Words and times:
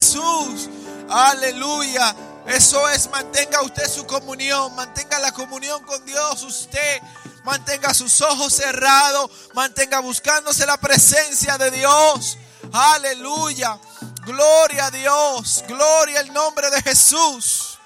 Jesús. 0.00 0.68
Aleluya. 1.08 2.14
Eso 2.46 2.88
es, 2.88 3.10
mantenga 3.10 3.60
usted 3.62 3.86
su 3.88 4.06
comunión, 4.06 4.74
mantenga 4.74 5.18
la 5.18 5.32
comunión 5.32 5.82
con 5.84 6.04
Dios 6.06 6.42
usted. 6.42 7.00
Mantenga 7.44 7.94
sus 7.94 8.20
ojos 8.20 8.52
cerrados, 8.52 9.30
mantenga 9.54 10.00
buscándose 10.00 10.66
la 10.66 10.76
presencia 10.76 11.56
de 11.56 11.70
Dios. 11.70 12.36
Aleluya. 12.72 13.78
Gloria 14.26 14.86
a 14.86 14.90
Dios. 14.90 15.64
Gloria 15.66 16.20
al 16.20 16.32
nombre 16.32 16.70
de 16.70 16.82
Jesús. 16.82 17.78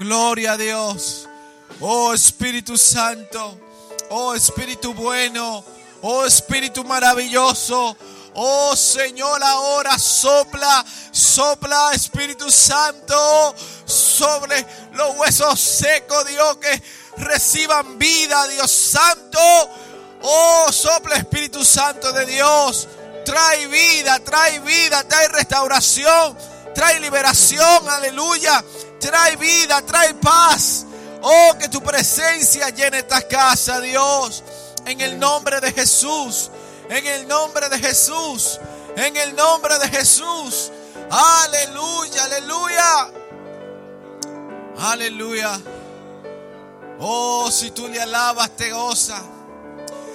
Gloria 0.00 0.52
a 0.52 0.56
Dios. 0.56 1.28
Oh 1.80 2.12
Espíritu 2.12 2.76
Santo. 2.76 3.60
Oh 4.10 4.34
Espíritu 4.34 4.94
bueno. 4.94 5.64
Oh 6.02 6.24
Espíritu 6.24 6.82
maravilloso. 6.82 7.96
Oh 8.34 8.76
Señor, 8.76 9.42
ahora 9.42 9.98
sopla, 9.98 10.84
sopla 11.10 11.90
Espíritu 11.92 12.50
Santo 12.50 13.54
sobre 13.84 14.64
los 14.92 15.16
huesos 15.16 15.58
secos, 15.58 16.26
Dios, 16.26 16.56
que 16.58 16.82
reciban 17.18 17.98
vida, 17.98 18.46
Dios 18.48 18.70
Santo. 18.70 19.40
Oh, 20.22 20.66
sopla 20.70 21.16
Espíritu 21.16 21.64
Santo 21.64 22.12
de 22.12 22.26
Dios. 22.26 22.88
Trae 23.24 23.66
vida, 23.66 24.18
trae 24.20 24.60
vida, 24.60 25.04
trae 25.04 25.28
restauración, 25.28 26.36
trae 26.74 26.98
liberación, 27.00 27.88
aleluya. 27.88 28.64
Trae 29.00 29.36
vida, 29.36 29.80
trae 29.82 30.14
paz. 30.14 30.84
Oh, 31.22 31.56
que 31.58 31.68
tu 31.68 31.80
presencia 31.82 32.68
llene 32.70 32.98
esta 32.98 33.22
casa, 33.22 33.80
Dios. 33.80 34.42
En 34.84 35.00
el 35.00 35.18
nombre 35.18 35.60
de 35.60 35.72
Jesús. 35.72 36.50
En 36.88 37.06
el 37.06 37.28
nombre 37.28 37.68
de 37.68 37.78
Jesús. 37.78 38.58
En 38.96 39.16
el 39.16 39.34
nombre 39.36 39.78
de 39.78 39.88
Jesús. 39.88 40.70
Aleluya, 41.10 42.24
aleluya. 42.24 43.10
Aleluya. 44.78 45.60
Oh, 47.00 47.50
si 47.50 47.70
tú 47.70 47.88
le 47.88 48.00
alabas, 48.00 48.50
te 48.56 48.70
goza. 48.70 49.20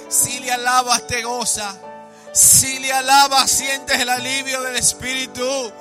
Si 0.10 0.40
le 0.40 0.52
alabas, 0.52 1.08
te 1.08 1.24
goza. 1.24 1.76
Si 2.34 2.80
le 2.80 2.92
alabas, 2.92 3.50
sientes 3.50 4.00
el 4.00 4.10
alivio 4.10 4.62
del 4.62 4.76
Espíritu. 4.76 5.72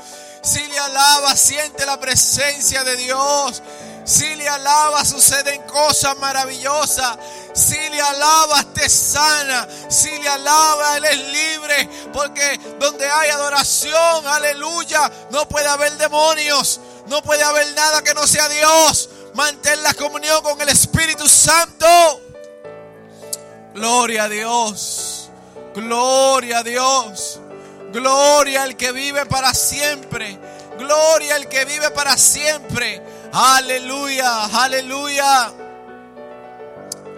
Si 0.43 0.67
le 0.67 0.79
alabas, 0.79 1.41
siente 1.41 1.87
la 1.87 1.99
presencia 1.99 2.85
de 2.85 2.97
Dios. 2.97 3.63
Si 4.05 4.35
le 4.35 4.49
alabas, 4.49 5.09
suceden 5.09 5.63
cosas 5.63 6.17
maravillosas. 6.19 7.17
Si 7.55 7.77
le 7.77 8.01
alabas, 8.01 8.67
te 8.75 8.89
sana. 8.89 9.69
Si 9.89 10.11
le 10.19 10.29
alabas, 10.29 10.97
Él 10.97 11.05
es 11.05 11.19
libre. 11.19 11.89
Porque 12.13 12.59
donde 12.79 13.09
hay 13.09 13.31
adoración, 13.31 14.27
aleluya, 14.27 15.11
no 15.31 15.49
puede 15.49 15.69
haber 15.69 15.93
demonios. 15.99 16.81
No 17.07 17.23
puede 17.23 17.43
haber 17.43 17.73
nada 17.75 18.03
que 18.03 18.15
no 18.15 18.27
sea 18.27 18.49
Dios. 18.49 19.09
Mantén 19.35 19.83
la 19.83 19.95
comunión 19.95 20.43
con 20.43 20.61
el 20.61 20.69
Espíritu 20.69 21.29
Santo. 21.29 21.87
Gloria 23.75 24.25
a 24.25 24.29
Dios. 24.29 25.31
Gloria 25.75 26.59
a 26.59 26.63
Dios. 26.63 27.41
Gloria 27.93 28.63
al 28.63 28.77
que 28.77 28.93
vive 28.93 29.27
para 29.27 29.55
siempre. 29.55 30.39
Gloria 30.79 31.37
al 31.37 31.49
que 31.49 31.65
vive 31.65 31.91
para 31.91 32.17
siempre. 32.17 33.03
Aleluya, 33.33 34.45
aleluya. 34.45 35.51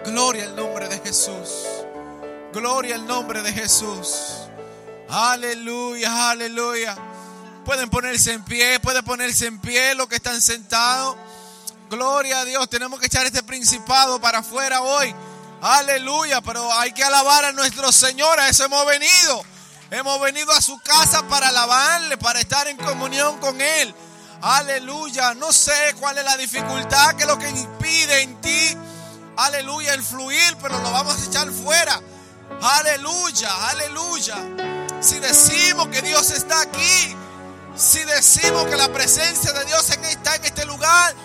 Gloria 0.05 0.45
al 0.45 0.55
nombre 0.55 0.87
de 0.87 0.99
Jesús. 0.99 1.65
Gloria 2.53 2.95
al 2.95 3.05
nombre 3.05 3.41
de 3.41 3.51
Jesús. 3.51 4.47
Aleluya, 5.09 6.29
aleluya. 6.29 6.95
Pueden 7.65 7.89
ponerse 7.89 8.31
en 8.31 8.45
pie, 8.45 8.79
pueden 8.79 9.03
ponerse 9.03 9.47
en 9.47 9.59
pie 9.59 9.93
los 9.95 10.07
que 10.07 10.15
están 10.15 10.41
sentados. 10.41 11.17
Gloria 11.89 12.39
a 12.39 12.45
Dios, 12.45 12.69
tenemos 12.69 12.97
que 13.01 13.07
echar 13.07 13.25
este 13.25 13.43
principado 13.43 14.21
para 14.21 14.37
afuera 14.39 14.81
hoy. 14.81 15.13
Aleluya, 15.61 16.39
pero 16.39 16.71
hay 16.73 16.93
que 16.93 17.03
alabar 17.03 17.43
a 17.43 17.51
nuestro 17.51 17.91
Señor, 17.91 18.39
a 18.39 18.47
eso 18.47 18.63
hemos 18.63 18.85
venido. 18.85 19.43
Hemos 19.91 20.21
venido 20.21 20.51
a 20.53 20.61
su 20.61 20.79
casa 20.79 21.27
para 21.27 21.49
alabarle, 21.49 22.17
para 22.17 22.39
estar 22.39 22.69
en 22.69 22.77
comunión 22.77 23.37
con 23.39 23.59
Él. 23.59 23.93
Aleluya, 24.47 25.33
no 25.33 25.51
sé 25.51 25.95
cuál 25.99 26.19
es 26.19 26.23
la 26.23 26.37
dificultad, 26.37 27.15
que 27.15 27.23
es 27.23 27.27
lo 27.27 27.39
que 27.39 27.49
impide 27.49 28.21
en 28.21 28.39
ti. 28.41 28.77
Aleluya, 29.37 29.95
el 29.95 30.03
fluir, 30.03 30.55
pero 30.61 30.77
lo 30.81 30.91
vamos 30.91 31.19
a 31.19 31.25
echar 31.25 31.49
fuera. 31.49 31.99
Aleluya, 32.61 33.49
aleluya. 33.71 34.35
Si 35.01 35.17
decimos 35.17 35.87
que 35.87 36.03
Dios 36.03 36.29
está 36.29 36.61
aquí, 36.61 37.15
si 37.75 38.03
decimos 38.03 38.67
que 38.67 38.75
la 38.75 38.87
presencia 38.89 39.51
de 39.51 39.65
Dios 39.65 39.89
está 39.89 40.35
en 40.35 40.45
este 40.45 40.63
lugar, 40.65 41.15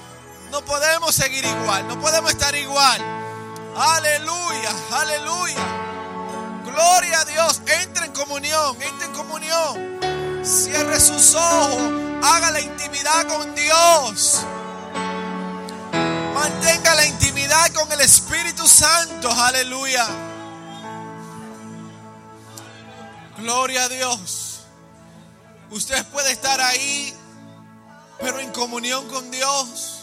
no 0.51 0.65
podemos 0.65 1.15
seguir 1.15 1.45
igual, 1.45 1.87
no 1.89 2.01
podemos 2.01 2.31
estar 2.31 2.55
igual. 2.55 3.03
Aleluya, 3.77 4.71
aleluya. 4.93 5.67
Gloria 6.65 7.21
a 7.21 7.25
Dios. 7.27 7.61
Entre 7.83 8.07
en 8.07 8.13
comunión, 8.13 8.81
entre 8.81 9.09
en 9.09 9.13
comunión. 9.13 10.20
Cierre 10.43 10.99
sus 11.01 11.35
ojos. 11.35 11.83
Haga 12.23 12.51
la 12.51 12.61
intimidad 12.61 13.27
con 13.29 13.55
Dios. 13.55 14.41
Mantenga 16.35 16.95
la 16.95 17.07
intimidad 17.07 17.73
con 17.73 17.91
el 17.93 18.01
Espíritu 18.01 18.67
Santo. 18.67 19.31
Aleluya. 19.31 20.07
Gloria 23.39 23.85
a 23.85 23.89
Dios. 23.89 24.61
Usted 25.71 26.05
puede 26.07 26.33
estar 26.33 26.61
ahí, 26.61 27.15
pero 28.19 28.41
en 28.41 28.51
comunión 28.53 29.09
con 29.09 29.31
Dios 29.31 30.01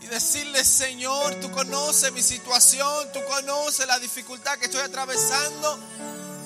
y 0.00 0.06
decirle, 0.06 0.64
Señor, 0.64 1.34
tú 1.40 1.50
conoces 1.50 2.12
mi 2.12 2.22
situación, 2.22 3.12
tú 3.12 3.20
conoces 3.24 3.86
la 3.86 3.98
dificultad 3.98 4.56
que 4.58 4.66
estoy 4.66 4.82
atravesando, 4.82 5.78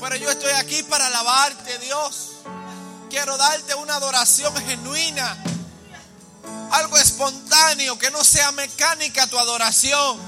pero 0.01 0.17
yo 0.17 0.31
estoy 0.31 0.53
aquí 0.53 0.83
para 0.85 1.07
alabarte, 1.07 1.79
Dios. 1.81 2.33
Quiero 3.13 3.37
darte 3.37 3.75
una 3.75 3.97
adoración 3.97 4.57
genuina, 4.65 5.37
algo 6.71 6.97
espontáneo, 6.97 7.99
que 7.99 8.11
no 8.11 8.25
sea 8.25 8.53
mecánica 8.53 9.27
tu 9.27 9.39
adoración, 9.39 10.19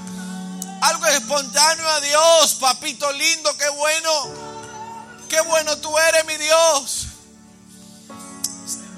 algo 0.83 1.07
espontáneo 1.07 1.89
a 1.89 1.99
Dios, 2.01 2.53
papito 2.59 3.11
lindo, 3.13 3.57
qué 3.57 3.69
bueno, 3.69 4.11
qué 5.27 5.41
bueno 5.41 5.75
tú 5.79 5.97
eres, 5.97 6.25
mi 6.25 6.37
Dios. 6.37 7.07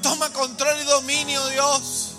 Toma 0.04 0.34
control 0.34 0.82
y 0.82 0.84
dominio, 0.84 1.48
Dios. 1.48 2.10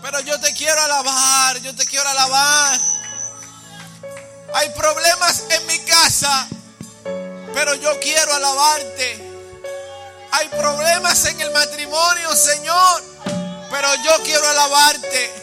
Pero 0.00 0.20
yo 0.20 0.40
te 0.40 0.54
quiero 0.54 0.80
alabar, 0.80 1.58
yo 1.58 1.76
te 1.76 1.84
quiero 1.84 2.08
alabar. 2.08 2.80
Hay 4.54 4.70
problemas 4.70 5.44
en 5.50 5.66
mi 5.66 5.78
casa, 5.80 6.48
pero 7.52 7.74
yo 7.74 8.00
quiero 8.00 8.32
alabarte. 8.32 9.29
Hay 10.32 10.48
problemas 10.48 11.24
en 11.26 11.40
el 11.40 11.50
matrimonio, 11.50 12.34
Señor, 12.36 13.02
pero 13.70 13.88
yo 14.04 14.22
quiero 14.24 14.48
alabarte. 14.48 15.34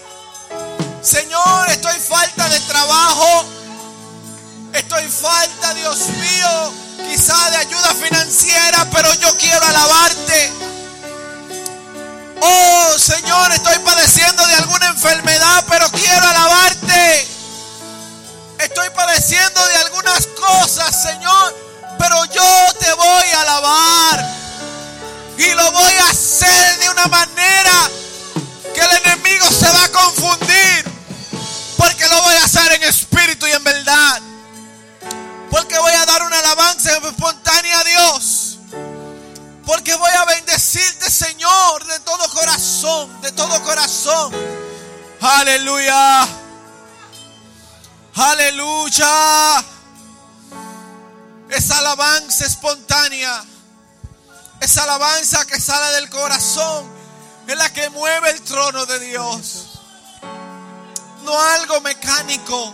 Señor, 1.02 1.70
estoy 1.70 2.00
falta 2.00 2.48
de 2.50 2.60
trabajo. 2.62 3.46
Estoy 4.74 5.08
falta, 5.10 5.74
Dios 5.74 5.98
mío, 6.10 6.74
quizá 7.10 7.50
de 7.52 7.58
ayuda 7.58 7.94
financiera, 7.96 8.88
pero 8.92 9.14
yo 9.16 9.36
quiero 9.38 9.66
alabarte. 9.66 10.52
Oh 12.42 13.00
Señor, 13.00 13.52
estoy 13.52 13.80
padeciendo 13.80 14.46
de 14.46 14.56
alguna 14.56 14.88
enfermedad, 14.88 15.66
pero 15.68 15.90
quiero 15.92 16.28
alabarte. 16.28 17.28
Estoy 18.60 18.90
padeciendo 18.92 19.66
de 19.68 19.76
algunas 19.78 20.28
cosas, 20.28 21.02
Señor, 21.02 21.56
pero 21.98 22.26
yo 22.26 22.74
te 22.80 22.94
voy 22.94 23.26
a 23.36 23.42
alabar. 23.42 24.47
Y 25.38 25.54
lo 25.54 25.72
voy 25.72 25.94
a 25.94 26.10
hacer 26.10 26.80
de 26.80 26.90
una 26.90 27.08
manera 27.08 27.90
que 28.74 28.82
el 28.82 28.92
enemigo 29.06 29.46
se 29.52 29.70
va 29.72 29.84
a 29.84 29.90
confundir. 29.90 30.86
Porque 31.78 32.08
lo 32.10 32.22
voy 32.24 32.36
a 32.36 32.44
hacer 32.44 32.72
en 32.74 32.84
espíritu 32.84 33.46
y 33.46 33.52
en 33.52 33.64
verdad. 33.64 34.22
Porque 35.52 35.78
voy 35.78 35.94
a 35.94 36.06
dar 36.06 36.24
una 36.24 36.40
alabanza 36.40 36.92
espontánea 36.98 37.80
a 37.80 37.84
Dios. 37.84 38.58
Porque 39.66 39.94
voy 39.96 40.12
a 40.12 40.26
bendecirte, 40.26 41.10
Señor, 41.10 41.86
de 41.86 42.00
todo 42.00 42.28
corazón, 42.30 43.22
de 43.22 43.32
todo 43.32 43.62
corazón. 43.64 44.34
Aleluya. 45.22 46.28
Aleluya. 48.16 49.64
Esa 51.50 51.78
alabanza 51.80 52.46
espontánea. 52.46 53.44
Esa 54.60 54.84
alabanza 54.84 55.46
que 55.46 55.60
sale 55.60 55.96
del 55.96 56.10
corazón 56.10 56.90
es 57.48 57.58
la 57.58 57.72
que 57.72 57.90
mueve 57.90 58.32
el 58.32 58.42
trono 58.42 58.86
de 58.86 59.00
Dios. 59.00 59.80
No 61.24 61.40
algo 61.40 61.82
mecánico, 61.82 62.74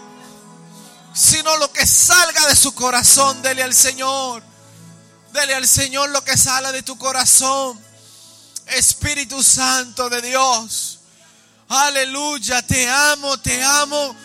sino 1.13 1.57
lo 1.57 1.71
que 1.71 1.85
salga 1.85 2.47
de 2.47 2.55
su 2.55 2.73
corazón. 2.73 3.41
Dele 3.41 3.63
al 3.63 3.73
Señor. 3.73 4.43
Dele 5.31 5.55
al 5.55 5.67
Señor 5.67 6.09
lo 6.09 6.23
que 6.23 6.37
sale 6.37 6.71
de 6.71 6.83
tu 6.83 6.97
corazón. 6.97 7.79
Espíritu 8.67 9.43
Santo 9.43 10.09
de 10.09 10.21
Dios. 10.21 10.99
Aleluya, 11.67 12.61
te 12.61 12.89
amo, 12.89 13.37
te 13.39 13.63
amo. 13.63 14.15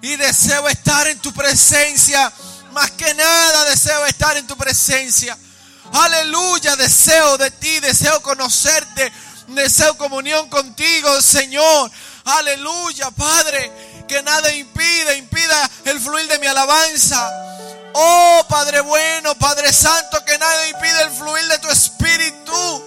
Y 0.00 0.16
deseo 0.16 0.68
estar 0.68 1.06
en 1.08 1.18
tu 1.20 1.32
presencia. 1.32 2.32
Más 2.72 2.90
que 2.92 3.12
nada 3.14 3.64
deseo 3.66 4.06
estar 4.06 4.36
en 4.36 4.46
tu 4.46 4.56
presencia. 4.56 5.36
Aleluya, 5.92 6.74
deseo 6.76 7.36
de 7.36 7.50
ti, 7.50 7.80
deseo 7.80 8.22
conocerte, 8.22 9.12
deseo 9.48 9.96
comunión 9.98 10.48
contigo, 10.48 11.20
Señor. 11.20 11.90
Aleluya, 12.24 13.10
Padre, 13.10 13.70
que 14.08 14.22
nada 14.22 14.52
impide, 14.54 15.16
impida 15.16 15.70
el 15.84 16.00
fluir 16.00 16.26
de 16.28 16.38
mi 16.38 16.46
alabanza. 16.46 17.30
Oh, 17.94 18.46
Padre 18.48 18.80
bueno, 18.80 19.34
Padre 19.34 19.70
Santo, 19.70 20.24
que 20.24 20.38
nada 20.38 20.66
impide 20.68 21.02
el 21.02 21.10
fluir 21.10 21.46
de 21.46 21.58
tu 21.58 21.68
espíritu. 21.68 22.84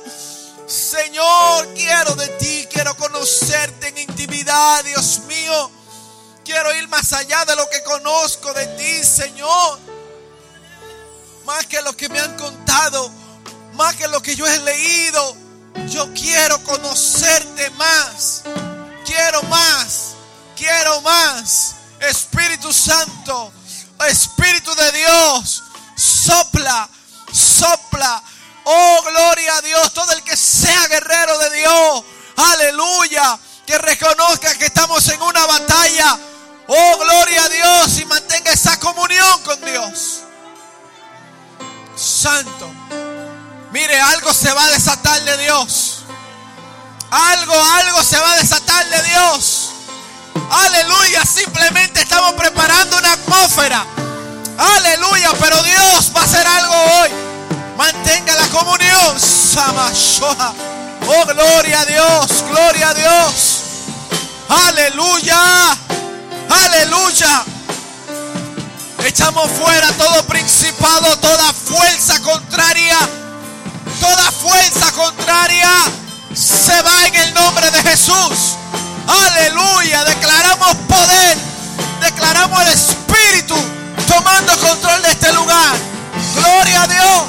Señor, 0.67 1.73
quiero 1.75 2.15
de 2.15 2.27
ti, 2.39 2.67
quiero 2.71 2.95
conocerte 2.97 3.89
en 3.89 3.99
intimidad, 3.99 4.83
Dios 4.83 5.19
mío. 5.27 5.71
Quiero 6.43 6.73
ir 6.75 6.87
más 6.87 7.13
allá 7.13 7.45
de 7.45 7.55
lo 7.55 7.69
que 7.69 7.83
conozco 7.83 8.51
de 8.53 8.65
ti, 8.77 9.03
Señor. 9.03 9.94
Más 11.45 11.65
que 11.67 11.81
lo 11.81 11.95
que 11.95 12.09
me 12.09 12.19
han 12.19 12.35
contado, 12.37 13.11
más 13.73 13.95
que 13.95 14.07
lo 14.07 14.21
que 14.21 14.35
yo 14.35 14.47
he 14.47 14.59
leído. 14.59 15.37
Yo 15.89 16.11
quiero 16.13 16.63
conocerte 16.63 17.69
más. 17.71 18.43
Quiero 19.05 19.43
más. 19.43 20.15
Quiero 20.55 21.01
más. 21.01 21.75
Espíritu 21.99 22.71
Santo, 22.73 23.51
Espíritu 24.07 24.73
de 24.75 24.91
Dios, 24.91 25.63
sopla, 25.95 26.89
sopla. 27.31 28.21
Oh, 28.63 29.03
gloria 29.07 29.57
a 29.57 29.61
Dios. 29.61 29.93
Todo 29.93 30.11
el 30.11 30.23
que 30.23 30.35
sea 30.35 30.87
guerrero 30.87 31.37
de 31.37 31.49
Dios. 31.57 32.03
Aleluya. 32.35 33.39
Que 33.65 33.77
reconozca 33.77 34.55
que 34.57 34.65
estamos 34.65 35.07
en 35.09 35.21
una 35.21 35.45
batalla. 35.45 36.19
Oh, 36.67 36.97
gloria 36.97 37.43
a 37.43 37.49
Dios. 37.49 37.99
Y 37.99 38.05
mantenga 38.05 38.51
esa 38.51 38.79
comunión 38.79 39.41
con 39.43 39.61
Dios. 39.61 40.24
Santo. 41.95 42.69
Mire, 43.71 43.99
algo 43.99 44.33
se 44.33 44.51
va 44.53 44.65
a 44.65 44.71
desatar 44.71 45.21
de 45.23 45.37
Dios. 45.37 46.03
Algo, 47.11 47.53
algo 47.53 48.03
se 48.03 48.17
va 48.17 48.33
a 48.33 48.35
desatar 48.37 48.89
de 48.89 49.03
Dios. 49.03 49.69
Aleluya. 50.49 51.25
Simplemente 51.25 52.01
estamos 52.01 52.33
preparando 52.33 52.97
una 52.97 53.13
atmósfera. 53.13 53.85
Aleluya. 54.57 55.31
Pero 55.39 55.61
Dios 55.63 56.11
va 56.15 56.21
a 56.21 56.23
hacer 56.23 56.45
algo 56.45 56.73
hoy. 56.73 57.09
Mantenga 57.77 58.35
la 58.35 58.47
comunión. 58.47 59.17
Oh, 61.07 61.25
gloria 61.25 61.81
a 61.81 61.85
Dios. 61.85 62.43
Gloria 62.49 62.89
a 62.89 62.93
Dios. 62.93 63.63
Aleluya. 64.49 65.77
Aleluya. 66.49 67.54
Echamos 69.05 69.51
fuera 69.51 69.87
todo 69.93 70.23
principado, 70.25 71.15
toda 71.19 71.53
fuerza 71.53 72.19
contraria. 72.21 72.97
Toda 73.99 74.31
fuerza 74.31 74.91
contraria 74.93 75.69
se 76.33 76.81
va 76.81 77.07
en 77.07 77.15
el 77.15 77.33
nombre 77.35 77.69
de 77.69 77.83
Jesús. 77.83 78.55
Aleluya. 79.07 80.03
Declaramos 80.05 80.75
poder. 80.87 81.37
Declaramos 82.01 82.59
el 82.63 82.67
Espíritu 82.69 83.55
tomando 84.07 84.57
control 84.57 85.01
de 85.03 85.11
este 85.11 85.31
lugar. 85.33 85.75
Gloria 86.35 86.81
a 86.81 86.87
Dios. 86.87 87.27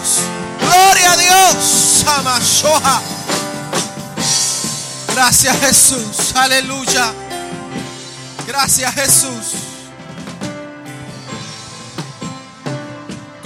Gloria 0.60 1.12
a 1.12 1.16
Dios. 1.18 2.02
Samashoha. 2.04 3.02
Gracias 5.14 5.60
Jesús. 5.60 6.34
Aleluya. 6.34 7.12
Gracias 8.46 8.94
Jesús. 8.94 9.65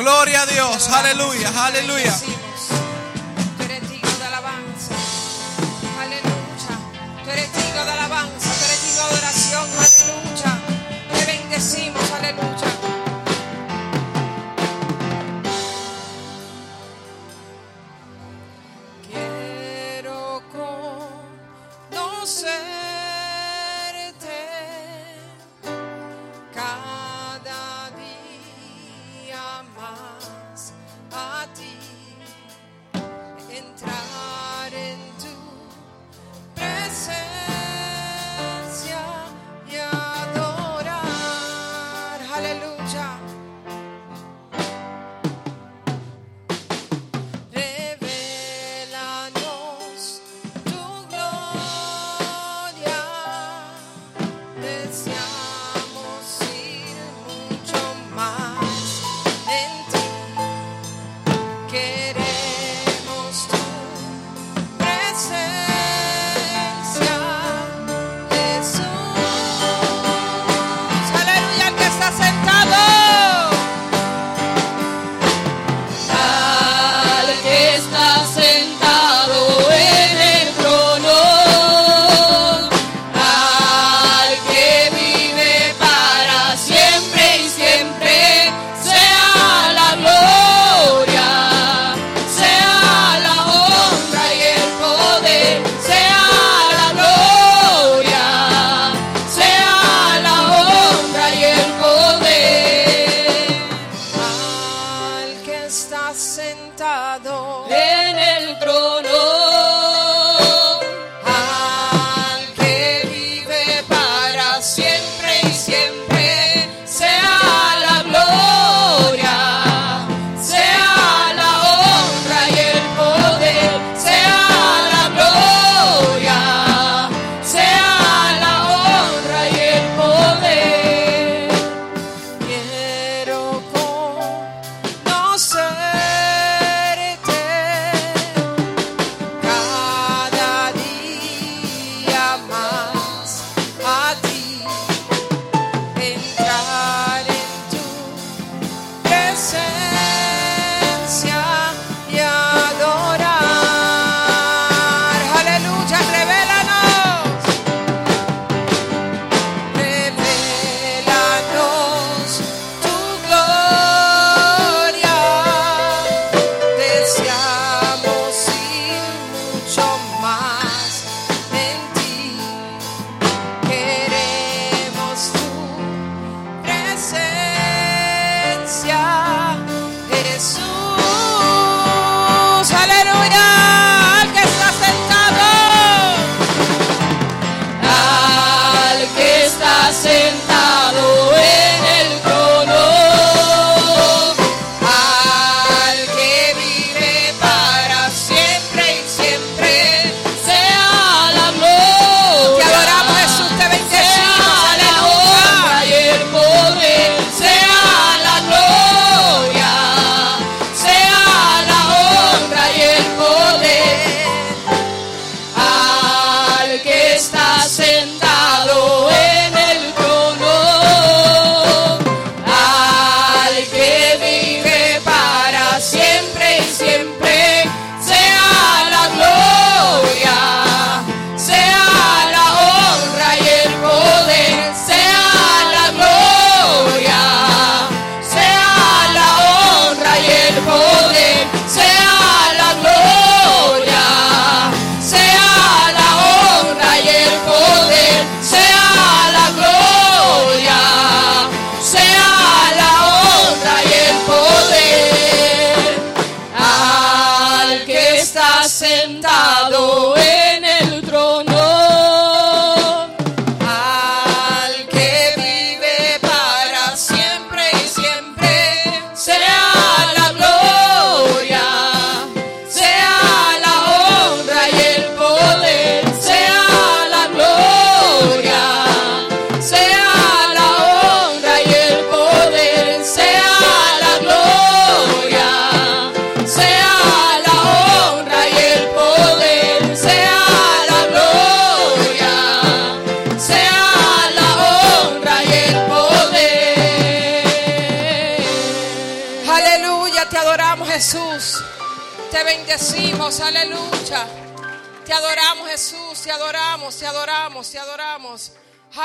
Gloria 0.01 0.41
a 0.41 0.47
Dios. 0.47 0.89
Aleluya. 0.89 1.67
Aleluya. 1.67 2.17
Tú 3.59 3.63
eres 3.65 3.91
digno 3.91 4.11
de 4.19 4.25
alabanza. 4.25 4.95
Aleluya. 6.01 7.23
Tú 7.23 7.31
eres 7.31 7.53
digno 7.53 7.85
de 7.85 7.91
alabanza. 7.91 8.49
Tú 8.49 8.65
eres 8.65 8.83
digno 8.83 9.09
de 9.09 9.15
oración. 9.19 9.69
Aleluya. 9.79 10.59
Te 11.13 11.27
bendecimos. 11.27 12.13
Aleluya. 12.13 12.70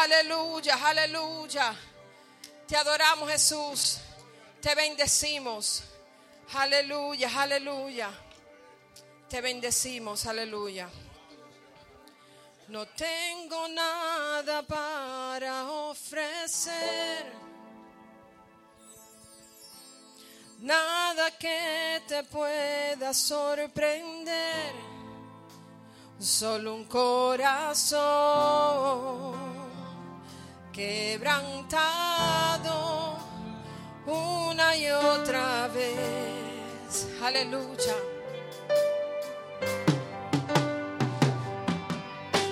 Aleluya, 0.05 0.75
aleluya. 0.85 1.75
Te 2.67 2.77
adoramos 2.77 3.27
Jesús. 3.27 3.97
Te 4.61 4.75
bendecimos. 4.75 5.83
Aleluya, 6.53 7.31
aleluya. 7.35 8.11
Te 9.27 9.41
bendecimos, 9.41 10.27
aleluya. 10.27 10.87
No 12.67 12.85
tengo 12.89 13.67
nada 13.67 14.61
para 14.61 15.71
ofrecer. 15.71 17.25
Nada 20.59 21.31
que 21.31 22.03
te 22.07 22.23
pueda 22.25 23.11
sorprender. 23.11 24.71
Solo 26.19 26.75
un 26.75 26.85
corazón 26.85 27.95
quebrantado 30.75 31.95
una 34.05 34.75
y 34.75 34.89
otra 34.89 35.69
vez. 35.69 37.07
Aleluya. 37.23 37.95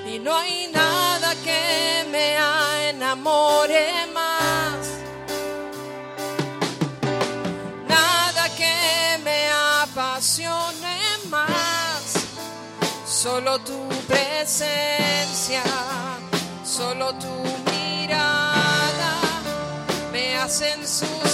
Y 0.07 0.19
no 0.19 0.33
hay 0.33 0.67
nada 0.71 1.35
que 1.43 2.05
me 2.11 2.37
enamore 2.89 4.07
más. 4.13 4.87
Nada 7.89 8.47
que 8.55 9.17
me 9.21 9.49
apasione 9.81 10.97
más. 11.29 12.13
Solo 13.05 13.59
tu 13.59 13.89
presencia. 14.07 15.63
Solo 16.63 17.13
tu 17.15 17.72
mirada 18.13 19.41
me 20.11 20.35
hacen 20.35 20.87
sus 20.87 21.32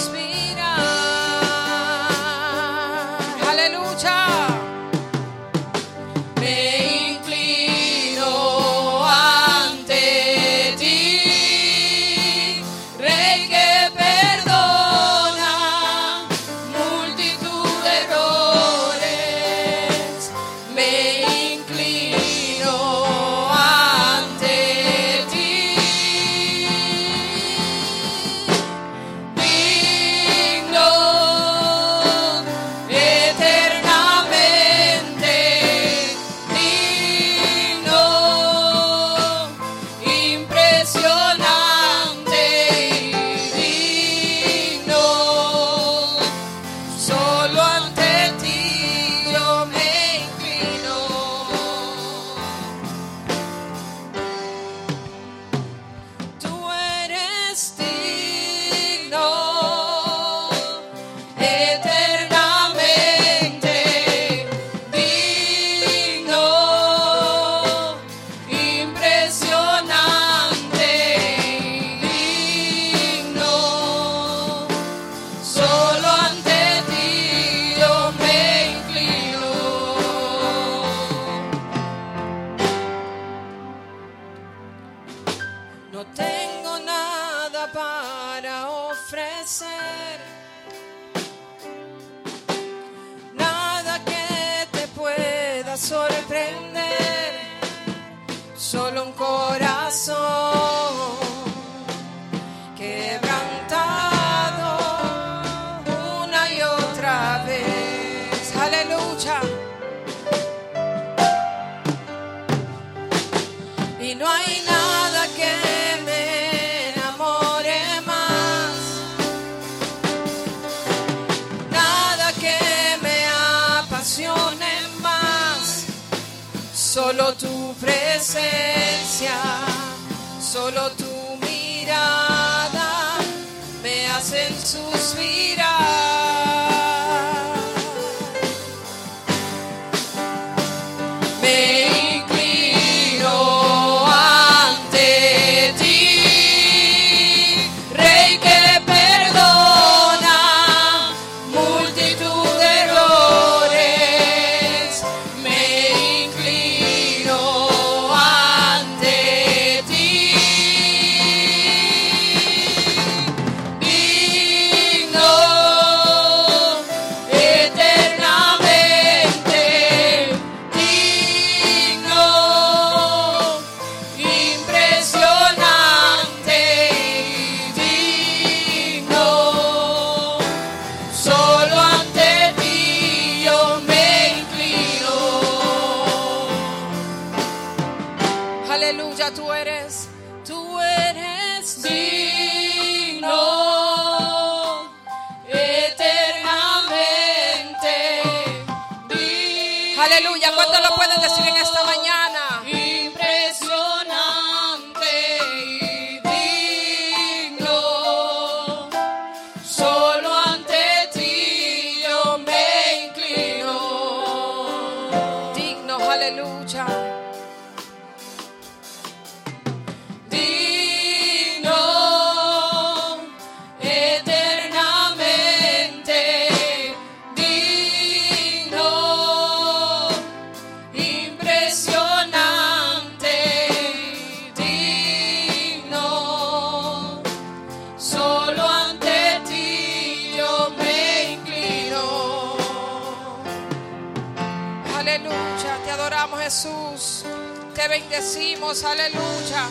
bendecimos, 248.70 248.84
aleluya. 248.84 249.68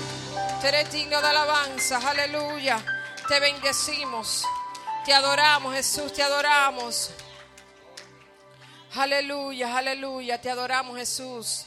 Tú 0.59 0.67
eres 0.67 0.91
digno 0.91 1.21
de 1.21 1.27
alabanza, 1.27 1.97
aleluya. 1.97 2.83
Te 3.27 3.39
bendecimos, 3.39 4.43
te 5.05 5.13
adoramos 5.13 5.73
Jesús, 5.73 6.11
te 6.11 6.21
adoramos. 6.23 7.11
Aleluya, 8.95 9.77
aleluya, 9.77 10.41
te 10.41 10.49
adoramos 10.49 10.97
Jesús. 10.97 11.65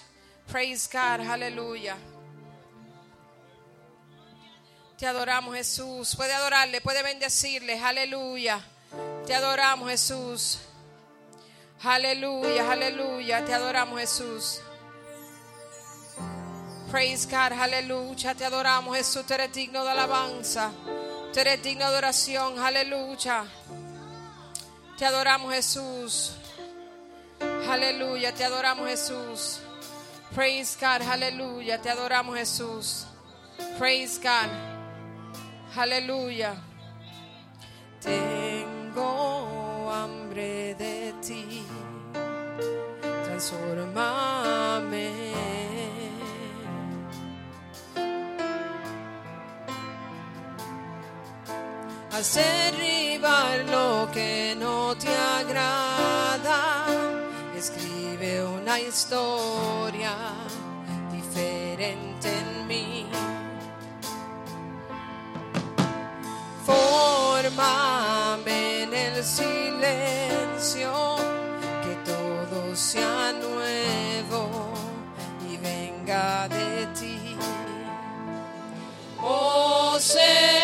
Praise 0.51 0.89
God, 0.93 1.27
aleluya. 1.27 1.97
Te 4.99 5.07
adoramos 5.07 5.55
Jesús. 5.55 6.15
Puede 6.17 6.35
adorarle, 6.35 6.81
puede 6.81 7.03
bendecirle, 7.03 7.81
aleluya. 7.81 8.61
Te 9.27 9.35
adoramos 9.35 9.89
Jesús. 9.89 10.59
Aleluya, 11.83 12.71
aleluya, 12.71 13.45
te 13.45 13.55
adoramos 13.55 13.99
Jesús. 14.01 14.61
Praise 16.93 17.27
God, 17.27 17.53
aleluya, 17.59 18.35
te 18.35 18.45
adoramos 18.45 18.95
Jesús, 18.95 19.25
tú 19.27 19.33
eres 19.33 19.51
digno 19.53 19.83
de 19.83 19.91
alabanza, 19.91 20.71
tú 21.33 21.41
eres 21.41 21.63
digno 21.63 21.91
de 21.91 21.97
oración, 21.97 22.59
aleluya. 22.59 23.47
Te 24.99 25.07
adoramos 25.07 25.55
Jesús. 25.55 26.37
Aleluya, 27.67 28.35
te 28.35 28.45
adoramos 28.45 28.87
Jesús. 28.87 29.61
Praise 30.35 30.77
God, 30.79 31.01
aleluya, 31.09 31.81
te 31.81 31.89
adoramos 31.89 32.37
Jesús. 32.37 33.07
Praise 33.79 34.19
God. 34.19 34.51
Aleluya. 35.77 36.55
Tengo 38.01 39.91
hambre 39.91 40.75
de 40.75 41.15
ti. 41.23 41.65
Transformame. 43.25 45.32
Haz 52.15 52.35
derribar 52.35 53.65
lo 53.71 54.07
que 54.13 54.55
no 54.61 54.95
te 54.95 55.09
agrada. 55.09 56.85
Escribe 57.57 58.45
una 58.45 58.79
historia 58.79 60.13
diferente 61.11 62.29
en 62.29 62.67
mí. 62.67 63.07
Fórmame 66.67 68.03
en 68.83 68.93
el 68.93 69.25
silencio, 69.25 70.93
que 71.83 71.95
todo 72.05 72.77
sea 72.77 73.33
nuevo 73.33 74.71
y 75.51 75.57
venga 75.57 76.47
de 76.49 76.87
ti. 76.89 77.37
Oh 79.23 79.97
Señor, 79.99 80.62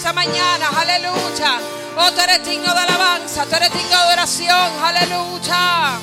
esta 0.00 0.14
mañana? 0.14 0.66
Aleluya. 0.80 1.60
Oh, 1.98 2.10
tú 2.12 2.20
eres 2.22 2.42
digno 2.46 2.72
de 2.72 2.80
alabanza, 2.80 3.44
tú 3.44 3.54
eres 3.56 3.70
digno 3.70 4.06
de 4.06 4.12
oración. 4.14 4.70
Aleluya. 4.82 5.98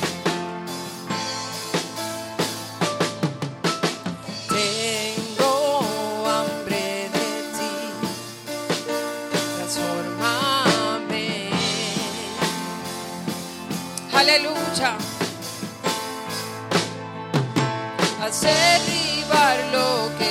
Aleluya. 14.14 14.92
Haz 18.22 18.42
derribar 18.42 19.58
lo 19.72 20.18
que 20.20 20.27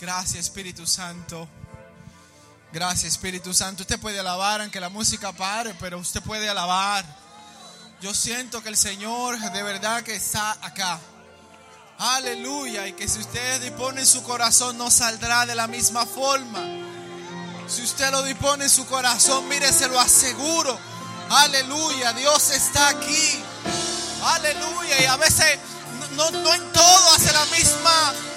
Gracias 0.00 0.44
Espíritu 0.44 0.86
Santo. 0.86 1.48
Gracias 2.72 3.12
Espíritu 3.12 3.52
Santo. 3.52 3.82
Usted 3.82 3.98
puede 3.98 4.20
alabar 4.20 4.60
aunque 4.60 4.78
la 4.80 4.88
música 4.88 5.32
pare, 5.32 5.74
pero 5.80 5.98
usted 5.98 6.22
puede 6.22 6.48
alabar. 6.48 7.04
Yo 8.00 8.14
siento 8.14 8.62
que 8.62 8.68
el 8.68 8.76
Señor 8.76 9.38
de 9.38 9.62
verdad 9.64 10.04
que 10.04 10.14
está 10.14 10.52
acá. 10.62 11.00
Aleluya. 11.98 12.86
Y 12.86 12.92
que 12.92 13.08
si 13.08 13.18
usted 13.18 13.60
dispone 13.60 14.02
en 14.02 14.06
su 14.06 14.22
corazón 14.22 14.78
no 14.78 14.88
saldrá 14.88 15.46
de 15.46 15.56
la 15.56 15.66
misma 15.66 16.06
forma. 16.06 16.60
Si 17.66 17.82
usted 17.82 18.12
lo 18.12 18.22
dispone 18.22 18.64
en 18.64 18.70
su 18.70 18.86
corazón, 18.86 19.48
mire, 19.48 19.72
se 19.72 19.88
lo 19.88 19.98
aseguro. 19.98 20.78
Aleluya. 21.28 22.12
Dios 22.12 22.50
está 22.50 22.88
aquí. 22.88 23.42
Aleluya. 24.22 25.02
Y 25.02 25.04
a 25.06 25.16
veces 25.16 25.58
no, 26.12 26.30
no 26.30 26.54
en 26.54 26.72
todo 26.72 27.14
hace 27.14 27.32
la 27.32 27.44
misma. 27.46 28.27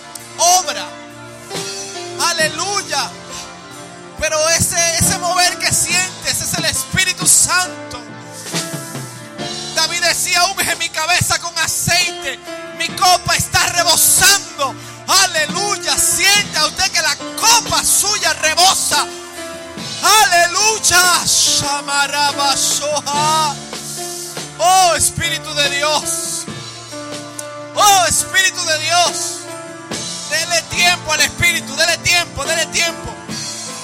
Aleluya. 2.42 3.08
Pero 4.20 4.50
ese, 4.50 4.98
ese 4.98 5.20
mover 5.20 5.60
que 5.60 5.72
sientes 5.72 6.42
es 6.42 6.54
el 6.56 6.66
Espíritu 6.66 7.28
Santo. 7.28 8.02
David 9.76 10.04
decía, 10.04 10.44
unge 10.46 10.76
mi 10.78 10.90
cabeza 10.90 11.38
con 11.38 11.56
aceite. 11.60 12.40
Mi 12.80 12.88
copa 12.90 13.36
está 13.36 13.64
rebosando. 13.68 14.74
Aleluya. 15.08 15.96
Sienta 16.00 16.66
usted 16.66 16.92
que 16.92 17.02
la 17.04 17.16
copa 17.16 17.84
suya 17.84 18.34
rebosa. 18.34 19.06
Aleluya. 20.24 21.22
Oh 24.58 24.96
Espíritu 24.96 25.54
de 25.54 25.70
Dios. 25.70 26.46
Oh 27.76 28.06
Espíritu 28.08 28.66
de 28.66 28.80
Dios. 28.80 29.41
Dele 30.46 30.62
tiempo 30.70 31.14
al 31.14 31.22
Espíritu. 31.22 31.76
Dele 31.76 31.98
tiempo. 32.00 32.44
Dele 32.46 32.66
tiempo. 32.68 33.14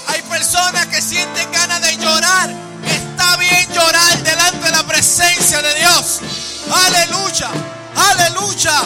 Hay 0.07 0.21
personas 0.23 0.87
que 0.87 1.01
sienten 1.01 1.51
ganas 1.51 1.81
de 1.81 1.97
llorar. 1.97 2.49
Está 2.85 3.37
bien 3.37 3.67
llorar 3.73 4.17
delante 4.23 4.65
de 4.65 4.71
la 4.71 4.83
presencia 4.83 5.61
de 5.61 5.73
Dios. 5.75 6.19
Aleluya. 6.85 7.49
Aleluya. 7.95 8.81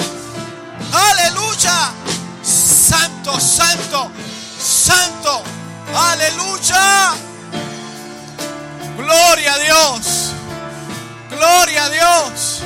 Aleluya. 0.93 1.93
Santo, 2.43 3.39
santo, 3.39 4.11
santo. 4.59 5.43
Aleluya. 5.95 7.13
Gloria 8.97 9.53
a 9.53 9.57
Dios. 9.59 10.31
Gloria 11.29 11.85
a 11.85 11.89
Dios. 11.89 12.61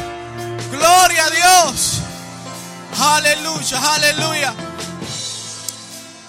Gloria 0.71 1.25
a 1.25 1.29
Dios. 1.29 2.01
Aleluya, 2.99 3.93
aleluya. 3.93 4.53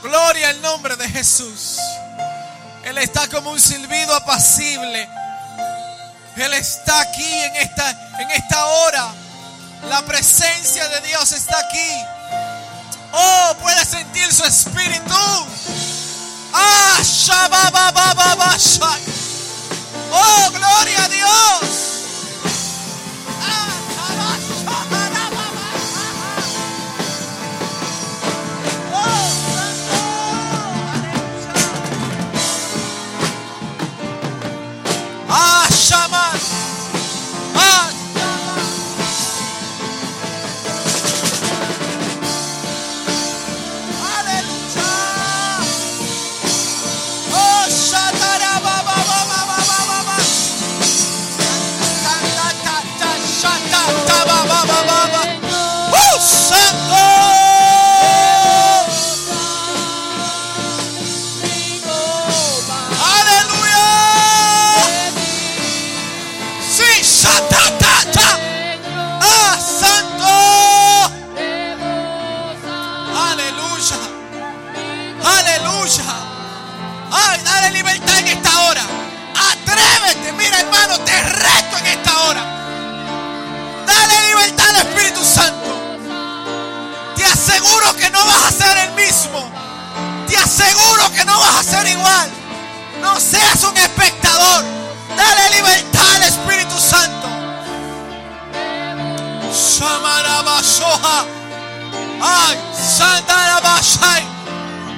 Gloria 0.07 0.51
al 0.51 0.63
nombre 0.63 0.95
de 0.95 1.09
Jesús. 1.09 1.79
Él 2.85 2.97
está 2.99 3.27
como 3.27 3.51
un 3.51 3.61
silbido 3.61 4.15
apacible. 4.15 5.09
Él 6.37 6.55
está 6.55 7.01
aquí 7.01 7.25
en 7.25 7.57
esta, 7.57 7.91
en 8.21 8.31
esta 8.31 8.67
hora. 8.67 9.09
La 9.89 10.03
presencia 10.03 10.89
de 10.91 11.01
Dios 11.09 11.33
está 11.33 11.59
aquí. 11.59 11.91
Oh, 13.11 13.57
puede 13.61 13.85
sentir 13.85 14.33
su 14.33 14.45
espíritu. 14.45 15.13
Ah. 16.53 16.99
Oh, 20.13 20.51
gloria 20.53 21.05
a 21.05 21.09
Dios. 21.09 21.86
Ah, 37.55 37.91
reto 82.17 82.23
en 82.23 82.23
esta 82.23 82.23
hora. 82.23 82.45
Dale 83.87 84.29
libertad 84.29 84.69
al 84.71 84.77
Espíritu 84.77 85.25
Santo. 85.25 85.71
Te 87.17 87.25
aseguro 87.25 87.97
que 87.97 88.11
no 88.11 88.25
vas 88.25 88.45
a 88.47 88.53
ser 88.53 88.77
el 88.79 88.93
mismo. 88.93 89.51
Te 90.29 90.37
aseguro 90.37 91.11
que 91.13 91.25
no 91.25 91.39
vas 91.39 91.57
a 91.57 91.63
ser 91.63 91.87
igual. 91.87 92.31
No 93.01 93.21
seas 93.21 93.63
un 93.65 93.77
espectador. 93.77 94.65
Dale 95.17 95.57
libertad 95.57 96.17
al 96.17 96.23
Espíritu 96.23 96.79
Santo. 96.79 97.29
Shamarabashoha. 99.53 101.25
Ay, 102.21 102.59
Sandarabashai. 102.97 104.25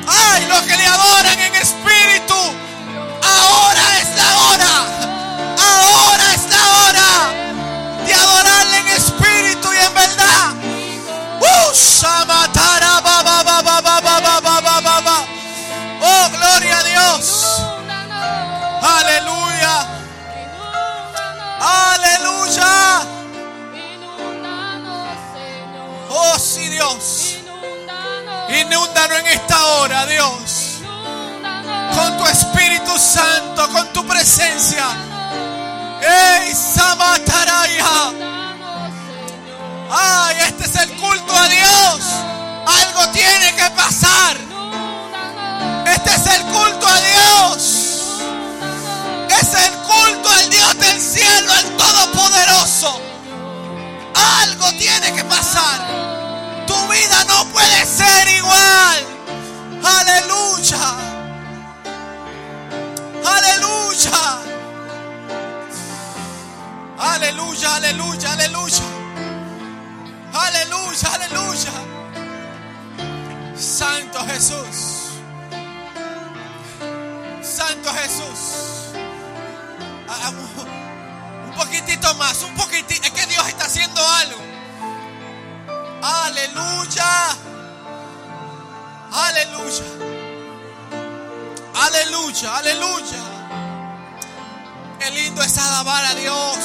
Ay, 0.06 0.46
los 0.46 0.60
que 0.62 0.76
le 0.76 0.86
adoran 0.86 1.38
en 1.38 1.54
espíritu. 1.54 2.34
Ahora 3.22 3.98
es 4.00 4.16
la 4.16 4.38
hora. 4.38 4.98
Ahora 5.58 6.34
es 6.34 6.47
Oh, 16.00 16.30
gloria 16.30 16.78
a 16.78 16.84
Dios. 16.84 17.62
Aleluya. 18.82 19.86
Aleluya. 21.60 23.00
Oh, 26.10 26.38
sí, 26.38 26.68
Dios. 26.68 27.36
Inúndanos, 28.48 29.18
en 29.18 29.26
esta 29.26 29.64
hora, 29.66 30.06
Dios. 30.06 30.78
Con 31.94 32.16
tu 32.16 32.26
Espíritu 32.26 32.98
Santo, 32.98 33.68
con 33.68 33.92
tu 33.92 34.06
presencia. 34.06 34.86
¡Ey, 36.00 36.54
Samataraya! 36.54 38.12
¡Ay, 39.90 40.36
Tiene 43.12 43.54
que 43.54 43.70
pasar. 43.76 44.36
Este 45.86 46.10
es 46.10 46.26
el 46.26 46.42
culto 46.44 46.86
a 46.86 47.00
Dios. 47.00 47.62
Es 49.40 49.54
el 49.54 49.72
culto 49.78 50.28
al 50.30 50.50
Dios 50.50 50.78
del 50.78 51.00
cielo, 51.00 51.52
al 51.52 51.64
Todopoderoso. 51.76 53.00
Algo 54.42 54.70
tiene 54.78 55.12
que 55.12 55.24
pasar. 55.24 55.80
Tu 56.66 56.74
vida 56.88 57.24
no 57.28 57.44
puede 57.46 57.86
ser 57.86 58.28
igual. 58.28 59.06
Aleluya. 59.82 60.94
Aleluya. 63.24 64.38
Aleluya, 66.98 67.74
aleluya, 67.76 68.32
aleluya. 68.32 68.84
Aleluya, 70.32 71.08
aleluya. 71.14 71.97
Santo 73.58 74.24
Jesús. 74.26 75.10
Santo 77.42 77.92
Jesús. 77.92 78.92
Hagamos 80.08 80.50
un 81.46 81.54
poquitito 81.56 82.14
más, 82.14 82.42
un 82.42 82.54
poquitito. 82.54 83.02
Es 83.02 83.10
que 83.10 83.26
Dios 83.26 83.48
está 83.48 83.64
haciendo 83.64 84.00
algo. 84.00 84.38
Aleluya. 86.02 87.36
Aleluya. 89.12 89.84
Aleluya, 91.74 92.56
aleluya. 92.58 93.18
Qué 95.00 95.10
lindo 95.10 95.42
es 95.42 95.58
alabar 95.58 96.04
a 96.04 96.14
Dios. 96.14 96.58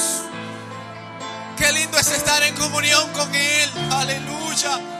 Qué 1.56 1.72
lindo 1.72 1.98
es 1.98 2.08
estar 2.08 2.42
en 2.44 2.54
comunión 2.54 3.10
con 3.12 3.34
Él. 3.34 3.70
Aleluya. 3.92 4.93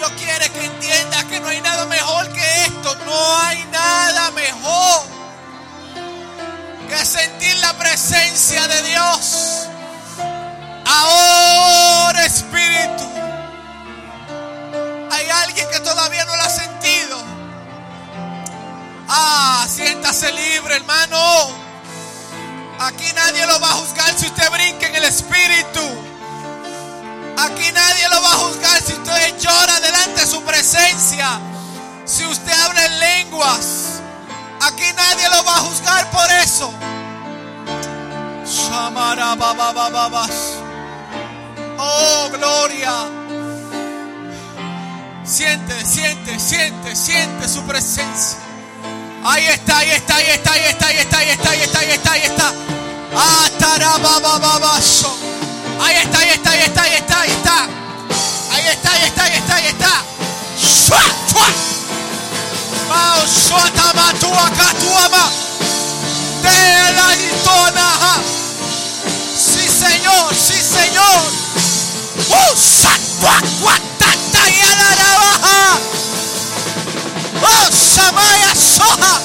Dios 0.00 0.12
quiere 0.12 0.48
que 0.48 0.64
entiendas 0.64 1.24
que 1.26 1.40
no 1.40 1.48
hay 1.48 1.60
nada 1.60 1.84
mejor 1.84 2.32
que 2.32 2.64
esto. 2.64 2.94
No 3.04 3.38
hay 3.40 3.62
nada 3.66 4.30
mejor 4.30 5.02
que 6.88 7.04
sentir 7.04 7.54
la 7.58 7.74
presencia 7.74 8.66
de 8.66 8.82
Dios. 8.84 9.68
Ahora, 10.86 12.24
Espíritu. 12.24 13.04
Hay 15.10 15.28
alguien 15.28 15.68
que 15.68 15.80
todavía 15.80 16.24
no 16.24 16.34
lo 16.34 16.42
ha 16.44 16.48
sentido. 16.48 17.22
Ah, 19.06 19.66
siéntase 19.68 20.32
libre, 20.32 20.76
hermano. 20.76 21.50
Aquí 22.78 23.04
nadie 23.14 23.46
lo 23.46 23.60
va 23.60 23.68
a 23.68 23.74
juzgar 23.74 24.18
si 24.18 24.28
usted 24.28 24.50
brinca 24.50 24.86
en 24.86 24.94
el 24.94 25.04
Espíritu. 25.04 26.09
Aquí 27.40 27.72
nadie 27.72 28.08
lo 28.10 28.20
va 28.20 28.32
a 28.32 28.36
juzgar 28.36 28.82
si 28.82 28.92
usted 28.92 29.38
llora 29.38 29.80
delante 29.80 30.20
de 30.20 30.26
su 30.26 30.42
presencia. 30.42 31.40
Si 32.04 32.26
usted 32.26 32.52
habla 32.52 32.84
en 32.84 33.00
lenguas. 33.00 34.00
Aquí 34.60 34.84
nadie 34.94 35.26
lo 35.30 35.42
va 35.44 35.56
a 35.56 35.60
juzgar 35.60 36.10
por 36.10 36.30
eso. 36.32 36.70
Oh, 41.78 42.28
gloria. 42.30 42.92
Siente, 45.24 45.86
siente, 45.86 46.38
siente, 46.38 46.94
siente 46.94 47.48
su 47.48 47.62
presencia. 47.62 48.38
Ahí 49.24 49.46
está, 49.46 49.78
ahí 49.78 49.90
está, 49.90 50.16
ahí 50.16 50.26
está, 50.30 50.52
ahí 50.52 50.62
está, 50.68 50.86
ahí 50.88 50.98
está, 50.98 51.18
ahí 51.18 51.30
está, 51.30 51.50
ahí 51.50 51.60
está, 51.62 51.78
ahí 51.78 51.90
está, 51.90 52.12
ahí 52.12 52.22
está. 52.22 52.52
Ah. 55.80 55.86
Ahí 55.86 55.96
está, 55.96 56.18
ahí 56.18 56.30
está, 56.30 56.50
ahí 56.50 56.60
está, 56.62 56.82
ahí 56.82 56.94
está, 56.94 57.20
ahí 57.20 57.30
está. 57.30 57.68
Ahí 58.52 58.66
está, 58.68 58.92
ahí 58.92 59.04
está, 59.06 59.24
ahí 59.24 59.32
está, 59.36 59.54
ahí 59.56 59.66
está. 59.66 60.04
Shua, 60.58 61.02
shua. 61.28 61.46
Mao, 62.88 63.26
shua, 63.26 63.70
tama, 63.72 64.12
tua, 64.20 64.50
ka, 64.50 64.74
tua, 64.78 65.08
ma. 65.08 65.30
De 66.42 66.92
la 66.92 67.14
itona, 67.14 67.88
ja. 68.02 68.14
Sí, 69.36 69.66
Señor, 69.68 70.34
sí, 70.34 70.60
Señor. 70.60 71.20
Uh, 72.28 72.56
sa, 72.56 72.90
tua, 73.20 73.40
tua, 73.58 73.74
ta, 73.98 74.10
ta, 74.32 74.50
y 74.50 74.60
a 74.60 74.72
la 74.76 74.90
navaja. 75.00 75.78
Oh, 77.42 77.70
Samaya 77.72 78.54
Soha. 78.54 79.20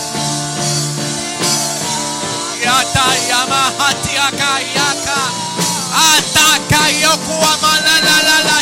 Yata 2.63 3.05
Yamaha 3.27 3.93
Tiaka 4.03 4.61
Yaka. 4.73 5.44
Ataka 5.95 6.89
Yoku 7.01 7.35
Amalala 7.51 8.15
la 8.27 8.37
la 8.47 8.57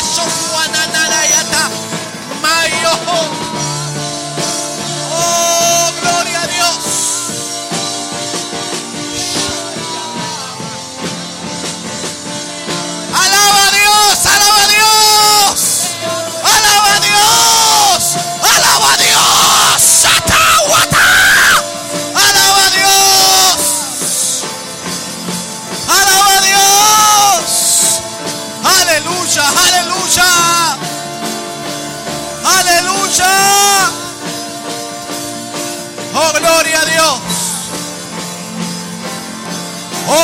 Ananala 0.62 1.20
Yata. 1.32 1.64
Mayo. 2.42 3.53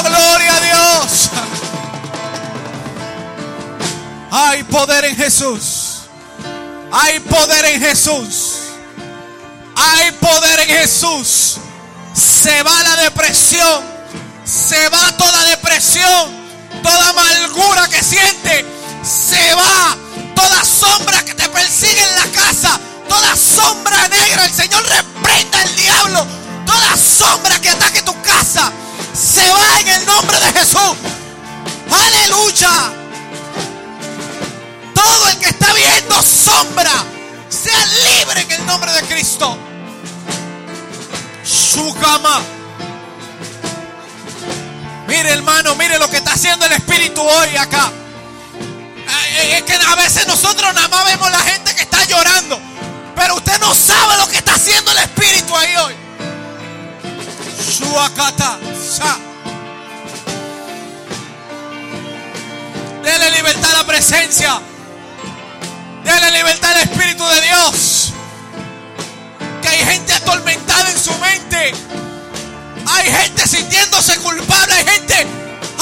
Gloria 0.02 0.56
a 0.56 0.60
Dios. 0.60 1.30
Hay 4.30 4.62
poder 4.64 5.04
en 5.04 5.16
Jesús. 5.16 6.02
Hay 6.92 7.20
poder 7.20 7.64
en 7.66 7.80
Jesús. 7.80 8.56
Hay 9.76 10.12
poder 10.12 10.60
en 10.60 10.68
Jesús. 10.68 11.56
Se 12.14 12.62
va 12.62 12.82
la 12.82 12.96
depresión. 13.02 13.84
Se 14.44 14.88
va 14.88 15.16
toda 15.16 15.44
depresión. 15.44 16.40
Toda 16.82 17.10
amargura 17.10 17.88
que 17.88 18.02
siente. 18.02 18.64
Se 19.02 19.54
va. 19.54 19.96
Toda 20.34 20.64
sombra 20.64 21.24
que 21.24 21.34
te 21.34 21.48
persigue 21.48 22.02
en 22.02 22.14
la 22.14 22.26
casa. 22.40 22.78
Toda 23.08 23.36
sombra 23.36 24.08
negra. 24.08 24.44
El 24.44 24.52
Señor 24.52 24.82
reprenda 24.86 25.60
al 25.60 25.76
diablo. 25.76 26.26
Toda 26.66 26.96
sombra 26.96 27.60
que 27.60 27.70
ataque 27.70 28.02
tu 28.02 28.20
casa. 28.22 28.72
Se 29.40 29.50
va 29.50 29.80
en 29.80 29.88
el 29.88 30.06
nombre 30.06 30.38
de 30.38 30.52
Jesús. 30.52 30.96
Aleluya. 31.90 32.92
Todo 34.94 35.28
el 35.28 35.38
que 35.38 35.48
está 35.48 35.72
viendo 35.72 36.22
sombra, 36.22 37.04
sea 37.48 37.86
libre 38.04 38.42
en 38.42 38.52
el 38.52 38.66
nombre 38.66 38.92
de 38.92 39.02
Cristo. 39.04 39.56
Su 41.42 41.94
cama. 41.94 42.42
Mire 45.08 45.30
hermano, 45.30 45.74
mire 45.74 45.98
lo 45.98 46.08
que 46.08 46.18
está 46.18 46.32
haciendo 46.34 46.66
el 46.66 46.72
Espíritu 46.72 47.22
hoy 47.22 47.56
acá. 47.56 47.90
Eh, 49.38 49.56
Es 49.56 49.62
que 49.62 49.74
a 49.74 49.94
veces 49.96 50.26
nosotros 50.26 50.72
nada 50.74 50.88
más 50.88 51.04
vemos 51.06 51.30
la 51.30 51.40
gente 51.40 51.74
que 51.74 51.82
está 51.82 52.04
llorando. 52.04 52.60
Pero 53.16 53.36
usted 53.36 53.58
no 53.58 53.74
sabe 53.74 54.16
lo 54.18 54.28
que 54.28 54.36
está 54.36 54.54
haciendo 54.54 54.92
el 54.92 54.98
Espíritu 54.98 55.56
ahí 55.56 55.76
hoy. 55.76 55.94
Shuakata. 57.78 58.58
Sa. 58.96 59.29
Dele 63.02 63.30
libertad 63.30 63.70
a 63.70 63.78
la 63.78 63.86
presencia. 63.86 64.60
Dele 66.04 66.30
libertad 66.32 66.72
al 66.72 66.82
Espíritu 66.82 67.26
de 67.26 67.40
Dios. 67.40 68.12
Que 69.62 69.68
hay 69.68 69.84
gente 69.84 70.12
atormentada 70.12 70.90
en 70.90 70.98
su 70.98 71.12
mente. 71.18 71.72
Hay 72.86 73.10
gente 73.10 73.46
sintiéndose 73.46 74.16
culpable. 74.18 74.74
Hay 74.74 74.84
gente, 74.84 75.26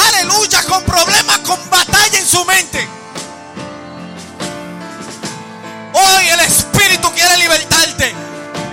aleluya, 0.09 0.63
con 0.63 0.83
problemas, 0.85 1.39
con 1.39 1.59
batalla 1.71 2.19
en 2.19 2.27
su 2.27 2.45
mente. 2.45 2.89
Hoy 5.93 6.29
el 6.29 6.41
Espíritu 6.41 7.11
quiere 7.13 7.37
libertarte. 7.39 8.15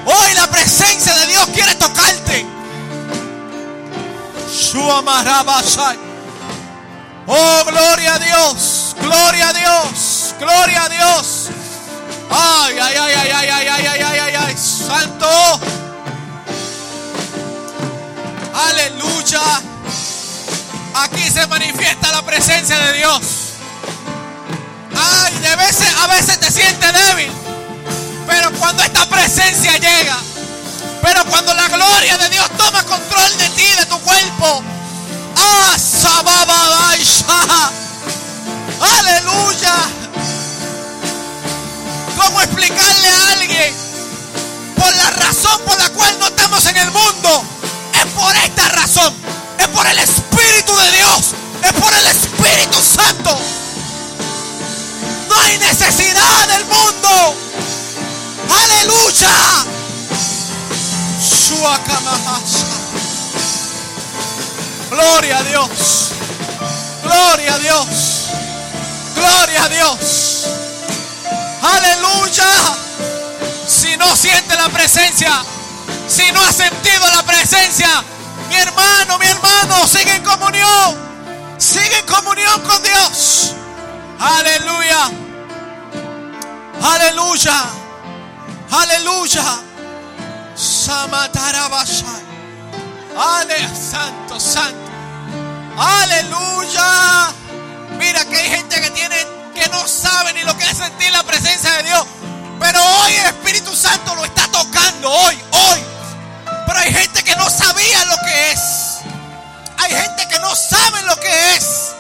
Hoy 0.05 0.34
la 0.36 0.47
presencia 0.47 1.15
de 1.15 1.27
Dios 1.27 1.47
quiere 1.53 1.73
tocarte. 1.75 2.45
Shuamarabashai. 4.53 6.14
Oh, 7.27 7.63
gloria 7.65 8.15
a 8.15 8.19
Dios. 8.19 8.95
Gloria 8.99 9.49
a 9.49 9.53
Dios. 9.53 10.35
Gloria 10.39 10.83
a 10.83 10.89
Dios. 10.89 11.49
Ay, 12.29 12.77
ay, 12.79 12.95
ay, 12.97 13.13
ay, 13.13 13.31
ay, 13.31 13.49
ay, 13.49 13.67
ay, 13.67 13.88
ay, 13.88 14.01
ay, 14.01 14.19
ay, 14.19 14.35
ay. 14.35 14.57
Santo. 14.57 15.59
Aleluya. 18.53 19.41
Aquí 20.93 21.29
se 21.29 21.45
manifiesta 21.47 22.11
la 22.11 22.21
presencia 22.21 22.77
de 22.79 22.93
Dios. 22.93 23.21
Ay, 24.95 25.33
de 25.39 25.55
veces, 25.55 25.88
a 26.01 26.07
veces 26.07 26.39
te 26.39 26.51
sientes 26.51 26.93
débil. 26.93 27.31
Pero 28.27 28.51
cuando 28.53 28.83
esta 28.83 29.05
presencia 29.07 29.77
llega, 29.77 30.17
pero 31.01 31.25
cuando 31.25 31.53
la 31.53 31.67
gloria 31.69 32.17
de 32.17 32.29
Dios 32.29 32.49
toma 32.57 32.83
control 32.83 33.38
de 33.38 33.49
ti, 33.49 33.67
de 33.79 33.85
tu 33.88 33.99
cuerpo. 33.99 34.63
Aleluya. 38.80 39.75
¿Cómo 42.17 42.42
explicarle 42.42 43.08
a 43.08 43.31
alguien 43.33 43.73
por 44.75 44.96
la 44.96 45.10
razón 45.12 45.62
por 45.65 45.77
la 45.77 45.90
cual 45.90 46.17
no 46.19 46.27
estamos 46.27 46.65
en 46.65 46.77
el 46.77 46.92
mundo? 46.92 47.44
Es 47.94 48.06
por 48.13 48.36
esta 48.36 48.67
razón. 48.69 49.13
Es 49.60 49.67
por 49.67 49.86
el 49.88 50.00
Espíritu 50.00 50.75
de 50.75 50.92
Dios. 50.92 51.36
Es 51.63 51.73
por 51.73 51.94
el 51.94 52.08
Espíritu 52.08 52.79
Santo. 52.81 53.38
No 55.29 55.36
hay 55.42 55.58
necesidad 55.58 56.48
del 56.48 56.65
mundo. 56.65 57.36
Aleluya. 58.63 59.65
Gloria 64.96 65.39
a 65.39 65.43
Dios. 65.43 66.12
Gloria 67.04 67.54
a 67.54 67.60
Dios. 67.60 68.27
Gloria 69.13 69.63
a 69.63 69.67
Dios. 69.67 70.46
Aleluya. 71.62 72.46
Si 73.67 73.98
no 73.98 74.15
siente 74.15 74.56
la 74.56 74.69
presencia, 74.69 75.43
si 76.08 76.31
no 76.31 76.41
ha 76.41 76.54
sentido 76.54 77.06
la 77.13 77.23
presencia, 77.23 77.89
mi 78.48 78.56
hermano, 78.56 79.17
mi 79.19 79.25
hermano, 79.25 79.85
sigue 79.85 80.15
en 80.15 80.23
comunión. 80.23 80.96
Sigue 81.58 82.00
en 82.00 82.06
comunión 82.06 82.62
con 82.62 82.81
Dios. 82.81 83.54
Aleluya. 84.17 85.12
Aleluya. 86.81 87.63
Aleluya. 88.71 89.60
Samatarabashai. 90.56 92.23
Ale, 93.17 93.58
santo, 93.75 94.39
santo. 94.39 94.85
Aleluya. 95.78 97.34
Mira 97.98 98.26
que 98.26 98.36
hay 98.38 98.50
gente 98.50 98.82
que 98.82 98.92
tiene 98.92 99.15
que 99.54 99.67
no 99.69 99.88
sabe 99.88 100.34
ni 100.34 100.44
lo 100.44 100.56
que 100.58 100.65
es 100.65 100.78
sentir 100.78 101.12
la 101.12 101.23
presencia 101.23 101.71
de 101.78 101.84
Dios. 101.84 102.06
Pero 102.60 102.80
hoy 102.82 103.13
el 103.13 103.26
Espíritu 103.28 103.76
Santo 103.76 104.15
lo 104.15 104.26
está 104.26 104.48
tocando 104.50 105.10
hoy, 105.10 105.38
hoy. 105.52 105.84
Pero 106.65 106.80
hay 106.80 106.94
gente 106.94 107.23
que 107.23 107.36
no 107.36 107.50
sabía 107.50 108.06
lo 108.06 108.17
que 108.26 108.52
es. 108.52 108.60
Hay 109.78 109.92
gente 109.92 110.28
que 110.28 110.40
no 110.40 110.56
sabe 110.56 111.02
lo 111.04 111.15
que 111.17 111.56
es. 111.56 111.92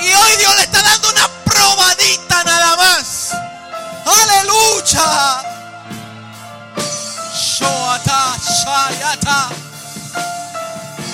Y 0.00 0.12
hoy 0.12 0.36
Dios 0.38 0.54
le 0.56 0.62
está 0.62 0.82
dando 0.82 1.08
una 1.08 1.28
probadita 1.44 2.44
nada 2.44 2.76
más. 2.76 3.30
Aleluya. 4.04 5.42
Shoata, 7.34 8.36
shayata. 8.38 9.67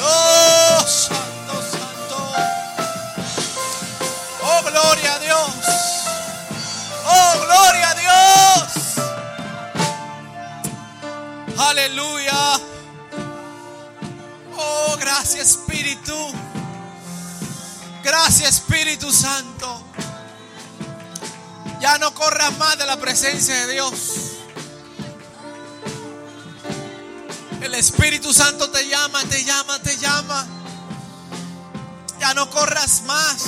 Oh, 0.07 0.85
santo, 0.87 1.55
santo. 1.73 2.17
Oh, 4.43 4.63
gloria 4.71 5.15
a 5.15 5.19
Dios. 5.19 5.51
Oh, 7.07 7.33
gloria 7.47 7.91
a 7.91 7.95
Dios. 7.95 8.65
Aleluya. 11.59 12.61
Oh, 14.57 14.97
gracias 14.99 15.49
Espíritu. 15.51 16.33
Gracias 18.03 18.57
Espíritu 18.57 19.11
Santo. 19.11 19.83
Ya 21.81 21.99
no 21.99 22.13
corras 22.13 22.57
más 22.59 22.77
de 22.79 22.87
la 22.87 22.97
presencia 22.99 23.55
de 23.67 23.73
Dios. 23.73 24.34
El 27.65 27.75
Espíritu 27.77 28.31
Santo 28.31 28.69
te 28.69 28.87
llama, 28.87 29.25
te 29.25 29.43
llama, 29.43 29.79
te 29.79 29.97
llama. 29.97 30.47
Ya 32.21 32.35
no 32.35 32.51
corras 32.51 33.05
más. 33.07 33.45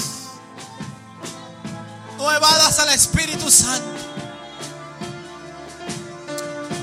No 2.17 2.33
evadas 2.33 2.79
al 2.79 2.89
Espíritu 2.95 3.51
Santo. 3.51 3.85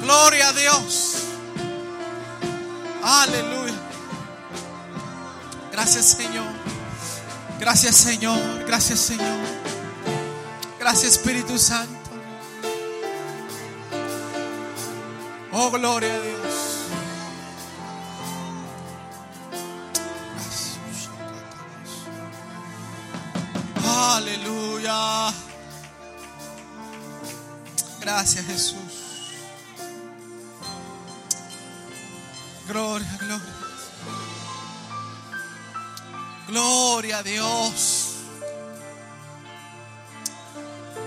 Gloria 0.03 0.49
a 0.49 0.53
Dios. 0.53 1.13
Aleluya. 3.01 3.73
Gracias 5.71 6.05
Señor. 6.05 6.53
Gracias 7.59 7.95
Señor. 7.95 8.63
Gracias 8.67 8.99
Señor. 8.99 9.39
Gracias 10.79 11.13
Espíritu 11.13 11.57
Santo. 11.57 12.11
Oh, 15.51 15.71
gloria 15.71 16.13
a 16.13 16.19
Dios. 16.19 16.42
Aleluya. 23.93 25.33
Gracias 27.99 28.45
Jesús. 28.45 28.77
Gloria, 32.67 33.17
gloria. 33.19 33.53
Gloria 36.47 37.17
a 37.19 37.23
Dios. 37.23 38.13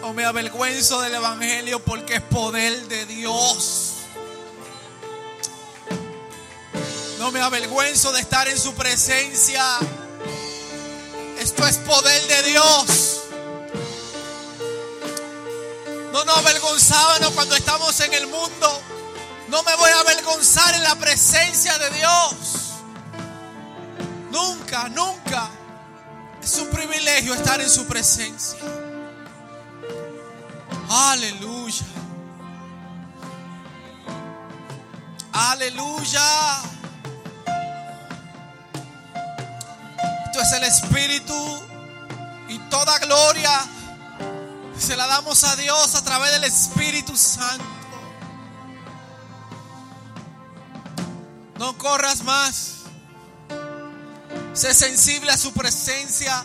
No 0.00 0.12
me 0.14 0.24
avergüenzo 0.24 1.00
del 1.00 1.14
Evangelio 1.14 1.84
porque 1.84 2.16
es 2.16 2.22
poder 2.22 2.86
de 2.88 3.06
Dios. 3.06 3.94
No 7.18 7.32
me 7.32 7.40
avergüenzo 7.40 8.12
de 8.12 8.20
estar 8.20 8.46
en 8.46 8.58
su 8.58 8.74
presencia. 8.74 9.64
Es 11.64 11.78
poder 11.78 12.22
de 12.28 12.42
Dios. 12.50 13.22
No 16.12 16.24
nos 16.24 16.38
avergonzábamos 16.38 17.30
cuando 17.32 17.56
estamos 17.56 17.98
en 18.00 18.14
el 18.14 18.28
mundo. 18.28 18.80
No 19.48 19.62
me 19.64 19.74
voy 19.74 19.90
a 19.90 20.00
avergonzar 20.00 20.74
en 20.76 20.84
la 20.84 20.94
presencia 20.94 21.76
de 21.78 21.90
Dios. 21.90 22.34
Nunca, 24.30 24.88
nunca. 24.90 25.48
Es 26.40 26.56
un 26.58 26.68
privilegio 26.68 27.34
estar 27.34 27.60
en 27.60 27.68
su 27.68 27.84
presencia. 27.86 28.60
Aleluya. 30.88 31.86
Aleluya. 35.32 36.75
Es 40.40 40.52
el 40.52 40.64
Espíritu 40.64 41.34
y 42.48 42.58
toda 42.68 42.98
gloria 42.98 43.50
se 44.78 44.94
la 44.94 45.06
damos 45.06 45.42
a 45.44 45.56
Dios 45.56 45.94
a 45.94 46.04
través 46.04 46.30
del 46.32 46.44
Espíritu 46.44 47.16
Santo. 47.16 47.64
No 51.58 51.78
corras 51.78 52.22
más. 52.22 52.82
Sé 54.52 54.74
sensible 54.74 55.32
a 55.32 55.38
su 55.38 55.54
presencia. 55.54 56.44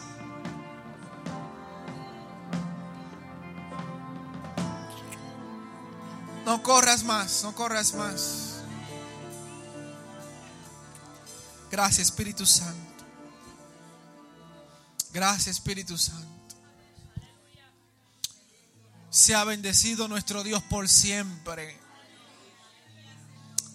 No 6.46 6.64
corras 6.64 7.04
más, 7.04 7.44
no 7.44 7.54
corras 7.54 7.94
más. 7.94 8.62
Gracias 11.70 12.08
Espíritu 12.08 12.46
Santo. 12.46 12.91
Gracias 15.14 15.58
Espíritu 15.58 15.98
Santo. 15.98 16.28
Sea 19.10 19.44
bendecido 19.44 20.08
nuestro 20.08 20.44
Dios 20.44 20.64
por 20.64 20.88
siempre. 20.88 21.78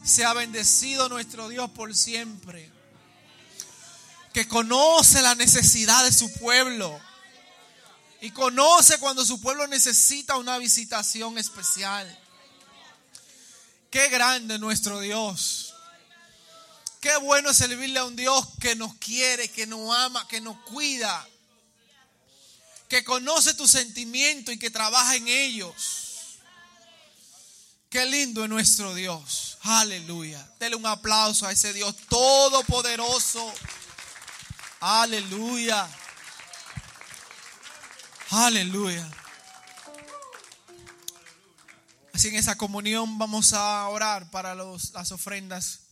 Sea 0.03 0.32
bendecido 0.32 1.09
nuestro 1.11 1.49
Dios 1.49 1.70
por 1.70 1.95
siempre. 1.95 2.70
Que 4.32 4.49
conoce 4.49 5.20
la 5.20 5.34
necesidad 5.34 6.05
de 6.05 6.12
su 6.12 6.32
pueblo. 6.34 6.99
Y 8.22 8.30
conoce 8.30 8.99
cuando 8.99 9.26
su 9.26 9.41
pueblo 9.41 9.66
necesita 9.66 10.37
una 10.39 10.57
visitación 10.57 11.37
especial. 11.37 12.18
Qué 13.91 14.09
grande 14.09 14.59
nuestro 14.59 15.01
Dios. 15.01 15.66
Qué 17.01 17.16
bueno 17.18 17.51
es 17.51 17.57
servirle 17.57 17.99
a 17.99 18.05
un 18.05 18.16
Dios 18.16 18.47
que 18.61 18.74
nos 18.74 18.94
quiere, 18.97 19.51
que 19.51 19.66
nos 19.66 19.94
ama, 19.97 20.26
que 20.28 20.40
nos 20.40 20.57
cuida. 20.64 21.26
Que 22.88 23.05
conoce 23.05 23.55
tus 23.55 23.70
sentimientos 23.70 24.55
y 24.55 24.59
que 24.59 24.70
trabaja 24.70 25.16
en 25.16 25.28
ellos. 25.28 26.07
Qué 27.90 28.05
lindo 28.07 28.44
es 28.44 28.51
nuestro 28.51 28.94
Dios. 28.94 29.59
Aleluya. 29.62 30.44
Dele 30.59 30.76
un 30.76 30.86
aplauso 30.86 31.47
a 31.47 31.53
ese 31.53 31.72
Dios 31.72 31.97
todopoderoso. 32.09 33.53
Aleluya. 34.80 35.88
Aleluya. 38.30 39.09
Así 42.12 42.28
en 42.28 42.36
esa 42.36 42.57
comunión 42.57 43.18
vamos 43.18 43.53
a 43.53 43.86
orar 43.88 44.30
para 44.30 44.55
los, 44.55 44.92
las 44.92 45.12
ofrendas 45.12 45.86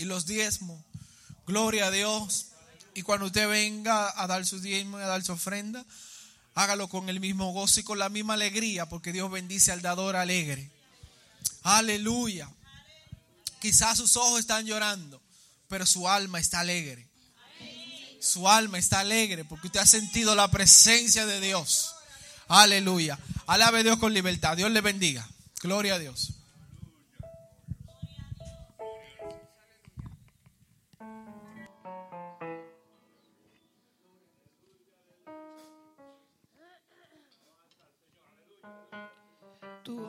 y 0.00 0.06
los 0.06 0.24
diezmos. 0.26 0.82
Gloria 1.46 1.86
a 1.86 1.90
Dios. 1.90 2.46
Y 2.94 3.02
cuando 3.02 3.26
usted 3.26 3.46
venga 3.48 4.12
a 4.20 4.26
dar 4.26 4.46
su 4.46 4.58
diezmo 4.58 4.98
y 4.98 5.02
a 5.02 5.06
dar 5.06 5.22
su 5.22 5.32
ofrenda, 5.32 5.84
hágalo 6.54 6.88
con 6.88 7.08
el 7.10 7.20
mismo 7.20 7.52
gozo 7.52 7.80
y 7.80 7.82
con 7.82 7.98
la 7.98 8.08
misma 8.08 8.34
alegría, 8.34 8.88
porque 8.88 9.12
Dios 9.12 9.30
bendice 9.30 9.72
al 9.72 9.82
dador 9.82 10.16
alegre. 10.16 10.70
Aleluya. 11.62 12.48
Quizás 13.60 13.98
sus 13.98 14.16
ojos 14.16 14.40
están 14.40 14.64
llorando, 14.64 15.20
pero 15.68 15.84
su 15.84 16.08
alma 16.08 16.40
está 16.40 16.60
alegre. 16.60 17.06
Su 18.20 18.48
alma 18.48 18.78
está 18.78 19.00
alegre 19.00 19.44
porque 19.44 19.66
usted 19.66 19.80
ha 19.80 19.86
sentido 19.86 20.34
la 20.34 20.50
presencia 20.50 21.26
de 21.26 21.40
Dios. 21.40 21.94
Aleluya. 22.48 23.18
Alabe 23.46 23.80
a 23.80 23.82
Dios 23.82 23.98
con 23.98 24.14
libertad. 24.14 24.56
Dios 24.56 24.70
le 24.70 24.80
bendiga. 24.80 25.28
Gloria 25.62 25.94
a 25.94 25.98
Dios. 25.98 26.39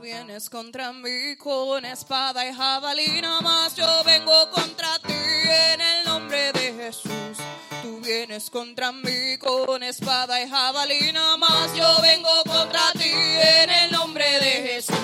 Vienes 0.01 0.49
contra 0.49 0.91
mí 0.93 1.35
con 1.37 1.85
espada 1.85 2.47
y 2.47 2.53
jabalina, 2.53 3.39
mas 3.41 3.75
yo 3.75 3.85
vengo 4.03 4.49
contra 4.49 4.97
ti 4.99 5.13
en 5.13 5.79
el 5.79 6.05
nombre 6.05 6.51
de 6.53 6.73
Jesús. 6.73 7.37
Tú 7.83 8.01
vienes 8.03 8.49
contra 8.49 8.91
mí 8.91 9.37
con 9.37 9.83
espada 9.83 10.41
y 10.41 10.49
jabalina, 10.49 11.37
mas 11.37 11.75
yo 11.75 12.01
vengo 12.01 12.29
contra 12.47 12.91
ti 12.93 13.11
en 13.11 13.69
el 13.69 13.91
nombre 13.91 14.25
de 14.39 14.51
Jesús. 14.73 14.95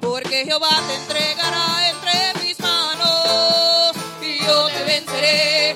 Porque 0.00 0.46
Jehová 0.46 0.70
te 0.88 0.94
entregará 0.94 1.90
entre 1.90 2.46
mis 2.46 2.58
manos 2.60 3.92
y 4.22 4.38
yo 4.42 4.68
te 4.68 4.84
venceré, 4.84 5.71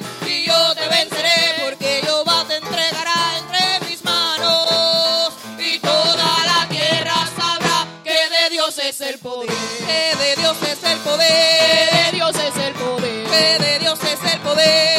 poder, 11.17 11.91
de 11.93 12.13
Dios 12.13 12.37
es 12.37 12.57
el 12.65 12.75
poder, 12.75 13.61
de 13.61 13.79
Dios 13.79 13.99
es 14.03 14.33
el 14.33 14.41
poder, 14.41 14.96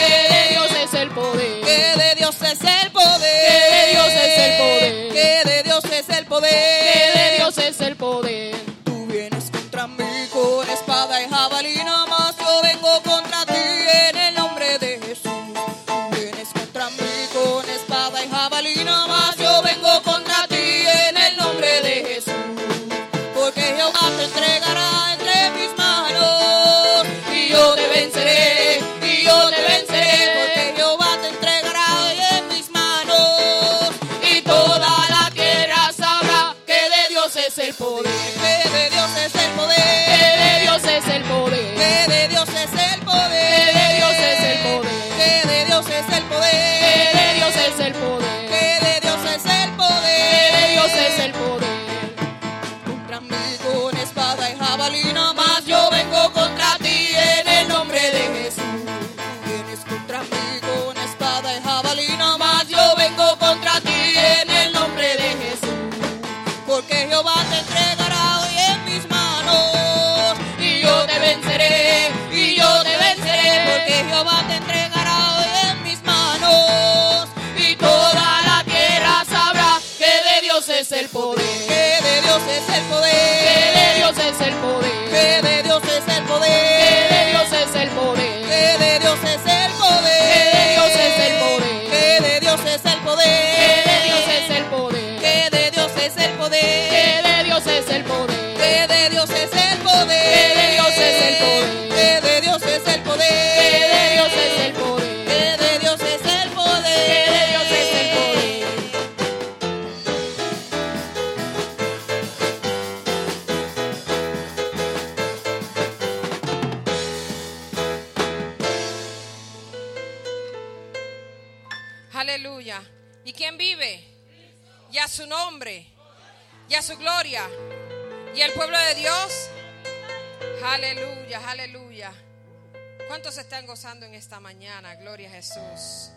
esta 134.18 134.40
mañana? 134.40 134.96
Gloria 134.96 135.30
a 135.30 135.32
Jesús. 135.32 136.12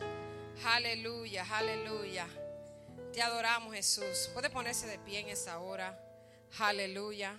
Aleluya, 0.64 1.46
aleluya. 1.50 2.26
Te 3.12 3.22
adoramos 3.22 3.74
Jesús. 3.74 4.30
Puede 4.32 4.50
ponerse 4.50 4.86
de 4.86 4.98
pie 4.98 5.20
en 5.20 5.28
esta 5.28 5.58
hora. 5.58 5.98
Aleluya. 6.58 7.38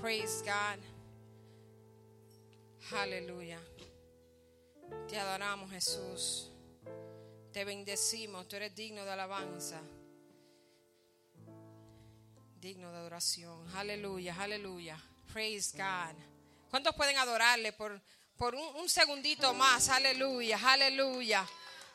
Praise 0.00 0.42
God. 0.42 0.82
Aleluya. 2.96 3.60
Te 5.08 5.18
adoramos, 5.18 5.70
Jesús. 5.70 6.50
Te 7.52 7.64
bendecimos. 7.64 8.46
Tú 8.48 8.56
eres 8.56 8.74
digno 8.74 9.04
de 9.04 9.10
alabanza. 9.10 9.80
Digno 12.60 12.90
de 12.92 12.98
adoración. 12.98 13.68
Aleluya, 13.76 14.36
aleluya. 14.38 14.98
Praise 15.32 15.76
God. 15.76 16.16
¿Cuántos 16.70 16.94
pueden 16.94 17.18
adorarle 17.18 17.72
por, 17.72 18.00
por 18.38 18.54
un, 18.54 18.76
un 18.76 18.88
segundito 18.88 19.52
más? 19.54 19.88
Aleluya, 19.88 20.58
aleluya, 20.64 21.46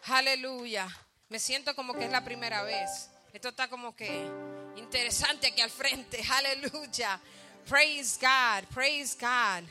aleluya. 0.05 0.87
Me 1.29 1.39
siento 1.39 1.75
como 1.75 1.93
que 1.93 2.05
es 2.05 2.11
la 2.11 2.23
primera 2.23 2.63
vez. 2.63 3.09
Esto 3.33 3.49
está 3.49 3.69
como 3.69 3.95
que 3.95 4.27
interesante 4.75 5.47
aquí 5.47 5.61
al 5.61 5.69
frente. 5.69 6.21
Aleluya. 6.29 7.19
Praise 7.67 8.19
God, 8.19 8.67
praise 8.73 9.15
God. 9.17 9.63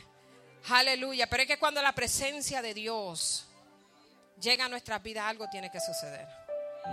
Aleluya. 0.71 1.27
Pero 1.29 1.43
es 1.43 1.47
que 1.47 1.59
cuando 1.59 1.83
la 1.83 1.93
presencia 1.93 2.63
de 2.63 2.73
Dios 2.73 3.45
llega 4.41 4.65
a 4.65 4.69
nuestras 4.69 5.03
vidas, 5.03 5.27
algo 5.27 5.49
tiene 5.51 5.71
que 5.71 5.81
suceder. 5.81 6.27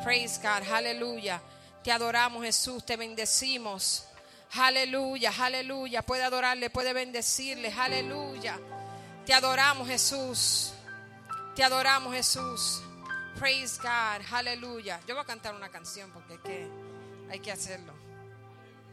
Praise 0.04 0.40
God, 0.42 0.70
aleluya. 0.70 1.42
Te 1.84 1.92
adoramos, 1.92 2.44
Jesús, 2.44 2.86
te 2.86 2.98
bendecimos. 2.98 4.06
Aleluya, 4.54 5.32
aleluya. 5.40 6.02
Puede 6.02 6.24
adorarle, 6.24 6.70
puede 6.70 6.92
bendecirle. 6.92 7.72
Aleluya. 7.72 8.60
Te 9.28 9.34
adoramos, 9.34 9.86
Jesús. 9.90 10.74
Te 11.54 11.62
adoramos, 11.62 12.14
Jesús. 12.14 12.82
Praise 13.38 13.78
God, 13.78 14.26
aleluya. 14.32 15.02
Yo 15.06 15.16
voy 15.16 15.22
a 15.22 15.28
cantar 15.28 15.54
una 15.54 15.68
canción 15.68 16.10
porque 16.12 16.72
hay 17.30 17.40
que 17.42 17.52
hacerlo. 17.52 17.94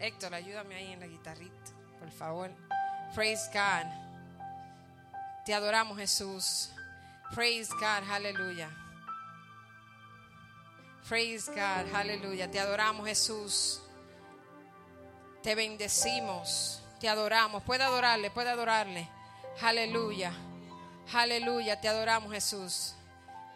Héctor, 0.01 0.35
ayúdame 0.35 0.75
ahí 0.75 0.91
en 0.91 0.99
la 0.99 1.07
guitarrita, 1.07 1.71
por 2.01 2.11
favor. 2.11 2.51
Praise 3.15 3.49
God. 3.53 3.87
Te 5.45 5.55
adoramos, 5.55 5.97
Jesús. 5.99 6.73
Praise 7.33 7.73
God, 7.73 8.11
aleluya. 8.11 8.69
Praise 11.09 11.49
God, 11.49 11.95
aleluya. 11.95 12.51
Te 12.51 12.59
adoramos, 12.59 13.07
Jesús. 13.07 13.81
Te 15.45 15.55
bendecimos. 15.55 16.83
Te 16.99 17.09
adoramos. 17.09 17.63
Puede 17.63 17.85
adorarle, 17.85 18.33
puede 18.33 18.51
adorarle. 18.51 19.14
Aleluya. 19.61 20.33
Aleluya. 21.13 21.81
Te 21.81 21.89
adoramos, 21.89 22.33
Jesús. 22.33 22.95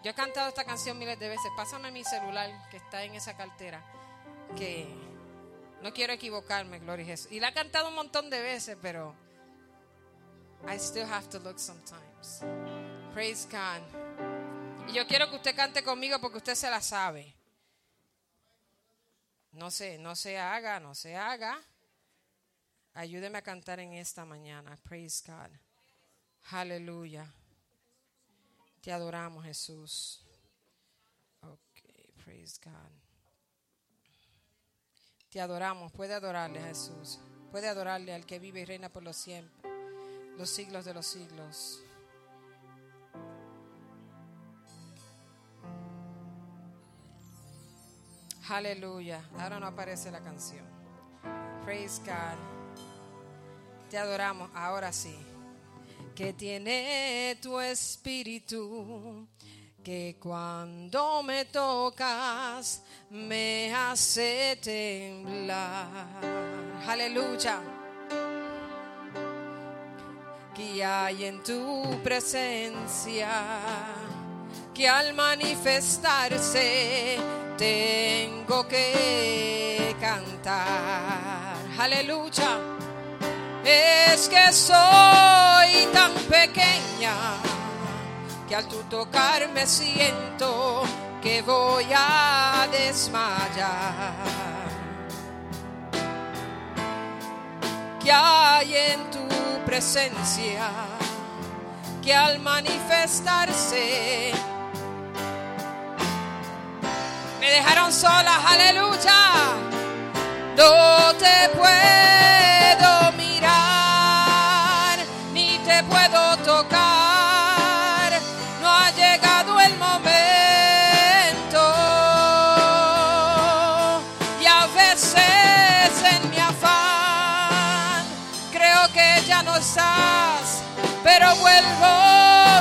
Yo 0.03 0.11
he 0.11 0.15
cantado 0.15 0.49
esta 0.49 0.65
canción 0.65 0.99
miles 0.99 1.19
de 1.19 1.29
veces. 1.29 1.51
Pásame 1.57 1.91
mi 1.91 2.05
celular 2.05 2.51
que 2.71 2.77
está 2.77 3.03
en 3.05 3.15
esa 3.15 3.37
cartera. 3.37 3.83
Que 4.57 4.87
no 5.83 5.93
quiero 5.93 6.13
equivocarme, 6.13 6.79
gloria 6.79 7.05
a 7.05 7.09
Jesús. 7.09 7.33
Y 7.33 7.41
la 7.41 7.49
he 7.49 7.55
cantado 7.55 7.89
un 7.89 7.95
montón 7.95 8.31
de 8.31 8.41
veces, 8.41 8.77
pero 8.81 9.15
I 10.67 10.77
still 10.77 11.05
have 11.05 11.29
to 11.29 11.39
look 11.39 11.59
sometimes. 11.59 12.43
Praise 13.13 13.47
God. 13.51 14.89
Y 14.89 14.93
yo 14.93 15.07
quiero 15.07 15.29
que 15.29 15.37
usted 15.37 15.55
cante 15.55 15.83
conmigo 15.83 16.21
porque 16.21 16.39
usted 16.39 16.55
se 16.55 16.71
la 16.71 16.81
sabe. 16.81 17.35
No 19.53 19.71
se, 19.71 19.99
no 19.99 20.15
se 20.15 20.39
haga, 20.39 20.79
no 20.79 20.95
se 20.95 21.17
haga. 21.17 21.61
Ayúdeme 22.95 23.39
a 23.39 23.43
cantar 23.43 23.81
en 23.81 23.93
esta 23.95 24.25
mañana. 24.25 24.77
Praise 24.85 25.23
God. 25.27 25.51
Aleluya. 26.51 27.31
Te 28.81 28.91
adoramos, 28.91 29.45
Jesús. 29.45 30.25
Ok, 31.43 32.23
praise 32.25 32.59
God. 32.65 32.73
Te 35.31 35.41
adoramos. 35.41 35.93
Puede 35.93 36.15
adorarle 36.15 36.61
Jesús. 36.61 37.19
Puede 37.51 37.69
adorarle 37.69 38.15
al 38.15 38.25
que 38.25 38.39
vive 38.39 38.61
y 38.61 38.65
reina 38.65 38.89
por 38.89 39.03
los 39.03 39.17
siempre, 39.17 39.71
los 40.37 40.49
siglos 40.49 40.85
de 40.85 40.95
los 40.95 41.07
siglos. 41.07 41.83
Aleluya. 48.49 49.23
Ahora 49.39 49.61
no 49.61 49.67
aparece 49.67 50.11
la 50.11 50.21
canción. 50.23 50.65
Praise 51.65 52.01
God. 52.01 52.39
Te 53.91 53.99
adoramos. 53.99 54.51
Ahora 54.55 54.93
sí. 54.93 55.19
Que 56.19 56.33
tiene 56.33 57.39
tu 57.41 57.61
espíritu. 57.61 59.29
Que 59.85 60.17
cuando 60.19 61.23
me 61.23 61.45
tocas 61.45 62.83
me 63.11 63.73
hace 63.73 64.59
temblar. 64.61 65.87
Aleluya. 66.89 67.61
Que 70.57 70.85
hay 70.85 71.27
en 71.27 71.41
tu 71.45 71.85
presencia. 72.03 73.31
Que 74.75 74.89
al 74.89 75.15
manifestarse 75.15 77.17
tengo 77.57 78.67
que 78.67 79.95
cantar. 80.01 81.55
Aleluya. 81.79 82.78
Es 83.71 84.31
que 84.31 84.51
soy 84.51 85.87
tan 85.93 86.15
pequeña 86.31 87.15
que 88.49 88.57
al 88.57 88.67
tu 88.67 88.83
tocar 88.85 89.47
me 89.51 89.67
siento 89.67 90.85
que 91.21 91.43
voy 91.43 91.85
a 91.95 92.67
desmayar. 92.73 94.15
Que 98.03 98.11
hay 98.11 98.75
en 98.75 99.11
tu 99.11 99.29
presencia 99.67 100.71
que 102.03 102.15
al 102.15 102.39
manifestarse 102.39 104.33
me 107.39 107.51
dejaron 107.51 107.93
sola, 107.93 108.41
aleluya. 108.49 109.59
No 110.57 111.08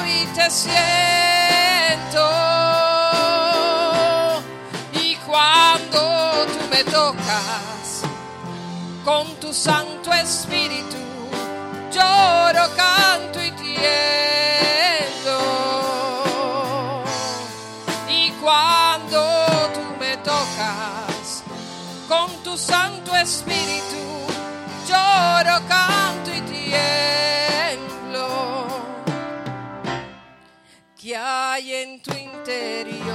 y 0.05 0.25
te 0.35 0.49
siento. 0.49 2.29
Y 4.93 5.15
cuando 5.25 6.45
tú 6.47 6.59
me 6.71 6.83
tocas 6.83 8.03
con 9.03 9.27
tu 9.39 9.53
Santo 9.53 10.11
Espíritu, 10.13 10.97
lloro, 11.91 12.69
canto 12.75 13.43
y 13.43 13.51
tiendo. 13.51 13.77
Y 18.09 18.31
cuando 18.41 19.19
tú 19.73 19.81
me 19.99 20.17
tocas 20.17 21.43
con 22.07 22.31
tu 22.43 22.57
Santo 22.57 23.15
Espíritu, 23.15 24.01
lloro, 24.87 25.59
canto 25.67 26.16
hay 31.57 31.73
en 31.73 31.99
tu 32.01 32.11
interior? 32.11 33.07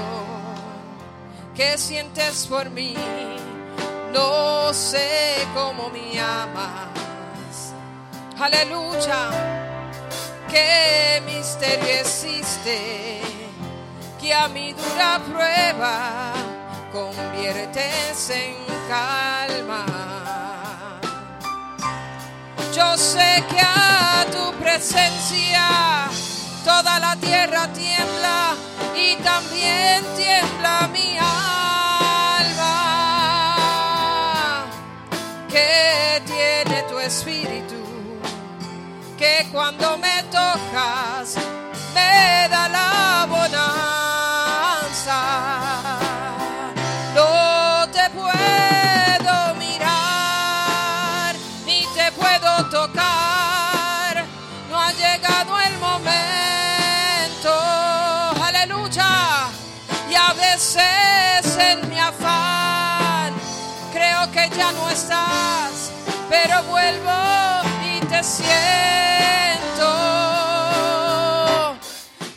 ¿Qué 1.54 1.78
sientes 1.78 2.48
por 2.48 2.68
mí? 2.70 2.94
No 4.12 4.72
sé 4.74 5.46
cómo 5.54 5.90
me 5.90 6.18
amas. 6.18 7.72
Aleluya. 8.40 9.30
Qué 10.50 11.22
misterio 11.24 12.00
existe 12.00 13.20
que 14.20 14.34
a 14.34 14.48
mi 14.48 14.72
dura 14.72 15.20
prueba 15.30 16.32
conviertes 16.92 18.30
en 18.30 18.56
calma. 18.88 19.86
Yo 22.74 22.96
sé 22.96 23.44
que 23.50 23.60
a 23.60 24.26
tu 24.32 24.52
presencia 24.60 26.08
toda 26.64 26.98
la 26.98 27.16
tierra 27.16 27.68
tiembla 27.72 28.54
y 28.94 29.16
también 29.16 30.04
tiembla 30.16 30.88
mi 30.92 31.18
alma. 31.18 32.66
Que 35.48 36.22
tiene 36.26 36.82
tu 36.84 36.98
espíritu, 36.98 37.82
que 39.18 39.48
cuando 39.52 39.98
me 39.98 40.22
tocas 40.24 41.36
me 41.94 42.48
da 42.48 42.68
la 42.68 43.01
no 64.74 64.90
estás, 64.90 65.90
pero 66.28 66.62
vuelvo 66.64 67.10
y 67.84 68.00
te 68.06 68.22
siento. 68.22 68.52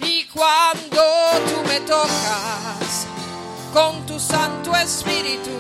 Y 0.01 0.25
cuando 0.25 1.01
tú 1.47 1.67
me 1.67 1.79
tocas 1.81 3.07
con 3.73 4.05
tu 4.05 4.19
Santo 4.19 4.75
Espíritu, 4.75 5.51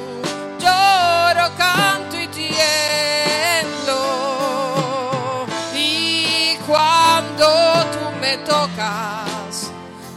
lloro, 0.59 1.49
canto 1.57 2.19
y 2.19 2.27
tiendo. 2.27 3.97
Y 5.75 6.57
cuando 6.67 7.45
tú 7.93 8.19
me 8.21 8.37
tocas 8.39 9.71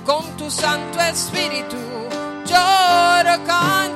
con 0.04 0.24
tu 0.36 0.50
Santo 0.50 1.00
Espíritu, 1.00 1.76
lloro, 2.46 3.44
canto 3.46 3.87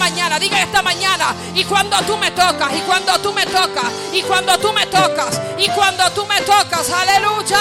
mañana, 0.00 0.38
digan 0.38 0.60
esta 0.60 0.82
mañana, 0.82 1.34
y 1.54 1.62
cuando 1.64 1.96
tú 2.02 2.16
me 2.16 2.30
tocas, 2.30 2.72
y 2.74 2.80
cuando 2.80 3.20
tú 3.20 3.32
me 3.34 3.44
tocas, 3.44 3.84
y 4.12 4.22
cuando 4.22 4.58
tú 4.58 4.72
me 4.72 4.86
tocas, 4.86 5.40
y 5.58 5.68
cuando 5.68 6.10
tú 6.12 6.24
me 6.26 6.40
tocas, 6.40 6.90
aleluya. 6.90 7.58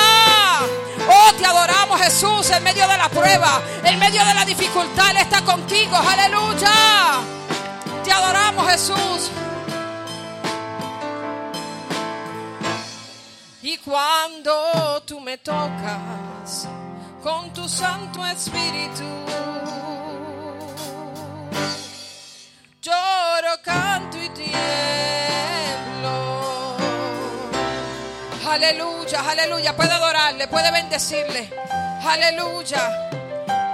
Oh, 1.07 1.33
te 1.33 1.45
adoramos 1.45 1.99
Jesús 2.01 2.49
en 2.51 2.63
medio 2.63 2.87
de 2.87 2.97
la 2.97 3.09
prueba, 3.09 3.61
en 3.83 3.99
medio 3.99 4.23
de 4.25 4.33
la 4.33 4.45
dificultad, 4.45 5.11
Él 5.11 5.17
está 5.17 5.41
contigo, 5.41 5.97
aleluya. 5.97 6.71
Te 8.03 8.11
adoramos 8.11 8.71
Jesús. 8.71 9.31
Y 13.61 13.77
cuando 13.79 15.03
tú 15.05 15.19
me 15.19 15.37
tocas 15.39 16.67
con 17.21 17.51
tu 17.53 17.67
Santo 17.67 18.25
Espíritu, 18.25 19.03
lloro, 22.81 23.61
canto 23.63 24.17
y 24.17 24.29
tiemblo. 24.29 24.49
Aleluya, 28.49 29.29
aleluya. 29.29 29.75
Puede 29.75 29.91
adorarle, 29.91 30.47
puede 30.47 30.71
bendecirle. 30.71 31.49
Aleluya. 32.03 33.09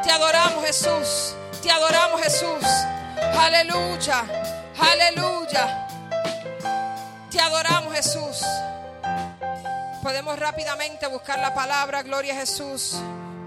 Te 0.03 0.11
adoramos 0.11 0.65
Jesús. 0.65 1.35
Te 1.61 1.71
adoramos 1.71 2.21
Jesús. 2.21 2.65
Aleluya. 3.39 4.25
Aleluya. 4.79 5.87
Te 7.29 7.39
adoramos 7.39 7.93
Jesús. 7.93 8.43
Podemos 10.01 10.37
rápidamente 10.37 11.07
buscar 11.07 11.39
la 11.39 11.53
palabra, 11.53 12.03
gloria 12.03 12.33
a 12.33 12.37
Jesús. 12.37 12.97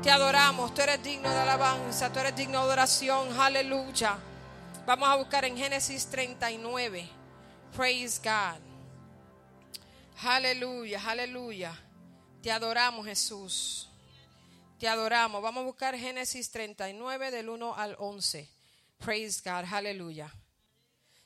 Te 0.02 0.10
adoramos, 0.10 0.74
tú 0.74 0.82
eres 0.82 1.02
digno 1.02 1.30
de 1.30 1.38
alabanza, 1.38 2.12
tú 2.12 2.18
eres 2.18 2.34
digno 2.34 2.66
de 2.66 2.72
oración, 2.72 3.40
aleluya. 3.40 4.16
Vamos 4.88 5.06
a 5.06 5.16
buscar 5.16 5.44
en 5.44 5.54
Génesis 5.54 6.06
39. 6.06 7.06
Praise 7.76 8.18
God. 8.24 8.58
Aleluya, 10.22 11.02
aleluya. 11.06 11.78
Te 12.40 12.50
adoramos, 12.50 13.04
Jesús. 13.04 13.90
Te 14.78 14.88
adoramos. 14.88 15.42
Vamos 15.42 15.60
a 15.60 15.66
buscar 15.66 15.94
Génesis 15.94 16.50
39 16.50 17.30
del 17.30 17.50
1 17.50 17.74
al 17.76 17.96
11. 17.98 18.48
Praise 18.96 19.42
God, 19.44 19.70
aleluya. 19.70 20.34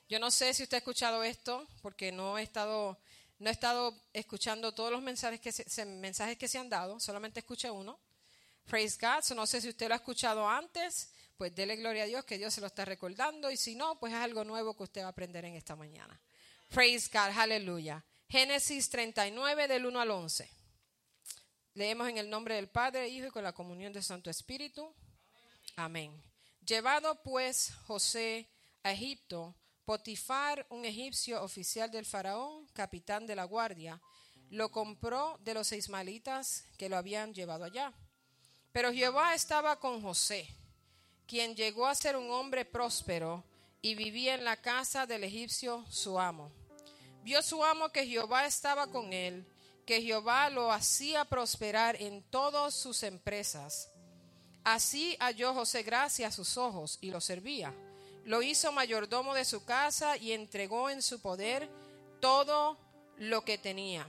Yo 0.09 0.19
no 0.19 0.29
sé 0.29 0.53
si 0.53 0.63
usted 0.63 0.75
ha 0.75 0.79
escuchado 0.79 1.23
esto, 1.23 1.65
porque 1.81 2.11
no 2.11 2.37
he 2.37 2.43
estado, 2.43 2.99
no 3.39 3.49
he 3.49 3.53
estado 3.53 3.95
escuchando 4.11 4.73
todos 4.73 4.91
los 4.91 5.01
mensajes 5.01 5.39
que 5.39 5.53
se, 5.53 5.85
mensajes 5.85 6.37
que 6.37 6.49
se 6.49 6.57
han 6.57 6.67
dado, 6.67 6.99
solamente 6.99 7.39
escuché 7.39 7.71
uno. 7.71 7.97
Praise 8.65 8.97
God. 8.99 9.23
So, 9.23 9.35
no 9.35 9.47
sé 9.47 9.61
si 9.61 9.69
usted 9.69 9.87
lo 9.87 9.93
ha 9.93 9.97
escuchado 9.97 10.49
antes, 10.49 11.13
pues 11.37 11.53
dele 11.55 11.75
gloria 11.75 12.03
a 12.03 12.05
Dios 12.07 12.25
que 12.25 12.37
Dios 12.37 12.53
se 12.53 12.61
lo 12.61 12.67
está 12.67 12.85
recordando. 12.85 13.51
Y 13.51 13.57
si 13.57 13.75
no, 13.75 13.99
pues 13.99 14.13
es 14.13 14.19
algo 14.19 14.43
nuevo 14.43 14.75
que 14.75 14.83
usted 14.83 15.01
va 15.01 15.07
a 15.07 15.09
aprender 15.09 15.45
en 15.45 15.55
esta 15.55 15.75
mañana. 15.75 16.19
Praise 16.69 17.09
God. 17.11 17.37
Aleluya. 17.37 18.03
Génesis 18.29 18.89
39 18.89 19.67
del 19.67 19.85
1 19.85 19.99
al 19.99 20.11
11. 20.11 20.49
Leemos 21.75 22.07
en 22.07 22.17
el 22.17 22.29
nombre 22.29 22.55
del 22.55 22.67
Padre, 22.67 23.07
Hijo 23.09 23.27
y 23.27 23.31
con 23.31 23.43
la 23.43 23.53
comunión 23.53 23.93
del 23.93 24.03
Santo 24.03 24.29
Espíritu. 24.29 24.93
Amén. 25.75 26.21
Llevado 26.65 27.21
pues 27.23 27.73
José 27.87 28.47
a 28.83 28.91
Egipto, 28.91 29.55
Potifar, 29.85 30.65
un 30.69 30.85
egipcio 30.85 31.43
oficial 31.43 31.91
del 31.91 32.05
faraón, 32.05 32.67
capitán 32.73 33.27
de 33.27 33.35
la 33.35 33.43
guardia, 33.43 33.99
lo 34.49 34.71
compró 34.71 35.37
de 35.43 35.55
los 35.55 35.71
ismaelitas 35.71 36.63
que 36.77 36.89
lo 36.89 36.97
habían 36.97 37.33
llevado 37.33 37.65
allá. 37.65 37.91
Pero 38.71 38.93
Jehová 38.93 39.35
estaba 39.35 39.79
con 39.79 40.01
José, 40.01 40.47
quien 41.33 41.55
llegó 41.55 41.87
a 41.87 41.95
ser 41.95 42.15
un 42.15 42.29
hombre 42.29 42.63
próspero 42.63 43.43
y 43.81 43.95
vivía 43.95 44.35
en 44.35 44.45
la 44.45 44.55
casa 44.55 45.07
del 45.07 45.23
egipcio 45.23 45.83
su 45.89 46.19
amo. 46.19 46.51
Vio 47.23 47.41
su 47.41 47.65
amo 47.65 47.89
que 47.89 48.05
Jehová 48.05 48.45
estaba 48.45 48.85
con 48.85 49.11
él, 49.13 49.43
que 49.83 50.03
Jehová 50.03 50.51
lo 50.51 50.71
hacía 50.71 51.25
prosperar 51.25 51.99
en 51.99 52.21
todas 52.29 52.75
sus 52.75 53.01
empresas. 53.01 53.89
Así 54.63 55.17
halló 55.19 55.55
José 55.55 55.81
gracia 55.81 56.27
a 56.27 56.31
sus 56.31 56.55
ojos 56.55 56.99
y 57.01 57.09
lo 57.09 57.19
servía. 57.19 57.73
Lo 58.25 58.43
hizo 58.43 58.71
mayordomo 58.71 59.33
de 59.33 59.43
su 59.43 59.65
casa 59.65 60.17
y 60.17 60.33
entregó 60.33 60.91
en 60.91 61.01
su 61.01 61.19
poder 61.19 61.67
todo 62.21 62.77
lo 63.17 63.43
que 63.43 63.57
tenía. 63.57 64.07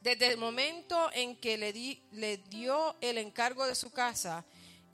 Desde 0.00 0.26
el 0.26 0.36
momento 0.36 1.10
en 1.12 1.36
que 1.36 1.56
le, 1.56 1.72
le 2.10 2.38
dio 2.38 2.96
el 3.00 3.18
encargo 3.18 3.68
de 3.68 3.76
su 3.76 3.92
casa 3.92 4.44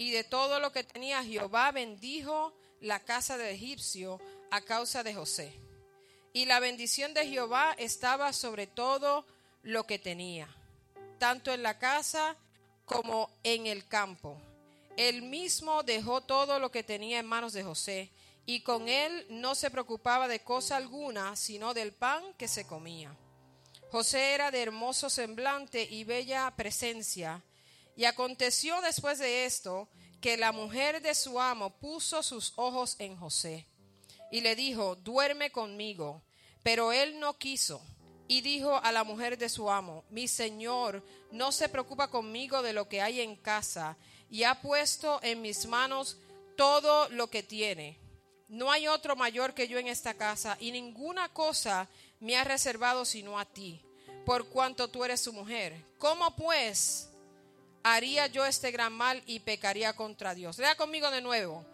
y 0.00 0.12
de 0.12 0.24
todo 0.24 0.60
lo 0.60 0.72
que 0.72 0.82
tenía, 0.82 1.22
Jehová 1.22 1.72
bendijo 1.72 2.54
la 2.80 3.00
casa 3.00 3.36
del 3.36 3.54
egipcio 3.54 4.18
a 4.50 4.62
causa 4.62 5.02
de 5.02 5.12
José. 5.12 5.52
Y 6.32 6.46
la 6.46 6.58
bendición 6.58 7.12
de 7.12 7.26
Jehová 7.26 7.74
estaba 7.76 8.32
sobre 8.32 8.66
todo 8.66 9.26
lo 9.62 9.86
que 9.86 9.98
tenía, 9.98 10.48
tanto 11.18 11.52
en 11.52 11.62
la 11.62 11.78
casa 11.78 12.34
como 12.86 13.30
en 13.44 13.66
el 13.66 13.86
campo. 13.88 14.40
Él 14.96 15.20
mismo 15.20 15.82
dejó 15.82 16.22
todo 16.22 16.58
lo 16.58 16.70
que 16.70 16.82
tenía 16.82 17.18
en 17.18 17.26
manos 17.26 17.52
de 17.52 17.62
José, 17.62 18.10
y 18.46 18.62
con 18.62 18.88
él 18.88 19.26
no 19.28 19.54
se 19.54 19.70
preocupaba 19.70 20.28
de 20.28 20.40
cosa 20.40 20.78
alguna, 20.78 21.36
sino 21.36 21.74
del 21.74 21.92
pan 21.92 22.24
que 22.38 22.48
se 22.48 22.66
comía. 22.66 23.14
José 23.90 24.32
era 24.32 24.50
de 24.50 24.62
hermoso 24.62 25.10
semblante 25.10 25.82
y 25.82 26.04
bella 26.04 26.50
presencia. 26.56 27.44
Y 28.00 28.06
aconteció 28.06 28.80
después 28.80 29.18
de 29.18 29.44
esto 29.44 29.86
que 30.22 30.38
la 30.38 30.52
mujer 30.52 31.02
de 31.02 31.14
su 31.14 31.38
amo 31.38 31.78
puso 31.80 32.22
sus 32.22 32.54
ojos 32.56 32.96
en 32.98 33.14
José 33.14 33.66
y 34.30 34.40
le 34.40 34.56
dijo, 34.56 34.96
duerme 34.96 35.52
conmigo. 35.52 36.22
Pero 36.62 36.92
él 36.92 37.20
no 37.20 37.36
quiso. 37.36 37.82
Y 38.26 38.40
dijo 38.40 38.74
a 38.82 38.90
la 38.90 39.04
mujer 39.04 39.36
de 39.36 39.50
su 39.50 39.70
amo, 39.70 40.06
mi 40.08 40.28
señor 40.28 41.04
no 41.30 41.52
se 41.52 41.68
preocupa 41.68 42.08
conmigo 42.08 42.62
de 42.62 42.72
lo 42.72 42.88
que 42.88 43.02
hay 43.02 43.20
en 43.20 43.36
casa 43.36 43.98
y 44.30 44.44
ha 44.44 44.62
puesto 44.62 45.20
en 45.22 45.42
mis 45.42 45.66
manos 45.66 46.16
todo 46.56 47.06
lo 47.10 47.28
que 47.28 47.42
tiene. 47.42 47.98
No 48.48 48.72
hay 48.72 48.88
otro 48.88 49.14
mayor 49.14 49.52
que 49.52 49.68
yo 49.68 49.78
en 49.78 49.88
esta 49.88 50.14
casa 50.14 50.56
y 50.58 50.72
ninguna 50.72 51.28
cosa 51.34 51.86
me 52.18 52.38
ha 52.38 52.44
reservado 52.44 53.04
sino 53.04 53.38
a 53.38 53.44
ti, 53.44 53.84
por 54.24 54.48
cuanto 54.48 54.88
tú 54.88 55.04
eres 55.04 55.20
su 55.20 55.34
mujer. 55.34 55.84
¿Cómo 55.98 56.34
pues 56.34 57.09
haría 57.82 58.26
yo 58.26 58.46
este 58.46 58.70
gran 58.70 58.92
mal 58.92 59.22
y 59.26 59.40
pecaría 59.40 59.94
contra 59.94 60.34
Dios? 60.34 60.58
Lea 60.58 60.74
conmigo 60.76 61.10
de 61.10 61.20
nuevo. 61.20 61.64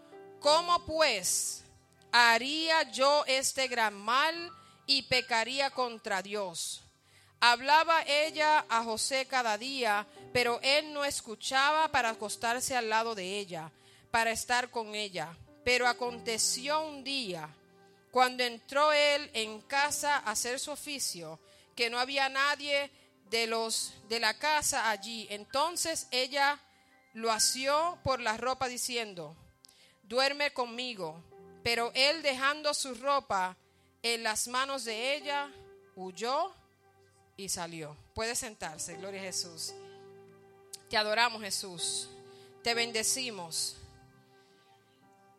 ¿Cómo 0.41 0.85
pues 0.87 1.65
haría 2.13 2.91
yo 2.91 3.25
este 3.27 3.69
gran 3.69 3.95
mal 3.95 4.53
y 4.87 5.03
pecaría 5.03 5.71
contra 5.71 6.23
Dios? 6.23 6.83
Hablaba 7.41 8.03
ella 8.03 8.65
a 8.69 8.83
José 8.83 9.27
cada 9.27 9.59
día, 9.59 10.07
pero 10.33 10.59
él 10.63 10.93
no 10.93 11.05
escuchaba 11.05 11.89
para 11.89 12.11
acostarse 12.11 12.77
al 12.77 12.89
lado 12.89 13.15
de 13.15 13.39
ella, 13.39 13.71
para 14.11 14.31
estar 14.31 14.71
con 14.71 14.95
ella. 14.95 15.37
Pero 15.65 15.87
aconteció 15.87 16.81
un 16.81 17.05
día, 17.05 17.49
cuando 18.11 18.45
entró 18.45 18.93
él 18.93 19.31
en 19.35 19.61
casa 19.63 20.17
a 20.17 20.31
hacer 20.31 20.59
su 20.59 20.71
oficio, 20.71 21.39
que 21.75 21.91
no 21.91 21.99
había 21.99 22.29
nadie 22.29 22.91
de 23.31 23.47
los 23.47 23.93
de 24.09 24.20
la 24.20 24.39
casa 24.39 24.91
allí. 24.91 25.27
Entonces 25.31 26.07
ella 26.11 26.61
lo 27.14 27.33
asió 27.33 27.99
por 28.03 28.20
la 28.20 28.37
ropa 28.37 28.68
diciendo, 28.68 29.37
duerme 30.03 30.53
conmigo. 30.53 31.22
Pero 31.62 31.91
él 31.95 32.22
dejando 32.22 32.72
su 32.74 32.95
ropa 32.95 33.57
en 34.03 34.22
las 34.22 34.47
manos 34.47 34.85
de 34.85 35.16
ella, 35.16 35.51
huyó 35.97 36.55
y 37.37 37.49
salió. 37.49 37.97
Puede 38.14 38.37
sentarse, 38.37 38.97
gloria 38.97 39.20
a 39.20 39.24
Jesús. 39.24 39.74
Te 40.89 40.97
adoramos 40.97 41.43
Jesús, 41.43 42.09
te 42.62 42.74
bendecimos. 42.74 43.77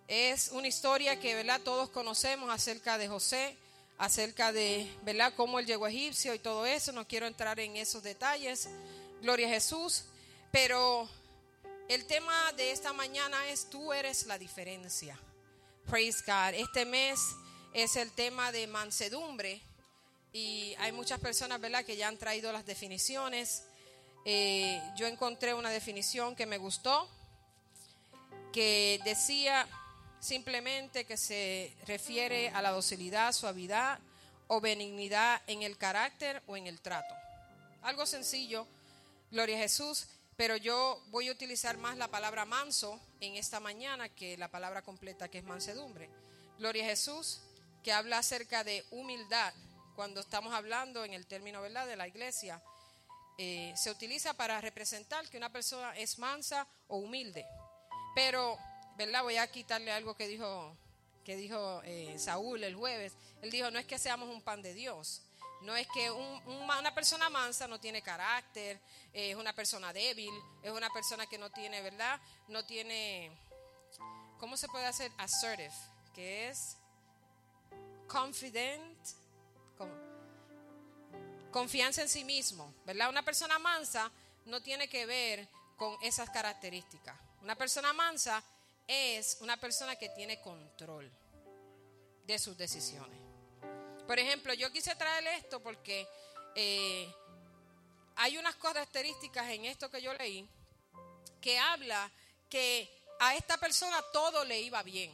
Es 0.07 0.49
una 0.49 0.67
historia 0.67 1.19
que 1.19 1.35
¿verdad? 1.35 1.61
todos 1.61 1.89
conocemos 1.89 2.49
acerca 2.49 2.97
de 2.97 3.07
José. 3.07 3.57
Acerca 3.97 4.51
de, 4.51 4.91
¿verdad?, 5.03 5.33
cómo 5.35 5.59
él 5.59 5.65
llegó 5.65 5.85
a 5.85 5.89
Egipcio 5.89 6.33
y 6.33 6.39
todo 6.39 6.65
eso. 6.65 6.91
No 6.91 7.07
quiero 7.07 7.27
entrar 7.27 7.59
en 7.59 7.75
esos 7.75 8.03
detalles. 8.03 8.69
Gloria 9.21 9.47
a 9.47 9.51
Jesús. 9.51 10.05
Pero 10.51 11.09
el 11.89 12.05
tema 12.05 12.51
de 12.53 12.71
esta 12.71 12.93
mañana 12.93 13.47
es 13.47 13.69
tú 13.69 13.93
eres 13.93 14.25
la 14.27 14.37
diferencia. 14.37 15.19
Praise 15.85 16.23
God. 16.25 16.53
Este 16.53 16.85
mes 16.85 17.19
es 17.73 17.95
el 17.95 18.11
tema 18.11 18.51
de 18.51 18.67
mansedumbre 18.67 19.61
y 20.33 20.75
hay 20.79 20.91
muchas 20.91 21.19
personas, 21.19 21.59
¿verdad?, 21.59 21.85
que 21.85 21.95
ya 21.95 22.07
han 22.07 22.17
traído 22.17 22.51
las 22.51 22.65
definiciones. 22.65 23.63
Eh, 24.25 24.81
yo 24.97 25.07
encontré 25.07 25.53
una 25.53 25.69
definición 25.69 26.35
que 26.35 26.45
me 26.45 26.57
gustó, 26.57 27.09
que 28.51 28.99
decía 29.05 29.67
simplemente 30.20 31.05
que 31.05 31.18
se 31.18 31.76
refiere 31.86 32.49
a 32.49 32.61
la 32.61 32.72
docilidad, 32.72 33.34
suavidad 33.34 33.99
o 34.47 34.61
benignidad 34.61 35.41
en 35.47 35.63
el 35.63 35.78
carácter 35.78 36.41
o 36.47 36.57
en 36.57 36.68
el 36.68 36.80
trato. 36.80 37.13
Algo 37.82 38.05
sencillo, 38.05 38.68
gloria 39.32 39.57
a 39.57 39.61
Jesús, 39.61 40.07
pero 40.36 40.55
yo 40.55 41.01
voy 41.07 41.30
a 41.30 41.32
utilizar 41.32 41.78
más 41.78 41.97
la 41.97 42.07
palabra 42.07 42.45
manso 42.45 42.99
en 43.20 43.36
esta 43.36 43.59
mañana 43.59 44.09
que 44.09 44.38
la 44.38 44.49
palabra 44.49 44.82
completa 44.82 45.28
que 45.28 45.39
es 45.39 45.43
mansedumbre. 45.43 46.09
Gloria 46.59 46.84
a 46.86 46.89
Jesús, 46.89 47.41
que 47.84 47.91
habla 47.91 48.20
acerca 48.20 48.63
de 48.63 48.86
humildad, 48.91 49.53
cuando 49.95 50.22
estamos 50.22 50.53
hablando 50.53 51.03
en 51.05 51.13
el 51.13 51.26
término 51.26 51.59
¿verdad? 51.61 51.88
de 51.88 51.95
la 51.95 52.07
iglesia, 52.07 52.61
eh, 53.39 53.74
se 53.76 53.89
utiliza 53.89 54.34
para 54.36 54.61
representar 54.61 55.28
que 55.28 55.38
una 55.38 55.51
persona 55.51 55.95
es 55.97 56.20
mansa 56.20 56.68
o 56.88 56.97
humilde. 56.97 57.45
Pero, 58.13 58.57
¿verdad? 58.97 59.23
Voy 59.23 59.37
a 59.37 59.47
quitarle 59.47 59.91
algo 59.91 60.15
que 60.15 60.27
dijo, 60.27 60.75
que 61.23 61.35
dijo 61.35 61.81
eh, 61.85 62.15
Saúl 62.17 62.63
el 62.63 62.75
jueves. 62.75 63.13
Él 63.41 63.51
dijo, 63.51 63.69
no 63.69 63.79
es 63.79 63.85
que 63.85 63.99
seamos 63.99 64.29
un 64.29 64.41
pan 64.41 64.61
de 64.61 64.73
Dios. 64.73 65.21
No 65.61 65.75
es 65.75 65.87
que 65.87 66.11
una 66.11 66.93
persona 66.93 67.29
mansa 67.29 67.67
no 67.67 67.79
tiene 67.79 68.03
carácter, 68.03 68.79
es 69.11 69.35
una 69.35 69.53
persona 69.53 69.91
débil, 69.91 70.31
es 70.61 70.71
una 70.71 70.91
persona 70.91 71.25
que 71.25 71.39
no 71.39 71.49
tiene, 71.49 71.81
¿verdad? 71.81 72.19
No 72.47 72.63
tiene, 72.65 73.31
¿cómo 74.39 74.55
se 74.55 74.67
puede 74.67 74.85
hacer? 74.85 75.11
Assertive, 75.17 75.73
que 76.13 76.49
es 76.49 76.77
confident, 78.07 78.97
confianza 81.51 82.03
en 82.03 82.09
sí 82.09 82.23
mismo, 82.23 82.71
¿verdad? 82.85 83.09
Una 83.09 83.23
persona 83.23 83.57
mansa 83.57 84.11
no 84.45 84.61
tiene 84.61 84.87
que 84.87 85.07
ver 85.07 85.47
con 85.75 85.97
esas 86.03 86.29
características. 86.29 87.17
Una 87.41 87.55
persona 87.55 87.93
mansa 87.93 88.43
es 88.88 89.38
una 89.41 89.57
persona 89.57 89.95
que 89.95 90.09
tiene 90.09 90.41
control 90.41 91.11
de 92.25 92.39
sus 92.39 92.57
decisiones. 92.57 93.19
Por 94.05 94.19
ejemplo, 94.19 94.53
yo 94.53 94.71
quise 94.71 94.95
traerle 94.95 95.35
esto 95.35 95.61
porque 95.61 96.07
eh, 96.55 97.13
hay 98.15 98.38
unas 98.38 98.55
características 98.55 99.49
en 99.49 99.65
esto 99.65 99.91
que 99.91 100.01
yo 100.01 100.13
leí 100.13 100.49
que 101.41 101.59
habla 101.59 102.11
que 102.49 102.89
a 103.19 103.35
esta 103.35 103.57
persona 103.57 104.01
todo 104.13 104.43
le 104.45 104.61
iba 104.61 104.81
bien. 104.83 105.13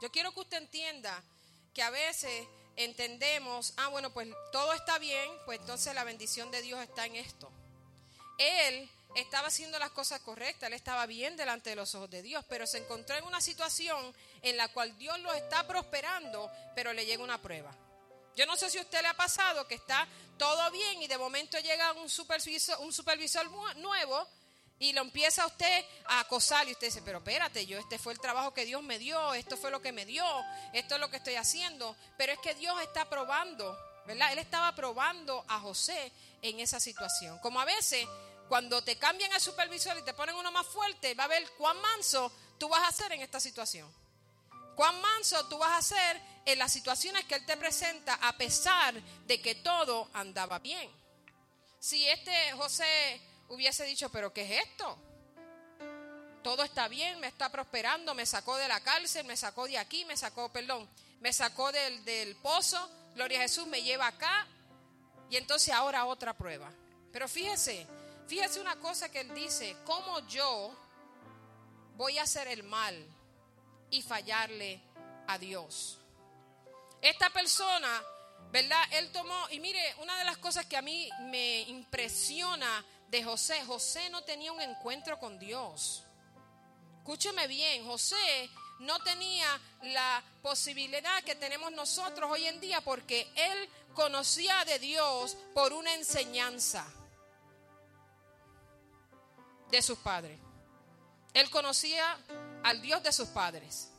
Yo 0.00 0.10
quiero 0.10 0.32
que 0.32 0.40
usted 0.40 0.58
entienda 0.58 1.22
que 1.74 1.82
a 1.82 1.90
veces 1.90 2.46
entendemos, 2.76 3.74
ah, 3.76 3.88
bueno, 3.88 4.12
pues 4.12 4.28
todo 4.52 4.72
está 4.72 4.98
bien, 4.98 5.28
pues 5.44 5.60
entonces 5.60 5.94
la 5.94 6.04
bendición 6.04 6.50
de 6.50 6.62
Dios 6.62 6.80
está 6.80 7.06
en 7.06 7.16
esto. 7.16 7.50
Él 8.38 8.88
estaba 9.14 9.48
haciendo 9.48 9.78
las 9.78 9.90
cosas 9.90 10.20
correctas, 10.20 10.68
él 10.68 10.74
estaba 10.74 11.06
bien 11.06 11.36
delante 11.36 11.70
de 11.70 11.76
los 11.76 11.94
ojos 11.94 12.10
de 12.10 12.22
Dios, 12.22 12.44
pero 12.48 12.66
se 12.66 12.78
encontró 12.78 13.16
en 13.16 13.24
una 13.24 13.40
situación 13.40 14.14
en 14.42 14.56
la 14.56 14.68
cual 14.68 14.96
Dios 14.98 15.18
lo 15.20 15.32
está 15.32 15.66
prosperando, 15.66 16.50
pero 16.74 16.92
le 16.92 17.06
llega 17.06 17.22
una 17.22 17.40
prueba. 17.40 17.74
Yo 18.36 18.46
no 18.46 18.56
sé 18.56 18.70
si 18.70 18.78
a 18.78 18.82
usted 18.82 19.02
le 19.02 19.08
ha 19.08 19.14
pasado 19.14 19.66
que 19.66 19.74
está 19.74 20.06
todo 20.38 20.70
bien 20.70 21.02
y 21.02 21.08
de 21.08 21.18
momento 21.18 21.58
llega 21.58 21.92
un 21.94 22.08
supervisor, 22.08 22.78
un 22.80 22.92
supervisor 22.92 23.50
nuevo 23.76 24.28
y 24.78 24.92
lo 24.92 25.00
empieza 25.00 25.44
usted 25.44 25.84
a 26.06 26.20
acosar 26.20 26.68
y 26.68 26.72
usted 26.72 26.86
dice, 26.86 27.02
pero 27.02 27.18
espérate, 27.18 27.66
yo 27.66 27.78
este 27.78 27.98
fue 27.98 28.12
el 28.12 28.20
trabajo 28.20 28.54
que 28.54 28.64
Dios 28.64 28.82
me 28.82 28.98
dio, 28.98 29.34
esto 29.34 29.56
fue 29.56 29.72
lo 29.72 29.82
que 29.82 29.90
me 29.90 30.06
dio, 30.06 30.24
esto 30.72 30.94
es 30.94 31.00
lo 31.00 31.10
que 31.10 31.16
estoy 31.16 31.34
haciendo, 31.34 31.96
pero 32.16 32.32
es 32.32 32.38
que 32.38 32.54
Dios 32.54 32.80
está 32.80 33.08
probando, 33.10 33.76
¿verdad? 34.06 34.32
Él 34.32 34.38
estaba 34.38 34.72
probando 34.76 35.44
a 35.48 35.58
José 35.58 36.12
en 36.42 36.60
esa 36.60 36.78
situación. 36.78 37.38
Como 37.40 37.60
a 37.60 37.64
veces 37.64 38.06
cuando 38.48 38.82
te 38.82 38.96
cambian 38.96 39.32
al 39.32 39.40
supervisor 39.40 39.96
y 39.98 40.02
te 40.02 40.14
ponen 40.14 40.34
uno 40.34 40.50
más 40.50 40.66
fuerte, 40.66 41.14
va 41.14 41.24
a 41.24 41.28
ver 41.28 41.48
cuán 41.58 41.80
manso 41.80 42.32
tú 42.58 42.68
vas 42.68 42.88
a 42.88 42.92
ser 42.92 43.12
en 43.12 43.20
esta 43.20 43.38
situación. 43.38 43.90
Cuán 44.74 45.00
manso 45.00 45.46
tú 45.48 45.58
vas 45.58 45.78
a 45.78 45.94
ser 45.96 46.20
en 46.46 46.58
las 46.58 46.72
situaciones 46.72 47.24
que 47.24 47.34
Él 47.34 47.44
te 47.44 47.56
presenta 47.56 48.14
a 48.14 48.36
pesar 48.36 48.94
de 49.26 49.40
que 49.42 49.56
todo 49.56 50.08
andaba 50.14 50.58
bien. 50.60 50.90
Si 51.78 52.08
este 52.08 52.52
José 52.52 53.20
hubiese 53.48 53.84
dicho, 53.84 54.08
pero 54.10 54.32
¿qué 54.32 54.42
es 54.42 54.66
esto? 54.66 54.98
Todo 56.42 56.62
está 56.62 56.88
bien, 56.88 57.20
me 57.20 57.26
está 57.26 57.50
prosperando, 57.50 58.14
me 58.14 58.24
sacó 58.24 58.56
de 58.56 58.68
la 58.68 58.80
cárcel, 58.80 59.26
me 59.26 59.36
sacó 59.36 59.66
de 59.66 59.78
aquí, 59.78 60.04
me 60.04 60.16
sacó, 60.16 60.50
perdón, 60.50 60.88
me 61.20 61.32
sacó 61.32 61.70
del, 61.72 62.04
del 62.04 62.36
pozo, 62.36 62.88
gloria 63.14 63.40
a 63.40 63.42
Jesús, 63.42 63.66
me 63.66 63.82
lleva 63.82 64.06
acá 64.06 64.46
y 65.28 65.36
entonces 65.36 65.74
ahora 65.74 66.06
otra 66.06 66.32
prueba. 66.32 66.70
Pero 67.12 67.28
fíjese, 67.28 67.86
fíjese 68.28 68.60
una 68.60 68.76
cosa 68.76 69.10
que 69.10 69.20
él 69.20 69.34
dice, 69.34 69.76
¿cómo 69.84 70.20
yo 70.28 70.72
voy 71.98 72.16
a 72.16 72.22
hacer 72.22 72.46
el 72.46 72.62
mal 72.62 72.94
y 73.90 74.02
fallarle 74.02 74.80
a 75.26 75.36
Dios. 75.36 75.98
Esta 77.02 77.28
persona, 77.30 78.02
¿verdad? 78.52 78.82
Él 78.92 79.10
tomó, 79.10 79.48
y 79.50 79.58
mire, 79.58 79.80
una 80.00 80.16
de 80.18 80.24
las 80.24 80.38
cosas 80.38 80.66
que 80.66 80.76
a 80.76 80.82
mí 80.82 81.10
me 81.22 81.62
impresiona 81.62 82.84
de 83.08 83.24
José, 83.24 83.64
José 83.66 84.08
no 84.10 84.22
tenía 84.22 84.52
un 84.52 84.60
encuentro 84.60 85.18
con 85.18 85.38
Dios. 85.40 86.04
Escúcheme 86.98 87.48
bien, 87.48 87.84
José 87.84 88.48
no 88.80 89.00
tenía 89.00 89.60
la 89.82 90.22
posibilidad 90.40 91.22
que 91.24 91.34
tenemos 91.34 91.72
nosotros 91.72 92.30
hoy 92.30 92.46
en 92.46 92.60
día 92.60 92.80
porque 92.80 93.28
él 93.34 93.68
conocía 93.94 94.64
de 94.66 94.78
Dios 94.78 95.36
por 95.52 95.72
una 95.72 95.94
enseñanza 95.94 96.86
de 99.70 99.82
sus 99.82 99.98
padres. 99.98 100.38
Él 101.34 101.50
conocía 101.50 102.16
al 102.64 102.80
Dios 102.80 103.02
de 103.02 103.12
sus 103.12 103.28
padres, 103.28 103.90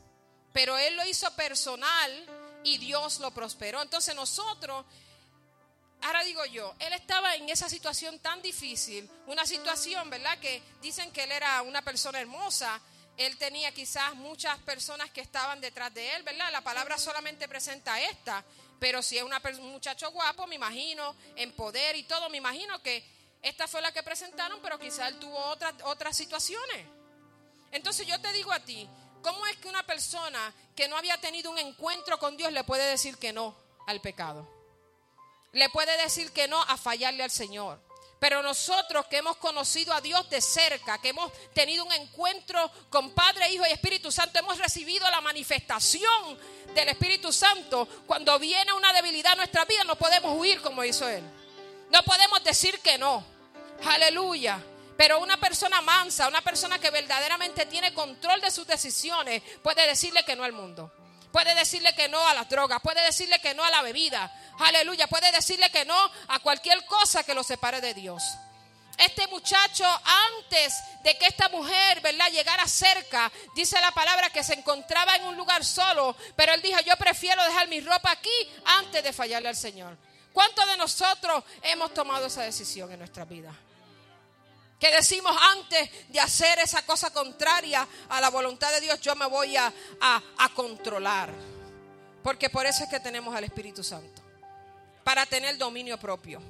pero 0.52 0.78
él 0.78 0.96
lo 0.96 1.06
hizo 1.06 1.34
personal 1.36 2.26
y 2.64 2.78
Dios 2.78 3.20
lo 3.20 3.32
prosperó. 3.32 3.82
Entonces 3.82 4.16
nosotros, 4.16 4.86
ahora 6.02 6.24
digo 6.24 6.44
yo, 6.46 6.74
él 6.80 6.94
estaba 6.94 7.36
en 7.36 7.50
esa 7.50 7.70
situación 7.70 8.20
tan 8.20 8.42
difícil, 8.42 9.10
una 9.28 9.46
situación, 9.46 10.10
¿verdad? 10.10 10.40
Que 10.40 10.62
dicen 10.82 11.12
que 11.12 11.24
él 11.24 11.32
era 11.32 11.62
una 11.62 11.82
persona 11.82 12.20
hermosa, 12.20 12.82
él 13.18 13.38
tenía 13.38 13.74
quizás 13.74 14.16
muchas 14.16 14.58
personas 14.60 15.12
que 15.12 15.22
estaban 15.22 15.60
detrás 15.60 15.94
de 15.94 16.16
él, 16.16 16.24
¿verdad? 16.24 16.52
La 16.52 16.62
palabra 16.62 16.98
solamente 16.98 17.48
presenta 17.48 18.02
esta, 18.02 18.44
pero 18.80 19.02
si 19.02 19.18
es 19.18 19.24
un 19.24 19.72
muchacho 19.72 20.10
guapo, 20.12 20.48
me 20.48 20.56
imagino, 20.56 21.16
en 21.36 21.52
poder 21.52 21.96
y 21.98 22.04
todo, 22.04 22.30
me 22.30 22.38
imagino 22.38 22.82
que 22.82 23.19
esta 23.42 23.68
fue 23.68 23.82
la 23.82 23.92
que 23.92 24.04
presentaron, 24.04 24.60
pero 24.62 24.80
quizás 24.80 25.08
él 25.10 25.20
tuvo 25.20 25.38
otras, 25.46 25.74
otras 25.84 26.16
situaciones. 26.16 26.86
Entonces 27.72 28.06
yo 28.06 28.20
te 28.20 28.34
digo 28.34 28.52
a 28.52 28.60
ti, 28.60 28.88
¿cómo 29.22 29.46
es 29.48 29.58
que 29.58 29.70
una 29.70 29.86
persona 29.86 30.54
que 30.76 30.88
no 30.88 30.98
había 30.98 31.20
tenido 31.22 31.52
un 31.52 31.60
encuentro 31.60 32.20
con 32.20 32.36
Dios 32.36 32.52
le 32.52 32.64
puede 32.64 32.86
decir 32.86 33.18
que 33.18 33.32
no 33.32 33.56
al 33.88 34.02
pecado? 34.02 34.48
Le 35.52 35.70
puede 35.70 35.96
decir 36.02 36.32
que 36.32 36.48
no 36.48 36.62
a 36.62 36.78
fallarle 36.78 37.24
al 37.24 37.32
Señor. 37.32 37.80
Pero 38.20 38.44
nosotros 38.44 39.06
que 39.06 39.18
hemos 39.18 39.38
conocido 39.38 39.94
a 39.94 40.02
Dios 40.02 40.30
de 40.30 40.42
cerca, 40.42 40.98
que 40.98 41.10
hemos 41.10 41.32
tenido 41.54 41.86
un 41.86 41.94
encuentro 41.94 42.70
con 42.90 43.12
Padre, 43.12 43.50
Hijo 43.50 43.66
y 43.66 43.72
Espíritu 43.72 44.12
Santo, 44.12 44.40
hemos 44.40 44.58
recibido 44.58 45.10
la 45.10 45.22
manifestación 45.22 46.38
del 46.76 46.90
Espíritu 46.90 47.32
Santo. 47.32 47.88
Cuando 48.06 48.38
viene 48.38 48.74
una 48.74 48.92
debilidad 48.92 49.32
en 49.32 49.38
nuestra 49.38 49.64
vida, 49.64 49.86
no 49.86 49.96
podemos 49.96 50.38
huir 50.38 50.62
como 50.62 50.84
hizo 50.84 51.08
Él. 51.08 51.24
No 51.90 52.04
podemos 52.04 52.44
decir 52.44 52.80
que 52.80 52.98
no. 52.98 53.24
Aleluya. 53.86 54.60
Pero 54.98 55.20
una 55.20 55.38
persona 55.38 55.82
mansa, 55.82 56.28
una 56.28 56.42
persona 56.42 56.78
que 56.78 56.90
verdaderamente 56.90 57.66
tiene 57.66 57.94
control 57.94 58.42
de 58.42 58.52
sus 58.52 58.68
decisiones, 58.68 59.42
puede 59.64 59.88
decirle 59.88 60.24
que 60.26 60.36
no 60.36 60.44
al 60.44 60.52
mundo. 60.52 60.92
Puede 61.32 61.56
decirle 61.56 61.94
que 61.94 62.10
no 62.10 62.28
a 62.28 62.34
las 62.34 62.50
drogas, 62.50 62.82
puede 62.82 63.02
decirle 63.04 63.40
que 63.40 63.54
no 63.54 63.64
a 63.64 63.70
la 63.70 63.82
bebida. 63.82 64.30
Aleluya, 64.60 65.08
puede 65.08 65.32
decirle 65.32 65.70
que 65.70 65.86
no 65.86 66.12
a 66.28 66.40
cualquier 66.40 66.86
cosa 66.86 67.24
que 67.24 67.34
lo 67.34 67.44
separe 67.44 67.82
de 67.82 67.94
Dios. 67.94 68.24
Este 68.98 69.26
muchacho, 69.28 69.86
antes 69.86 70.74
de 71.04 71.18
que 71.18 71.28
esta 71.28 71.48
mujer, 71.48 72.02
¿verdad?, 72.02 72.30
llegara 72.32 72.68
cerca, 72.68 73.32
dice 73.56 73.80
la 73.80 73.92
palabra 73.92 74.30
que 74.30 74.44
se 74.44 74.56
encontraba 74.56 75.16
en 75.16 75.24
un 75.24 75.38
lugar 75.38 75.64
solo, 75.64 76.18
pero 76.36 76.54
él 76.54 76.62
dijo, 76.62 76.82
yo 76.82 76.98
prefiero 76.98 77.42
dejar 77.46 77.70
mi 77.70 77.80
ropa 77.80 78.12
aquí 78.12 78.30
antes 78.66 79.02
de 79.02 79.14
fallarle 79.14 79.48
al 79.48 79.56
Señor. 79.56 79.98
¿Cuántos 80.34 80.68
de 80.68 80.78
nosotros 80.78 81.44
hemos 81.62 81.94
tomado 81.94 82.28
esa 82.28 82.44
decisión 82.44 82.92
en 82.92 83.00
nuestra 83.00 83.26
vida? 83.26 83.54
que 84.80 84.92
decimos 84.92 85.36
antes 85.42 85.90
de 86.08 86.20
hacer 86.20 86.58
esa 86.60 86.86
cosa 86.86 87.12
contraria 87.12 87.86
a 88.08 88.22
la 88.22 88.30
voluntad 88.30 88.72
de 88.72 88.80
Dios, 88.80 89.02
yo 89.02 89.14
me 89.16 89.26
voy 89.26 89.58
a, 89.58 89.72
a, 90.00 90.50
controlar. 90.56 91.30
Porque 92.24 92.50
por 92.50 92.66
eso 92.66 92.84
es 92.84 92.90
que 92.90 93.00
tenemos 93.00 93.36
al 93.36 93.44
Espíritu 93.44 93.84
Santo. 93.84 94.22
Para 95.04 95.26
tener 95.26 95.58
dominio 95.58 96.00
propio. 96.00 96.42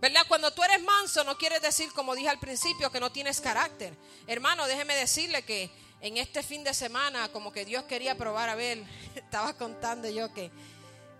¿Verdad? 0.00 0.22
Cuando 0.28 0.52
tú 0.52 0.62
eres 0.62 0.82
manso 0.82 1.24
no 1.24 1.36
quiere 1.36 1.58
decir, 1.60 1.92
como 1.92 2.14
dije 2.14 2.28
al 2.28 2.38
principio, 2.38 2.92
que 2.92 3.00
no 3.00 3.10
tienes 3.10 3.40
carácter. 3.40 3.94
Hermano, 4.26 4.66
déjeme 4.66 4.94
decirle 4.94 5.42
que 5.42 5.70
en 6.00 6.18
este 6.18 6.42
fin 6.42 6.62
de 6.62 6.74
semana, 6.74 7.30
como 7.32 7.52
que 7.52 7.64
Dios 7.64 7.84
quería 7.84 8.14
probar 8.16 8.50
a 8.50 8.54
ver, 8.54 8.84
estaba 9.16 9.54
contando 9.54 10.08
yo 10.08 10.32
que 10.32 10.52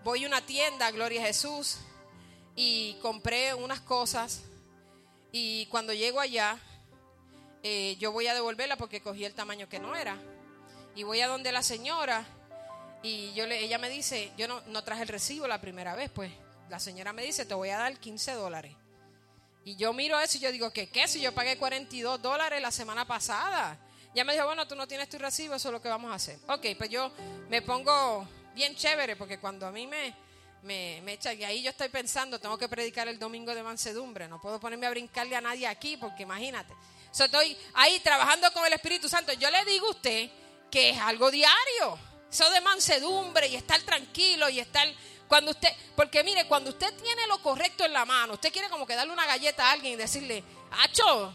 voy 0.05 0.23
a 0.23 0.27
una 0.27 0.45
tienda, 0.45 0.91
Gloria 0.91 1.21
a 1.21 1.25
Jesús, 1.25 1.79
y 2.55 2.95
compré 3.01 3.53
unas 3.53 3.81
cosas 3.81 4.43
y 5.31 5.65
cuando 5.65 5.93
llego 5.93 6.21
allá, 6.21 6.57
eh, 7.61 7.97
yo 7.99 8.11
voy 8.11 8.27
a 8.27 8.33
devolverla 8.33 8.77
porque 8.77 9.01
cogí 9.01 9.25
el 9.25 9.33
tamaño 9.33 9.67
que 9.67 9.79
no 9.79 9.95
era. 9.95 10.17
Y 10.95 11.03
voy 11.03 11.19
a 11.19 11.27
donde 11.27 11.51
la 11.51 11.61
señora 11.61 12.25
y 13.03 13.33
yo 13.33 13.45
le, 13.45 13.59
ella 13.59 13.77
me 13.77 13.89
dice, 13.89 14.31
yo 14.37 14.47
no, 14.47 14.61
no 14.67 14.83
traje 14.83 15.01
el 15.01 15.09
recibo 15.09 15.45
la 15.47 15.59
primera 15.59 15.93
vez, 15.93 16.09
pues 16.09 16.31
la 16.69 16.79
señora 16.79 17.11
me 17.11 17.23
dice, 17.23 17.45
te 17.45 17.53
voy 17.53 17.69
a 17.69 17.77
dar 17.77 17.97
15 17.99 18.31
dólares. 18.33 18.75
Y 19.65 19.75
yo 19.75 19.93
miro 19.93 20.19
eso 20.19 20.37
y 20.37 20.41
yo 20.41 20.51
digo, 20.51 20.71
¿qué 20.71 20.87
qué? 20.87 21.07
Si 21.07 21.19
yo 21.19 21.33
pagué 21.33 21.57
42 21.57 22.21
dólares 22.21 22.61
la 22.61 22.71
semana 22.71 23.05
pasada. 23.05 23.77
Ya 24.13 24.23
me 24.23 24.33
dijo, 24.33 24.45
bueno, 24.45 24.65
tú 24.67 24.75
no 24.75 24.87
tienes 24.87 25.09
tu 25.09 25.17
recibo, 25.17 25.55
eso 25.55 25.67
es 25.67 25.73
lo 25.73 25.81
que 25.81 25.89
vamos 25.89 26.11
a 26.11 26.15
hacer. 26.15 26.39
Ok, 26.47 26.67
pues 26.77 26.89
yo 26.89 27.11
me 27.49 27.61
pongo 27.61 28.25
bien 28.53 28.75
chévere 28.75 29.17
porque 29.17 29.39
cuando 29.39 29.67
a 29.67 29.71
mí 29.71 29.85
me, 29.85 30.15
me, 30.65 31.13
echa, 31.13 31.31
y 31.33 31.43
ahí 31.43 31.61
yo 31.61 31.69
estoy 31.69 31.89
pensando, 31.89 32.39
tengo 32.39 32.57
que 32.57 32.67
predicar 32.67 33.07
el 33.07 33.19
domingo 33.19 33.53
de 33.53 33.61
mansedumbre, 33.61 34.27
no 34.27 34.41
puedo 34.41 34.59
ponerme 34.59 34.87
a 34.87 34.89
brincarle 34.89 35.35
a 35.35 35.41
nadie 35.41 35.67
aquí 35.67 35.95
porque 35.95 36.23
imagínate. 36.23 36.73
So, 37.11 37.25
estoy 37.25 37.55
ahí 37.75 37.99
trabajando 37.99 38.51
con 38.51 38.65
el 38.65 38.73
Espíritu 38.73 39.07
Santo. 39.07 39.31
Yo 39.33 39.49
le 39.49 39.63
digo 39.63 39.87
a 39.87 39.91
usted 39.91 40.29
que 40.69 40.89
es 40.89 40.99
algo 40.99 41.31
diario, 41.31 41.97
eso 42.29 42.49
de 42.49 42.59
mansedumbre 42.61 43.47
y 43.47 43.55
estar 43.55 43.81
tranquilo 43.83 44.49
y 44.49 44.59
estar 44.59 44.87
cuando 45.27 45.51
usted, 45.51 45.69
porque 45.95 46.23
mire, 46.23 46.47
cuando 46.47 46.71
usted 46.71 46.93
tiene 47.01 47.25
lo 47.27 47.41
correcto 47.41 47.85
en 47.85 47.93
la 47.93 48.05
mano, 48.05 48.33
usted 48.33 48.51
quiere 48.51 48.69
como 48.69 48.85
que 48.85 48.95
darle 48.95 49.13
una 49.13 49.25
galleta 49.25 49.69
a 49.69 49.71
alguien 49.71 49.93
y 49.93 49.97
decirle, 49.97 50.43
Hacho, 50.71 51.33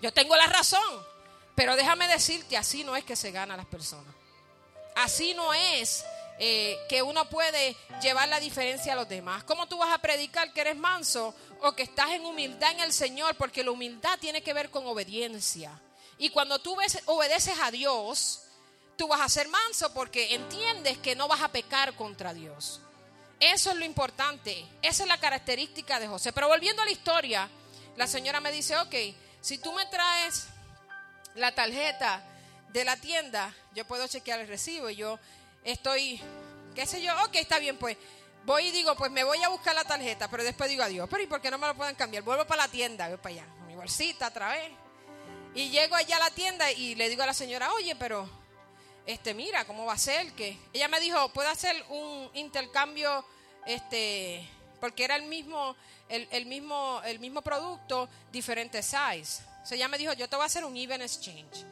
yo 0.00 0.12
tengo 0.12 0.36
la 0.36 0.46
razón. 0.46 1.06
Pero 1.54 1.74
déjame 1.74 2.06
decirte, 2.06 2.56
así 2.56 2.84
no 2.84 2.94
es 2.94 3.04
que 3.04 3.16
se 3.16 3.32
gana 3.32 3.56
las 3.56 3.66
personas. 3.66 4.14
Así 4.94 5.34
no 5.34 5.52
es 5.52 6.04
eh, 6.38 6.78
que 6.88 7.02
uno 7.02 7.28
puede 7.28 7.76
llevar 8.00 8.28
la 8.28 8.40
diferencia 8.40 8.92
a 8.92 8.96
los 8.96 9.08
demás. 9.08 9.44
¿Cómo 9.44 9.66
tú 9.66 9.78
vas 9.78 9.92
a 9.92 9.98
predicar 9.98 10.52
que 10.52 10.60
eres 10.60 10.76
manso 10.76 11.34
o 11.60 11.72
que 11.72 11.82
estás 11.82 12.10
en 12.10 12.24
humildad 12.24 12.72
en 12.72 12.80
el 12.80 12.92
Señor? 12.92 13.34
Porque 13.36 13.64
la 13.64 13.72
humildad 13.72 14.18
tiene 14.20 14.42
que 14.42 14.52
ver 14.52 14.70
con 14.70 14.86
obediencia. 14.86 15.80
Y 16.16 16.30
cuando 16.30 16.58
tú 16.58 16.76
obedeces 17.06 17.58
a 17.60 17.70
Dios, 17.70 18.42
tú 18.96 19.08
vas 19.08 19.20
a 19.20 19.28
ser 19.28 19.48
manso 19.48 19.92
porque 19.94 20.34
entiendes 20.34 20.98
que 20.98 21.16
no 21.16 21.28
vas 21.28 21.40
a 21.42 21.48
pecar 21.48 21.94
contra 21.94 22.34
Dios. 22.34 22.80
Eso 23.40 23.70
es 23.70 23.76
lo 23.76 23.84
importante. 23.84 24.66
Esa 24.82 25.04
es 25.04 25.08
la 25.08 25.18
característica 25.18 26.00
de 26.00 26.08
José. 26.08 26.32
Pero 26.32 26.48
volviendo 26.48 26.82
a 26.82 26.84
la 26.84 26.90
historia, 26.90 27.48
la 27.96 28.06
señora 28.06 28.40
me 28.40 28.52
dice, 28.52 28.76
ok, 28.78 28.94
si 29.40 29.58
tú 29.58 29.72
me 29.72 29.86
traes 29.86 30.48
la 31.34 31.54
tarjeta 31.54 32.22
de 32.70 32.84
la 32.84 32.96
tienda, 32.96 33.54
yo 33.74 33.84
puedo 33.86 34.06
chequear 34.08 34.40
el 34.40 34.48
recibo 34.48 34.90
y 34.90 34.96
yo 34.96 35.18
estoy, 35.64 36.20
qué 36.74 36.86
sé 36.86 37.02
yo, 37.02 37.12
ok, 37.24 37.34
está 37.34 37.58
bien, 37.58 37.76
pues 37.76 37.96
voy 38.44 38.66
y 38.66 38.70
digo, 38.70 38.96
pues 38.96 39.10
me 39.10 39.24
voy 39.24 39.42
a 39.42 39.48
buscar 39.48 39.74
la 39.74 39.84
tarjeta, 39.84 40.28
pero 40.30 40.42
después 40.42 40.70
digo 40.70 40.82
adiós, 40.82 41.08
pero 41.10 41.22
¿y 41.22 41.26
por 41.26 41.40
qué 41.40 41.50
no 41.50 41.58
me 41.58 41.66
lo 41.66 41.74
pueden 41.74 41.94
cambiar? 41.94 42.22
Vuelvo 42.22 42.46
para 42.46 42.62
la 42.62 42.68
tienda, 42.68 43.08
voy 43.08 43.18
para 43.18 43.34
allá, 43.34 43.46
mi 43.66 43.74
bolsita 43.74 44.28
otra 44.28 44.50
vez. 44.52 44.70
Y 45.54 45.70
llego 45.70 45.96
allá 45.96 46.16
a 46.16 46.20
la 46.20 46.30
tienda 46.30 46.70
y 46.70 46.94
le 46.94 47.08
digo 47.08 47.22
a 47.22 47.26
la 47.26 47.34
señora, 47.34 47.72
oye, 47.72 47.96
pero, 47.96 48.28
este, 49.06 49.34
mira, 49.34 49.66
¿cómo 49.66 49.84
va 49.84 49.94
a 49.94 49.98
ser? 49.98 50.32
que 50.32 50.58
Ella 50.72 50.88
me 50.88 51.00
dijo, 51.00 51.28
¿puedo 51.32 51.48
hacer 51.48 51.76
un 51.88 52.30
intercambio, 52.34 53.24
este, 53.66 54.48
porque 54.80 55.04
era 55.04 55.16
el 55.16 55.24
mismo, 55.24 55.76
el, 56.08 56.46
mismo, 56.46 57.00
el 57.04 57.18
mismo 57.18 57.42
producto, 57.42 58.08
diferente 58.32 58.82
size. 58.82 59.42
O 59.62 59.66
sea, 59.66 59.76
ella 59.76 59.88
me 59.88 59.98
dijo, 59.98 60.12
yo 60.12 60.28
te 60.28 60.36
voy 60.36 60.44
a 60.44 60.46
hacer 60.46 60.64
un 60.64 60.76
even 60.76 61.02
exchange, 61.02 61.64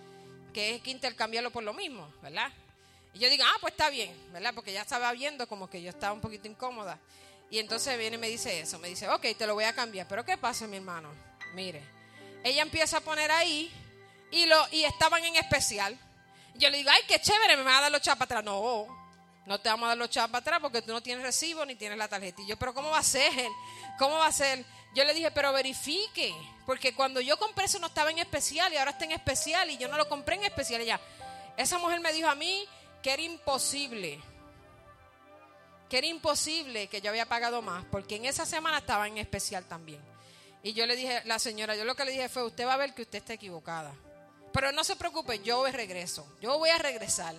que 0.52 0.74
es 0.74 0.82
que 0.82 0.90
intercambiarlo 0.90 1.50
por 1.50 1.62
lo 1.62 1.72
mismo, 1.72 2.12
¿verdad? 2.22 2.50
Y 3.16 3.18
yo 3.18 3.30
digo, 3.30 3.44
ah, 3.46 3.56
pues 3.62 3.72
está 3.72 3.88
bien, 3.88 4.14
¿verdad? 4.30 4.52
Porque 4.54 4.74
ya 4.74 4.82
estaba 4.82 5.10
viendo 5.12 5.48
como 5.48 5.70
que 5.70 5.80
yo 5.80 5.88
estaba 5.88 6.12
un 6.12 6.20
poquito 6.20 6.48
incómoda. 6.48 6.98
Y 7.48 7.58
entonces 7.58 7.96
viene 7.96 8.16
y 8.16 8.18
me 8.18 8.28
dice 8.28 8.60
eso, 8.60 8.78
me 8.78 8.88
dice, 8.88 9.08
ok, 9.08 9.24
te 9.38 9.46
lo 9.46 9.54
voy 9.54 9.64
a 9.64 9.74
cambiar. 9.74 10.06
Pero 10.06 10.22
¿qué 10.22 10.36
pasa, 10.36 10.66
mi 10.66 10.76
hermano? 10.76 11.08
Mire, 11.54 11.82
ella 12.44 12.60
empieza 12.60 12.98
a 12.98 13.00
poner 13.00 13.30
ahí 13.30 13.72
y, 14.30 14.44
lo, 14.44 14.62
y 14.70 14.84
estaban 14.84 15.24
en 15.24 15.34
especial. 15.36 15.98
Yo 16.56 16.68
le 16.68 16.76
digo, 16.76 16.90
ay, 16.92 17.00
qué 17.08 17.18
chévere, 17.18 17.56
me 17.56 17.62
va 17.62 17.78
a 17.78 17.80
dar 17.82 17.90
los 17.90 18.02
chavos 18.02 18.18
para 18.18 18.40
atrás. 18.40 18.44
No, 18.44 18.86
no 19.46 19.60
te 19.62 19.70
vamos 19.70 19.86
a 19.86 19.88
dar 19.88 19.96
los 19.96 20.10
chavos 20.10 20.30
para 20.30 20.42
atrás 20.42 20.58
porque 20.60 20.82
tú 20.82 20.92
no 20.92 21.02
tienes 21.02 21.24
recibo 21.24 21.64
ni 21.64 21.74
tienes 21.74 21.96
la 21.96 22.08
tarjeta. 22.08 22.42
Y 22.42 22.46
yo, 22.46 22.58
pero 22.58 22.74
¿cómo 22.74 22.90
va 22.90 22.98
a 22.98 23.02
ser? 23.02 23.32
¿Cómo 23.98 24.16
va 24.16 24.26
a 24.26 24.32
ser? 24.32 24.62
Yo 24.94 25.04
le 25.04 25.14
dije, 25.14 25.30
pero 25.30 25.54
verifique, 25.54 26.34
porque 26.66 26.92
cuando 26.92 27.22
yo 27.22 27.38
compré 27.38 27.64
eso 27.64 27.78
no 27.78 27.86
estaba 27.86 28.10
en 28.10 28.18
especial 28.18 28.74
y 28.74 28.76
ahora 28.76 28.90
está 28.90 29.06
en 29.06 29.12
especial 29.12 29.70
y 29.70 29.78
yo 29.78 29.88
no 29.88 29.96
lo 29.96 30.06
compré 30.06 30.34
en 30.34 30.44
especial. 30.44 30.82
Ella, 30.82 31.00
esa 31.56 31.78
mujer 31.78 32.00
me 32.00 32.12
dijo 32.12 32.28
a 32.28 32.34
mí 32.34 32.68
que 33.06 33.12
era 33.12 33.22
imposible, 33.22 34.18
que 35.88 35.98
era 35.98 36.08
imposible 36.08 36.88
que 36.88 37.00
yo 37.00 37.10
había 37.10 37.24
pagado 37.28 37.62
más, 37.62 37.84
porque 37.84 38.16
en 38.16 38.24
esa 38.24 38.44
semana 38.44 38.78
estaba 38.78 39.06
en 39.06 39.16
especial 39.16 39.64
también. 39.64 40.00
Y 40.64 40.72
yo 40.72 40.86
le 40.86 40.96
dije, 40.96 41.22
la 41.24 41.38
señora, 41.38 41.76
yo 41.76 41.84
lo 41.84 41.94
que 41.94 42.04
le 42.04 42.10
dije 42.10 42.28
fue, 42.28 42.42
usted 42.42 42.66
va 42.66 42.74
a 42.74 42.78
ver 42.78 42.94
que 42.94 43.02
usted 43.02 43.18
está 43.18 43.34
equivocada. 43.34 43.94
Pero 44.52 44.72
no 44.72 44.82
se 44.82 44.96
preocupe, 44.96 45.38
yo 45.38 45.64
regreso, 45.70 46.26
yo 46.40 46.58
voy 46.58 46.70
a 46.70 46.78
regresar. 46.78 47.36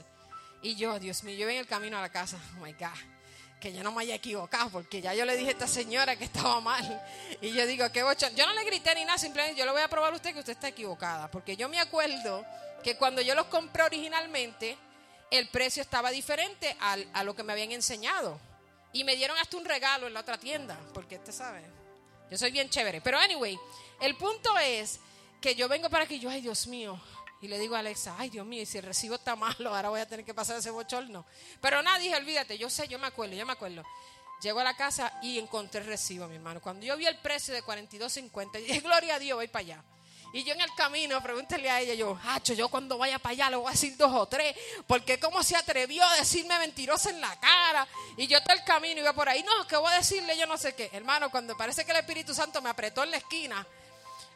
Y 0.61 0.75
yo, 0.75 0.97
Dios 0.99 1.25
mío, 1.25 1.35
yo 1.35 1.45
voy 1.47 1.55
en 1.55 1.59
el 1.59 1.67
camino 1.67 1.97
a 1.97 2.01
la 2.01 2.13
casa, 2.13 2.39
oh 2.55 2.63
my 2.63 2.71
God, 2.71 2.87
que 3.59 3.73
yo 3.73 3.83
no 3.83 3.91
me 3.91 4.03
haya 4.03 4.15
equivocado, 4.15 4.69
porque 4.69 5.01
ya 5.01 5.13
yo 5.15 5.25
le 5.25 5.35
dije 5.35 5.49
a 5.49 5.51
esta 5.51 5.67
señora 5.67 6.15
que 6.15 6.23
estaba 6.23 6.61
mal. 6.61 7.05
Y 7.41 7.51
yo 7.51 7.67
digo, 7.67 7.91
qué 7.91 8.03
bochón. 8.03 8.33
Yo 8.37 8.47
no 8.47 8.53
le 8.53 8.63
grité 8.63 8.95
ni 8.95 9.03
nada, 9.03 9.17
simplemente 9.17 9.59
yo 9.59 9.65
le 9.65 9.73
voy 9.73 9.81
a 9.81 9.89
probar 9.89 10.13
a 10.13 10.15
usted 10.15 10.31
que 10.31 10.39
usted 10.39 10.53
está 10.53 10.69
equivocada, 10.69 11.29
porque 11.29 11.57
yo 11.57 11.67
me 11.67 11.77
acuerdo 11.77 12.45
que 12.85 12.95
cuando 12.95 13.21
yo 13.21 13.35
los 13.35 13.47
compré 13.47 13.83
originalmente, 13.83 14.77
el 15.31 15.49
precio 15.49 15.81
estaba 15.81 16.11
diferente 16.11 16.75
a 16.79 17.23
lo 17.23 17.35
que 17.35 17.43
me 17.43 17.53
habían 17.53 17.71
enseñado. 17.71 18.39
Y 18.93 19.03
me 19.03 19.15
dieron 19.15 19.37
hasta 19.37 19.57
un 19.57 19.65
regalo 19.65 20.07
en 20.07 20.13
la 20.13 20.21
otra 20.21 20.37
tienda, 20.37 20.79
porque 20.93 21.17
usted 21.17 21.33
sabe, 21.33 21.63
yo 22.31 22.37
soy 22.37 22.51
bien 22.51 22.69
chévere. 22.69 23.01
Pero 23.01 23.19
anyway, 23.19 23.57
el 23.99 24.15
punto 24.15 24.57
es 24.57 24.99
que 25.41 25.55
yo 25.55 25.67
vengo 25.67 25.89
para 25.89 26.05
aquí, 26.05 26.19
yo, 26.19 26.29
ay 26.29 26.41
Dios 26.41 26.67
mío, 26.67 26.99
y 27.41 27.47
le 27.47 27.59
digo 27.59 27.75
a 27.75 27.79
Alexa, 27.79 28.15
ay 28.17 28.29
Dios 28.29 28.45
mío, 28.45 28.61
y 28.63 28.65
si 28.65 28.77
el 28.77 28.83
recibo 28.83 29.15
está 29.15 29.35
malo, 29.35 29.75
ahora 29.75 29.89
voy 29.89 29.99
a 29.99 30.07
tener 30.07 30.25
que 30.25 30.33
pasar 30.33 30.57
ese 30.57 30.71
bochorno. 30.71 31.25
Pero 31.61 31.81
nada, 31.83 31.99
dije, 31.99 32.15
olvídate, 32.15 32.57
yo 32.57 32.69
sé, 32.69 32.87
yo 32.87 32.97
me 32.97 33.07
acuerdo, 33.07 33.35
yo 33.35 33.45
me 33.45 33.53
acuerdo. 33.53 33.83
Llego 34.41 34.59
a 34.59 34.63
la 34.63 34.75
casa 34.75 35.19
y 35.21 35.39
encontré 35.39 35.81
el 35.81 35.87
recibo, 35.87 36.27
mi 36.27 36.35
hermano. 36.35 36.61
Cuando 36.61 36.85
yo 36.85 36.95
vi 36.95 37.05
el 37.05 37.17
precio 37.17 37.53
de 37.53 37.63
42.50, 37.63 38.51
dije, 38.61 38.79
gloria 38.79 39.15
a 39.15 39.19
Dios, 39.19 39.35
voy 39.35 39.47
para 39.47 39.61
allá. 39.61 39.83
Y 40.33 40.43
yo 40.43 40.53
en 40.53 40.61
el 40.61 40.73
camino, 40.75 41.21
pregúntele 41.21 41.69
a 41.69 41.79
ella, 41.79 41.93
yo, 41.93 42.19
hacho, 42.25 42.53
yo 42.53 42.69
cuando 42.69 42.97
vaya 42.97 43.17
para 43.17 43.33
allá 43.33 43.49
le 43.51 43.55
voy 43.55 43.67
a 43.67 43.71
decir 43.71 43.95
dos 43.95 44.11
o 44.13 44.25
tres, 44.25 44.55
porque 44.85 45.19
cómo 45.19 45.41
se 45.41 45.55
atrevió 45.55 46.03
a 46.03 46.17
decirme 46.17 46.59
mentirosa 46.59 47.09
en 47.09 47.21
la 47.21 47.39
cara. 47.39 47.87
Y 48.17 48.27
yo 48.27 48.41
todo 48.43 48.55
el 48.55 48.63
camino 48.63 48.99
iba 48.99 49.13
por 49.13 49.29
ahí, 49.29 49.43
no, 49.43 49.67
que 49.67 49.77
voy 49.77 49.91
a 49.91 49.97
decirle 49.97 50.37
yo 50.37 50.45
no 50.45 50.57
sé 50.57 50.75
qué. 50.75 50.89
Hermano, 50.93 51.31
cuando 51.31 51.55
parece 51.55 51.85
que 51.85 51.91
el 51.91 51.97
Espíritu 51.97 52.33
Santo 52.33 52.61
me 52.61 52.69
apretó 52.69 53.03
en 53.03 53.11
la 53.11 53.17
esquina, 53.17 53.65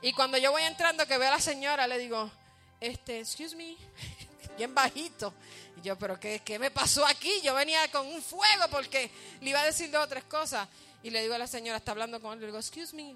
y 0.02 0.14
cuando 0.14 0.38
yo 0.38 0.52
voy 0.52 0.64
entrando 0.64 1.06
que 1.06 1.18
veo 1.18 1.28
a 1.28 1.32
la 1.32 1.42
señora, 1.42 1.86
le 1.86 2.00
digo, 2.00 2.32
este, 2.80 3.20
excuse 3.20 3.56
me, 3.56 3.76
bien 4.58 4.74
bajito. 4.74 5.34
Y 5.78 5.82
yo, 5.82 5.98
pero 5.98 6.20
qué, 6.20 6.42
¿qué 6.44 6.58
me 6.58 6.72
pasó 6.72 7.06
aquí? 7.06 7.42
Yo 7.44 7.54
venía 7.54 7.90
con 7.92 8.08
un 8.08 8.22
fuego 8.22 8.66
porque 8.72 9.12
le 9.42 9.52
iba 9.52 9.62
a 9.62 9.66
decir 9.66 9.92
dos 9.92 10.06
o 10.06 10.08
tres 10.08 10.24
cosas. 10.24 10.68
Y 11.04 11.10
le 11.10 11.22
digo 11.22 11.36
a 11.36 11.38
la 11.38 11.48
señora, 11.48 11.78
está 11.78 11.92
hablando 11.92 12.20
con 12.20 12.34
él, 12.34 12.40
le 12.40 12.46
digo, 12.48 12.58
excuse 12.58 12.96
me, 12.96 13.16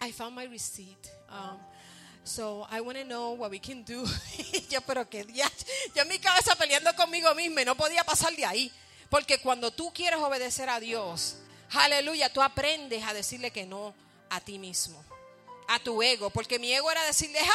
I 0.00 0.12
found 0.12 0.36
my 0.36 0.46
receipt. 0.46 1.06
Um, 1.28 1.58
So 2.24 2.66
I 2.70 2.80
want 2.80 2.98
to 2.98 3.04
know 3.04 3.32
what 3.32 3.50
we 3.50 3.58
can 3.58 3.82
do. 3.84 4.04
yo, 4.70 4.80
pero 4.82 5.08
qué 5.08 5.24
día. 5.24 5.50
Yo 5.94 6.02
en 6.02 6.08
mi 6.08 6.18
cabeza 6.18 6.54
peleando 6.54 6.94
conmigo 6.94 7.34
misma 7.34 7.62
y 7.62 7.64
no 7.64 7.76
podía 7.76 8.04
pasar 8.04 8.34
de 8.34 8.44
ahí. 8.44 8.72
Porque 9.10 9.38
cuando 9.38 9.72
tú 9.72 9.92
quieres 9.92 10.20
obedecer 10.20 10.68
a 10.70 10.78
Dios, 10.80 11.36
aleluya, 11.70 12.32
tú 12.32 12.40
aprendes 12.40 13.04
a 13.04 13.12
decirle 13.12 13.50
que 13.50 13.66
no 13.66 13.94
a 14.30 14.40
ti 14.40 14.58
mismo, 14.58 15.04
a 15.68 15.80
tu 15.80 16.02
ego. 16.02 16.30
Porque 16.30 16.58
mi 16.58 16.72
ego 16.72 16.90
era 16.90 17.04
decirle, 17.04 17.40
¡Ja, 17.40 17.52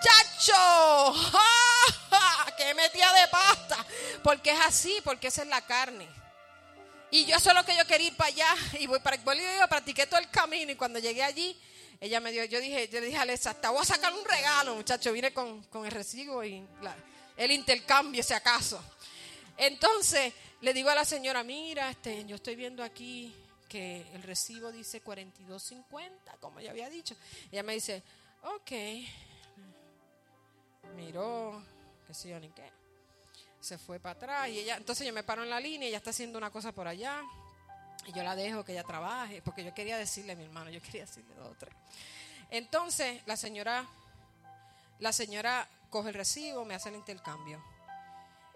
chacho! 0.00 1.14
¡Que 2.58 2.74
metía 2.74 3.10
de 3.12 3.28
pasta! 3.28 3.84
Porque 4.22 4.50
es 4.50 4.60
así, 4.60 5.00
porque 5.02 5.28
esa 5.28 5.42
es 5.42 5.48
la 5.48 5.62
carne. 5.62 6.06
Y 7.10 7.24
yo 7.24 7.40
solo 7.40 7.64
que 7.64 7.76
yo 7.76 7.86
quería 7.86 8.08
ir 8.08 8.16
para 8.16 8.28
allá 8.28 8.54
y 8.78 8.86
voy 8.86 9.00
para 9.00 9.16
Bolivia, 9.18 9.66
practiqué 9.66 10.06
todo 10.06 10.20
el 10.20 10.28
camino 10.30 10.72
y 10.72 10.76
cuando 10.76 10.98
llegué 10.98 11.22
allí 11.22 11.58
ella 12.00 12.20
me 12.20 12.32
dio, 12.32 12.44
yo 12.44 12.60
dije, 12.60 12.88
yo 12.88 13.00
le 13.00 13.06
dije 13.06 13.18
a 13.18 13.22
Alexa, 13.22 13.50
hasta 13.50 13.70
voy 13.70 13.82
a 13.82 13.84
sacar 13.84 14.12
un 14.12 14.24
regalo, 14.24 14.74
muchacho, 14.74 15.12
vine 15.12 15.32
con, 15.32 15.62
con 15.64 15.86
el 15.86 15.92
recibo 15.92 16.44
y 16.44 16.64
el 17.36 17.50
intercambio, 17.50 18.22
si 18.22 18.34
acaso. 18.34 18.82
Entonces 19.56 20.32
le 20.60 20.74
digo 20.74 20.90
a 20.90 20.94
la 20.94 21.04
señora, 21.04 21.42
mira, 21.42 21.90
este, 21.90 22.24
yo 22.24 22.36
estoy 22.36 22.56
viendo 22.56 22.82
aquí 22.82 23.34
que 23.68 24.06
el 24.14 24.22
recibo 24.22 24.70
dice 24.72 25.02
42.50, 25.02 26.38
como 26.40 26.60
ya 26.60 26.70
había 26.70 26.88
dicho. 26.88 27.16
Ella 27.50 27.62
me 27.62 27.74
dice, 27.74 28.02
ok, 28.42 28.72
miró, 30.96 31.62
qué 32.06 32.14
sé 32.14 32.28
yo 32.28 32.40
ni 32.40 32.50
qué. 32.50 32.70
se 33.60 33.78
fue 33.78 33.98
para 33.98 34.12
atrás 34.14 34.48
y 34.48 34.60
ella, 34.60 34.76
entonces 34.76 35.06
yo 35.06 35.12
me 35.12 35.22
paro 35.22 35.42
en 35.42 35.50
la 35.50 35.60
línea, 35.60 35.88
ella 35.88 35.98
está 35.98 36.10
haciendo 36.10 36.38
una 36.38 36.50
cosa 36.50 36.72
por 36.72 36.86
allá 36.86 37.22
y 38.06 38.12
yo 38.12 38.22
la 38.22 38.36
dejo 38.36 38.64
que 38.64 38.72
ella 38.72 38.84
trabaje, 38.84 39.42
porque 39.42 39.64
yo 39.64 39.74
quería 39.74 39.96
decirle 39.98 40.32
a 40.32 40.36
mi 40.36 40.44
hermano, 40.44 40.70
yo 40.70 40.80
quería 40.80 41.02
decirle 41.02 41.34
dos 41.34 41.52
o 41.52 41.54
tres. 41.58 41.74
Entonces 42.50 43.22
la 43.26 43.36
señora, 43.36 43.86
la 44.98 45.12
señora 45.12 45.68
coge 45.90 46.10
el 46.10 46.14
recibo, 46.14 46.64
me 46.64 46.74
hace 46.74 46.88
el 46.88 46.96
intercambio 46.96 47.62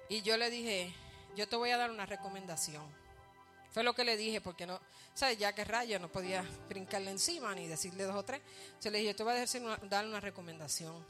y 0.09 0.23
yo 0.23 0.37
le 0.37 0.51
dije, 0.51 0.93
yo 1.37 1.49
te 1.49 1.57
voy 1.57 1.71
a 1.71 1.77
dar 1.77 1.91
una 1.91 2.07
recomendación. 2.07 2.85
Fue 3.71 3.83
lo 3.83 3.95
que 3.95 4.05
le 4.05 4.17
dije, 4.17 4.41
porque 4.41 4.67
no, 4.67 4.81
¿sabes? 5.15 5.39
Ya 5.39 5.53
que 5.53 5.65
raya, 5.65 5.99
no 5.99 6.09
podía 6.09 6.43
brincarle 6.69 7.11
encima 7.11 7.55
ni 7.55 7.67
decirle 7.67 8.05
dos 8.05 8.17
o 8.17 8.25
tres. 8.25 8.41
Se 8.79 8.91
le 8.91 8.99
dije, 8.99 9.11
yo 9.13 9.17
te 9.17 9.23
voy 9.23 9.33
a 9.35 9.37
decir 9.37 9.63
una, 9.63 9.77
dar 9.77 10.07
una 10.07 10.21
recomendación. 10.21 11.07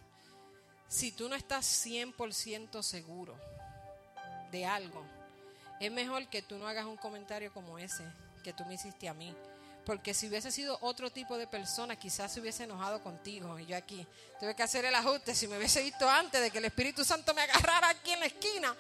Si 0.89 1.13
tú 1.13 1.29
no 1.29 1.37
estás 1.37 1.87
100% 1.87 2.83
seguro 2.83 3.39
de 4.51 4.67
algo, 4.67 5.05
es 5.79 5.93
mejor 5.93 6.27
que 6.29 6.43
tú 6.43 6.59
no 6.59 6.67
hagas 6.67 6.87
un 6.87 6.97
comentario 6.97 7.53
como 7.53 7.79
ese 7.79 8.05
que 8.39 8.53
tú 8.53 8.65
me 8.65 8.75
hiciste 8.75 9.09
a 9.09 9.15
mí. 9.15 9.35
Porque 9.85 10.13
si 10.13 10.29
hubiese 10.29 10.51
sido 10.51 10.79
otro 10.83 11.11
tipo 11.11 11.39
de 11.39 11.47
persona, 11.47 11.97
quizás 11.97 12.33
se 12.33 12.41
hubiese 12.41 12.65
enojado 12.65 13.03
contigo. 13.03 13.59
Y 13.59 13.65
yo 13.65 13.77
aquí 13.77 14.07
tuve 14.39 14.55
que 14.55 14.63
hacer 14.63 14.85
el 14.85 14.95
ajuste. 14.95 15.35
Si 15.35 15.49
me 15.49 15.57
hubiese 15.57 15.83
visto 15.83 16.09
antes 16.09 16.43
de 16.43 16.51
que 16.51 16.59
el 16.59 16.67
Espíritu 16.67 17.05
Santo 17.05 17.33
me 17.33 17.41
agarrara 17.41 17.89
aquí 17.89 18.11
en 18.11 18.21
la 18.21 18.27
esquina, 18.27 18.77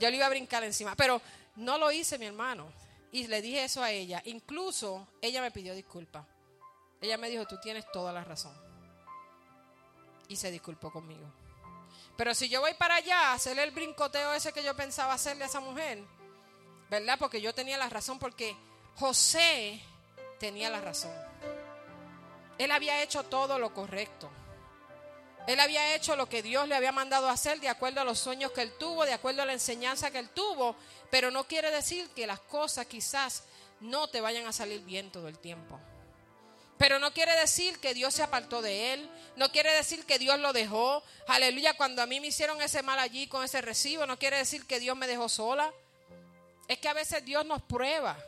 yo 0.00 0.10
le 0.10 0.16
iba 0.16 0.26
a 0.26 0.30
brincar 0.30 0.64
encima. 0.64 0.96
Pero 0.96 1.22
no 1.56 1.78
lo 1.78 1.92
hice, 1.92 2.18
mi 2.18 2.26
hermano. 2.26 2.72
Y 3.12 3.28
le 3.28 3.40
dije 3.40 3.62
eso 3.62 3.82
a 3.82 3.92
ella. 3.92 4.20
Incluso 4.24 5.06
ella 5.22 5.40
me 5.40 5.52
pidió 5.52 5.74
disculpas. 5.74 6.26
Ella 7.00 7.16
me 7.16 7.30
dijo, 7.30 7.46
tú 7.46 7.58
tienes 7.60 7.84
toda 7.92 8.12
la 8.12 8.24
razón. 8.24 8.54
Y 10.28 10.34
se 10.34 10.50
disculpó 10.50 10.90
conmigo. 10.90 11.32
Pero 12.16 12.34
si 12.34 12.48
yo 12.48 12.60
voy 12.60 12.74
para 12.74 12.96
allá 12.96 13.30
a 13.30 13.32
hacerle 13.34 13.62
el 13.62 13.70
brincoteo 13.70 14.34
ese 14.34 14.52
que 14.52 14.62
yo 14.62 14.74
pensaba 14.76 15.14
hacerle 15.14 15.44
a 15.44 15.46
esa 15.46 15.60
mujer, 15.60 16.02
¿verdad? 16.90 17.16
Porque 17.18 17.40
yo 17.40 17.54
tenía 17.54 17.78
la 17.78 17.88
razón, 17.88 18.18
porque 18.18 18.56
José 19.00 19.80
tenía 20.38 20.68
la 20.68 20.82
razón. 20.82 21.10
Él 22.58 22.70
había 22.70 23.02
hecho 23.02 23.22
todo 23.22 23.58
lo 23.58 23.72
correcto. 23.72 24.30
Él 25.46 25.58
había 25.58 25.94
hecho 25.94 26.16
lo 26.16 26.28
que 26.28 26.42
Dios 26.42 26.68
le 26.68 26.74
había 26.74 26.92
mandado 26.92 27.30
hacer 27.30 27.60
de 27.60 27.70
acuerdo 27.70 28.02
a 28.02 28.04
los 28.04 28.18
sueños 28.18 28.52
que 28.52 28.60
él 28.60 28.74
tuvo, 28.78 29.06
de 29.06 29.14
acuerdo 29.14 29.40
a 29.40 29.46
la 29.46 29.54
enseñanza 29.54 30.10
que 30.10 30.18
él 30.18 30.28
tuvo, 30.28 30.76
pero 31.10 31.30
no 31.30 31.44
quiere 31.44 31.70
decir 31.70 32.10
que 32.10 32.26
las 32.26 32.40
cosas 32.40 32.84
quizás 32.86 33.44
no 33.80 34.08
te 34.08 34.20
vayan 34.20 34.46
a 34.46 34.52
salir 34.52 34.82
bien 34.82 35.10
todo 35.10 35.28
el 35.28 35.38
tiempo. 35.38 35.80
Pero 36.76 36.98
no 36.98 37.14
quiere 37.14 37.32
decir 37.32 37.80
que 37.80 37.94
Dios 37.94 38.12
se 38.12 38.22
apartó 38.22 38.60
de 38.60 38.92
él. 38.92 39.10
No 39.36 39.50
quiere 39.50 39.72
decir 39.72 40.04
que 40.04 40.18
Dios 40.18 40.38
lo 40.40 40.52
dejó. 40.52 41.02
Aleluya, 41.26 41.74
cuando 41.74 42.02
a 42.02 42.06
mí 42.06 42.20
me 42.20 42.26
hicieron 42.26 42.60
ese 42.60 42.82
mal 42.82 42.98
allí 42.98 43.28
con 43.28 43.44
ese 43.44 43.62
recibo, 43.62 44.04
no 44.04 44.18
quiere 44.18 44.36
decir 44.36 44.66
que 44.66 44.78
Dios 44.78 44.94
me 44.94 45.06
dejó 45.06 45.30
sola. 45.30 45.72
Es 46.68 46.78
que 46.78 46.88
a 46.88 46.94
veces 46.94 47.24
Dios 47.24 47.46
nos 47.46 47.62
prueba. 47.62 48.18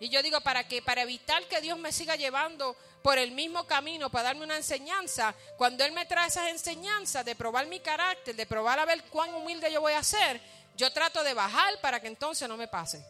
Y 0.00 0.08
yo 0.08 0.22
digo, 0.22 0.40
¿para 0.40 0.66
qué? 0.66 0.80
Para 0.80 1.02
evitar 1.02 1.46
que 1.46 1.60
Dios 1.60 1.78
me 1.78 1.92
siga 1.92 2.16
llevando 2.16 2.74
por 3.02 3.18
el 3.18 3.32
mismo 3.32 3.66
camino, 3.66 4.10
para 4.10 4.24
darme 4.24 4.44
una 4.44 4.56
enseñanza. 4.56 5.34
Cuando 5.58 5.84
Él 5.84 5.92
me 5.92 6.06
trae 6.06 6.26
esas 6.26 6.48
enseñanzas 6.48 7.22
de 7.22 7.36
probar 7.36 7.66
mi 7.66 7.80
carácter, 7.80 8.34
de 8.34 8.46
probar 8.46 8.78
a 8.78 8.86
ver 8.86 9.04
cuán 9.04 9.34
humilde 9.34 9.70
yo 9.70 9.82
voy 9.82 9.92
a 9.92 10.02
ser, 10.02 10.40
yo 10.74 10.90
trato 10.90 11.22
de 11.22 11.34
bajar 11.34 11.78
para 11.82 12.00
que 12.00 12.06
entonces 12.06 12.48
no 12.48 12.56
me 12.56 12.66
pase. 12.66 13.04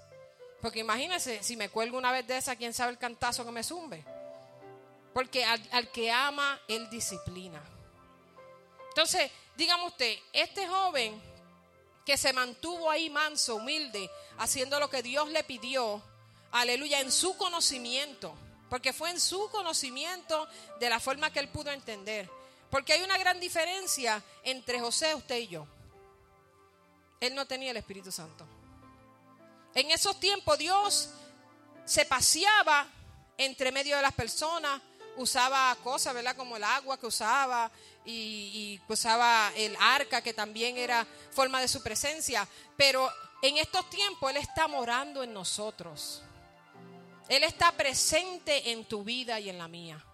Porque 0.61 0.81
imagínense, 0.81 1.41
si 1.45 1.57
me 1.57 1.69
cuelgo 1.69 1.97
una 1.97 2.11
vez 2.11 2.27
de 2.27 2.37
esa, 2.37 2.57
quién 2.57 2.75
sabe 2.75 2.91
el 2.91 2.99
cantazo 2.99 3.45
que 3.45 3.53
me 3.53 3.63
zumbe. 3.63 4.05
Porque 5.15 5.45
al, 5.45 5.63
al 5.71 5.93
que 5.93 6.11
ama, 6.11 6.61
Él 6.67 6.91
disciplina. 6.91 7.63
Entonces, 8.89 9.31
dígame 9.57 9.87
usted, 9.87 10.19
este 10.33 10.67
joven 10.67 11.23
que 12.05 12.17
se 12.17 12.33
mantuvo 12.33 12.91
ahí 12.91 13.09
manso, 13.11 13.55
humilde, 13.55 14.11
haciendo 14.39 14.81
lo 14.81 14.91
que 14.91 15.03
Dios 15.03 15.29
le 15.29 15.45
pidió, 15.45 16.03
aleluya, 16.53 17.01
en 17.01 17.13
su 17.13 17.37
conocimiento, 17.37 18.35
porque 18.69 18.93
fue 18.93 19.11
en 19.11 19.21
su 19.21 19.49
conocimiento 19.51 20.49
de 20.79 20.89
la 20.89 21.01
forma 21.01 21.33
que 21.33 21.41
él 21.41 21.49
pudo 21.49 21.71
entender. 21.71 22.31
Porque 22.71 22.93
hay 22.93 23.03
una 23.03 23.19
gran 23.19 23.41
diferencia 23.41 24.23
entre 24.45 24.81
José, 24.81 25.15
usted 25.15 25.39
y 25.39 25.49
yo. 25.49 25.67
Él 27.19 27.35
no 27.35 27.47
tenía 27.47 27.73
el 27.73 27.77
Espíritu 27.77 28.13
Santo. 28.13 28.47
En 29.75 29.91
esos 29.91 30.19
tiempos 30.19 30.59
Dios 30.59 31.11
se 31.85 32.05
paseaba 32.05 32.87
entre 33.37 33.73
medio 33.73 33.97
de 33.97 34.03
las 34.03 34.13
personas, 34.13 34.81
usaba 35.17 35.77
cosas, 35.83 36.15
¿verdad? 36.15 36.37
Como 36.37 36.57
el 36.57 36.65
agua 36.65 36.99
que 36.99 37.07
usaba 37.07 37.71
y, 38.05 38.13
y, 38.13 38.93
usaba 38.93 39.53
el 39.57 39.77
arca 39.79 40.23
que 40.23 40.33
también 40.33 40.77
era 40.77 41.07
forma 41.31 41.61
de 41.61 41.69
su 41.69 41.83
presencia. 41.83 42.47
Pero 42.77 43.11
en 43.43 43.59
estos 43.59 43.89
tiempos 43.91 44.31
Él 44.31 44.37
está 44.37 44.69
morando 44.69 45.23
en 45.23 45.33
nosotros. 45.33 46.23
Él 47.31 47.45
está 47.45 47.71
presente 47.71 48.73
en 48.73 48.85
tu 48.87 49.05
vida 49.05 49.39
y 49.39 49.49
en 49.49 49.57
la 49.57 49.69
mía. 49.69 50.05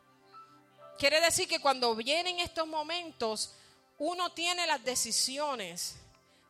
Quiere 0.98 1.18
decir 1.18 1.48
que 1.48 1.60
cuando 1.60 1.96
vienen 1.96 2.40
estos 2.40 2.68
momentos, 2.68 3.54
uno 3.96 4.32
tiene 4.32 4.66
las 4.66 4.84
decisiones 4.84 5.96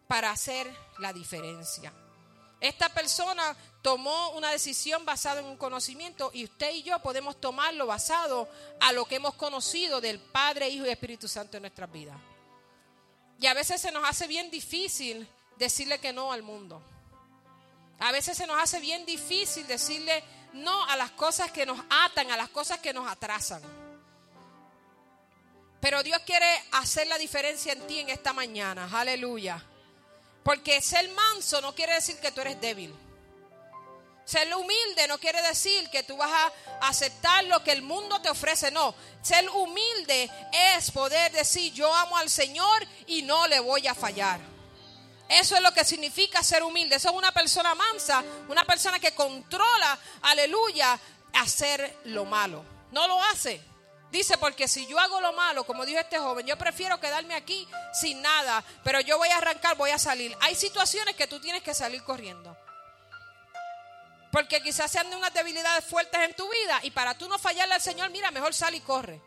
para 0.08 0.32
hacer 0.32 0.68
la 0.98 1.12
diferencia. 1.12 1.92
Esta 2.60 2.88
persona 2.88 3.56
tomó 3.80 4.30
una 4.30 4.50
decisión 4.50 5.04
basada 5.04 5.38
en 5.38 5.46
un 5.46 5.56
conocimiento 5.56 6.32
y 6.34 6.42
usted 6.42 6.74
y 6.74 6.82
yo 6.82 6.98
podemos 6.98 7.40
tomarlo 7.40 7.86
basado 7.86 8.48
a 8.80 8.90
lo 8.90 9.04
que 9.04 9.16
hemos 9.16 9.34
conocido 9.34 10.00
del 10.00 10.18
Padre, 10.18 10.68
Hijo 10.68 10.84
y 10.84 10.88
Espíritu 10.88 11.28
Santo 11.28 11.58
en 11.58 11.62
nuestras 11.62 11.92
vidas. 11.92 12.16
Y 13.38 13.46
a 13.46 13.54
veces 13.54 13.80
se 13.80 13.92
nos 13.92 14.02
hace 14.02 14.26
bien 14.26 14.50
difícil 14.50 15.28
decirle 15.58 16.00
que 16.00 16.12
no 16.12 16.32
al 16.32 16.42
mundo. 16.42 16.82
A 18.00 18.10
veces 18.10 18.36
se 18.36 18.48
nos 18.48 18.60
hace 18.60 18.80
bien 18.80 19.06
difícil 19.06 19.64
decirle 19.68 20.24
no 20.56 20.84
a 20.86 20.96
las 20.96 21.10
cosas 21.12 21.50
que 21.50 21.66
nos 21.66 21.78
atan, 21.88 22.30
a 22.30 22.36
las 22.36 22.48
cosas 22.48 22.78
que 22.78 22.92
nos 22.92 23.08
atrasan. 23.08 23.62
Pero 25.80 26.02
Dios 26.02 26.20
quiere 26.26 26.46
hacer 26.72 27.06
la 27.06 27.18
diferencia 27.18 27.72
en 27.72 27.86
ti 27.86 28.00
en 28.00 28.08
esta 28.08 28.32
mañana. 28.32 28.88
Aleluya. 28.92 29.62
Porque 30.42 30.80
ser 30.80 31.08
manso 31.10 31.60
no 31.60 31.74
quiere 31.74 31.94
decir 31.94 32.18
que 32.18 32.32
tú 32.32 32.40
eres 32.40 32.60
débil. 32.60 32.94
Ser 34.24 34.52
humilde 34.56 35.06
no 35.06 35.18
quiere 35.18 35.40
decir 35.42 35.88
que 35.90 36.02
tú 36.02 36.16
vas 36.16 36.32
a 36.32 36.88
aceptar 36.88 37.44
lo 37.44 37.62
que 37.62 37.70
el 37.70 37.82
mundo 37.82 38.20
te 38.20 38.28
ofrece. 38.28 38.72
No, 38.72 38.94
ser 39.22 39.48
humilde 39.50 40.28
es 40.76 40.90
poder 40.90 41.30
decir 41.30 41.72
yo 41.72 41.94
amo 41.94 42.16
al 42.16 42.28
Señor 42.28 42.84
y 43.06 43.22
no 43.22 43.46
le 43.46 43.60
voy 43.60 43.86
a 43.86 43.94
fallar. 43.94 44.55
Eso 45.28 45.56
es 45.56 45.62
lo 45.62 45.72
que 45.72 45.84
significa 45.84 46.42
ser 46.42 46.62
humilde. 46.62 46.96
Eso 46.96 47.10
es 47.10 47.14
una 47.16 47.32
persona 47.32 47.74
mansa, 47.74 48.22
una 48.48 48.64
persona 48.64 48.98
que 48.98 49.12
controla, 49.12 49.98
aleluya, 50.22 50.98
hacer 51.32 51.98
lo 52.04 52.24
malo. 52.24 52.64
No 52.92 53.08
lo 53.08 53.22
hace. 53.24 53.60
Dice, 54.10 54.38
porque 54.38 54.68
si 54.68 54.86
yo 54.86 54.98
hago 55.00 55.20
lo 55.20 55.32
malo, 55.32 55.64
como 55.64 55.84
dijo 55.84 55.98
este 55.98 56.18
joven, 56.18 56.46
yo 56.46 56.56
prefiero 56.56 57.00
quedarme 57.00 57.34
aquí 57.34 57.68
sin 57.92 58.22
nada, 58.22 58.62
pero 58.84 59.00
yo 59.00 59.18
voy 59.18 59.28
a 59.28 59.38
arrancar, 59.38 59.76
voy 59.76 59.90
a 59.90 59.98
salir. 59.98 60.36
Hay 60.40 60.54
situaciones 60.54 61.16
que 61.16 61.26
tú 61.26 61.40
tienes 61.40 61.62
que 61.62 61.74
salir 61.74 62.02
corriendo. 62.04 62.56
Porque 64.30 64.62
quizás 64.62 64.90
sean 64.90 65.10
de 65.10 65.16
unas 65.16 65.34
debilidades 65.34 65.84
fuertes 65.84 66.20
en 66.20 66.34
tu 66.34 66.48
vida 66.48 66.78
y 66.82 66.90
para 66.92 67.14
tú 67.14 67.28
no 67.28 67.38
fallarle 67.38 67.74
al 67.74 67.80
Señor, 67.80 68.10
mira, 68.10 68.30
mejor 68.30 68.54
sal 68.54 68.74
y 68.74 68.80
corre. 68.80 69.20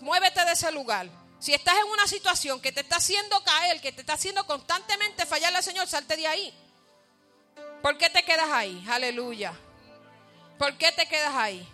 Muévete 0.00 0.44
de 0.44 0.52
ese 0.52 0.70
lugar. 0.70 1.08
Si 1.44 1.52
estás 1.52 1.74
en 1.76 1.90
una 1.90 2.06
situación 2.06 2.58
que 2.58 2.72
te 2.72 2.80
está 2.80 2.96
haciendo 2.96 3.44
caer, 3.44 3.78
que 3.78 3.92
te 3.92 4.00
está 4.00 4.14
haciendo 4.14 4.46
constantemente 4.46 5.26
fallarle 5.26 5.58
al 5.58 5.62
Señor, 5.62 5.86
salte 5.86 6.16
de 6.16 6.26
ahí. 6.26 6.54
¿Por 7.82 7.98
qué 7.98 8.08
te 8.08 8.22
quedas 8.22 8.48
ahí? 8.50 8.82
Aleluya. 8.88 9.52
¿Por 10.58 10.78
qué 10.78 10.90
te 10.92 11.06
quedas 11.06 11.34
ahí? 11.34 11.68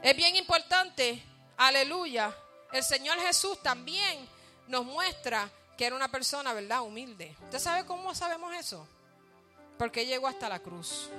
Es 0.00 0.14
bien 0.14 0.36
importante, 0.36 1.20
aleluya. 1.56 2.32
El 2.72 2.84
Señor 2.84 3.18
Jesús 3.18 3.60
también 3.64 4.28
nos 4.68 4.84
muestra 4.84 5.50
que 5.76 5.84
era 5.84 5.96
una 5.96 6.06
persona, 6.06 6.52
¿verdad? 6.52 6.82
Humilde. 6.82 7.34
¿Usted 7.42 7.58
sabe 7.58 7.84
cómo 7.84 8.14
sabemos 8.14 8.54
eso? 8.54 8.86
Porque 9.76 10.06
llegó 10.06 10.28
hasta 10.28 10.48
la 10.48 10.60
cruz. 10.60 11.10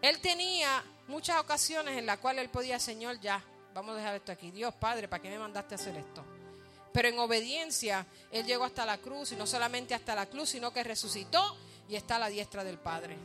Él 0.00 0.20
tenía 0.20 0.84
muchas 1.08 1.40
ocasiones 1.40 1.98
en 1.98 2.06
las 2.06 2.18
cuales 2.18 2.44
él 2.44 2.50
podía, 2.50 2.78
Señor, 2.78 3.18
ya, 3.18 3.42
vamos 3.74 3.94
a 3.94 3.98
dejar 3.98 4.14
esto 4.16 4.32
aquí. 4.32 4.50
Dios 4.50 4.74
Padre, 4.74 5.08
¿para 5.08 5.22
qué 5.22 5.30
me 5.30 5.38
mandaste 5.38 5.74
a 5.74 5.78
hacer 5.78 5.96
esto? 5.96 6.24
Pero 6.92 7.08
en 7.08 7.18
obediencia, 7.18 8.06
Él 8.30 8.44
llegó 8.44 8.64
hasta 8.64 8.84
la 8.84 8.98
cruz 8.98 9.32
y 9.32 9.36
no 9.36 9.46
solamente 9.46 9.94
hasta 9.94 10.14
la 10.14 10.26
cruz, 10.26 10.50
sino 10.50 10.72
que 10.72 10.84
resucitó 10.84 11.56
y 11.88 11.96
está 11.96 12.16
a 12.16 12.20
la 12.20 12.28
diestra 12.28 12.64
del 12.64 12.78
Padre. 12.78 13.16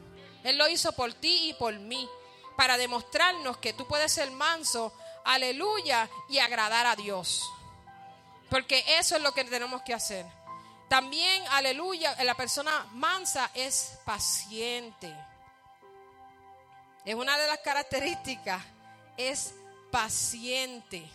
Él 0.43 0.57
lo 0.57 0.67
hizo 0.67 0.91
por 0.93 1.13
ti 1.13 1.49
y 1.49 1.53
por 1.53 1.77
mí, 1.77 2.07
para 2.55 2.77
demostrarnos 2.77 3.57
que 3.57 3.73
tú 3.73 3.85
puedes 3.87 4.11
ser 4.11 4.31
manso, 4.31 4.93
aleluya, 5.25 6.09
y 6.29 6.39
agradar 6.39 6.85
a 6.85 6.95
Dios. 6.95 7.43
Porque 8.49 8.83
eso 8.97 9.17
es 9.17 9.21
lo 9.21 9.33
que 9.33 9.43
tenemos 9.43 9.81
que 9.81 9.93
hacer. 9.93 10.25
También, 10.87 11.43
aleluya, 11.51 12.15
la 12.23 12.35
persona 12.35 12.87
mansa 12.93 13.51
es 13.53 13.99
paciente. 14.05 15.13
Es 17.03 17.15
una 17.15 17.37
de 17.37 17.47
las 17.47 17.59
características, 17.59 18.63
es 19.17 19.53
paciente. 19.91 21.09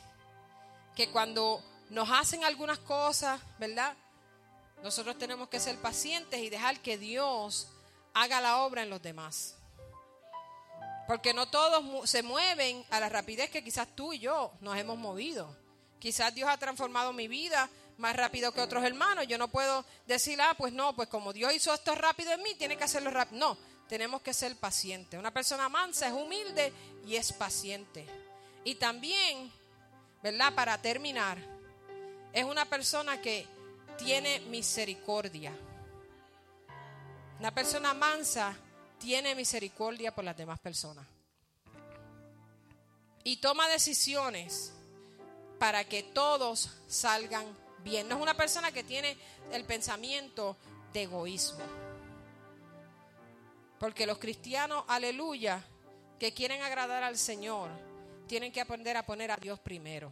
Que 0.94 1.10
cuando 1.10 1.62
nos 1.90 2.10
hacen 2.10 2.44
algunas 2.44 2.78
cosas, 2.78 3.40
¿verdad? 3.58 3.94
Nosotros 4.82 5.16
tenemos 5.18 5.48
que 5.48 5.60
ser 5.60 5.76
pacientes 5.78 6.40
y 6.40 6.50
dejar 6.50 6.80
que 6.80 6.98
Dios 6.98 7.68
haga 8.14 8.40
la 8.40 8.58
obra 8.62 8.82
en 8.82 8.90
los 8.90 9.02
demás. 9.02 9.56
Porque 11.06 11.34
no 11.34 11.48
todos 11.48 12.08
se 12.08 12.22
mueven 12.22 12.84
a 12.90 13.00
la 13.00 13.08
rapidez 13.08 13.50
que 13.50 13.64
quizás 13.64 13.88
tú 13.94 14.12
y 14.12 14.18
yo 14.18 14.52
nos 14.60 14.76
hemos 14.76 14.98
movido. 14.98 15.56
Quizás 15.98 16.34
Dios 16.34 16.48
ha 16.48 16.56
transformado 16.56 17.12
mi 17.12 17.28
vida 17.28 17.68
más 17.98 18.16
rápido 18.16 18.52
que 18.52 18.60
otros 18.60 18.84
hermanos. 18.84 19.26
Yo 19.28 19.38
no 19.38 19.48
puedo 19.48 19.84
decir, 20.06 20.40
ah, 20.40 20.54
pues 20.56 20.72
no, 20.72 20.94
pues 20.96 21.08
como 21.08 21.32
Dios 21.32 21.52
hizo 21.54 21.72
esto 21.72 21.94
rápido 21.94 22.32
en 22.32 22.42
mí, 22.42 22.54
tiene 22.56 22.76
que 22.76 22.84
hacerlo 22.84 23.10
rápido. 23.10 23.38
No, 23.38 23.58
tenemos 23.88 24.22
que 24.22 24.34
ser 24.34 24.56
pacientes. 24.56 25.18
Una 25.18 25.32
persona 25.32 25.68
mansa 25.68 26.08
es 26.08 26.12
humilde 26.12 26.72
y 27.06 27.16
es 27.16 27.32
paciente. 27.32 28.06
Y 28.64 28.76
también, 28.76 29.50
¿verdad? 30.22 30.54
Para 30.54 30.80
terminar, 30.80 31.38
es 32.32 32.44
una 32.44 32.64
persona 32.64 33.20
que 33.20 33.46
tiene 33.98 34.40
misericordia. 34.40 35.52
Una 37.38 37.53
persona 37.53 37.92
mansa 37.92 38.57
tiene 38.99 39.34
misericordia 39.34 40.14
por 40.14 40.24
las 40.24 40.37
demás 40.37 40.61
personas. 40.61 41.07
Y 43.24 43.37
toma 43.37 43.68
decisiones 43.68 44.72
para 45.58 45.84
que 45.84 46.03
todos 46.03 46.70
salgan 46.88 47.46
bien. 47.82 48.08
No 48.08 48.16
es 48.16 48.22
una 48.22 48.34
persona 48.34 48.72
que 48.72 48.84
tiene 48.84 49.16
el 49.53 49.64
pensamiento 49.64 50.57
de 50.92 51.03
egoísmo. 51.03 51.64
Porque 53.78 54.07
los 54.07 54.18
cristianos, 54.18 54.84
aleluya, 54.87 55.64
que 56.18 56.32
quieren 56.32 56.62
agradar 56.62 57.03
al 57.03 57.18
Señor, 57.18 57.68
tienen 58.33 58.50
que 58.50 58.63
aprender 58.63 58.96
a 58.96 59.04
poner 59.04 59.30
a 59.30 59.37
Dios 59.37 59.61
primero. 59.61 60.11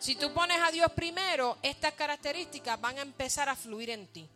Si 0.00 0.16
tú 0.16 0.34
pones 0.34 0.60
a 0.60 0.72
Dios 0.72 0.90
primero, 0.96 1.58
estas 1.62 1.92
características 1.92 2.80
van 2.80 2.98
a 2.98 3.02
empezar 3.02 3.48
a 3.48 3.54
fluir 3.54 3.90
en 3.90 4.08
ti. 4.08 4.28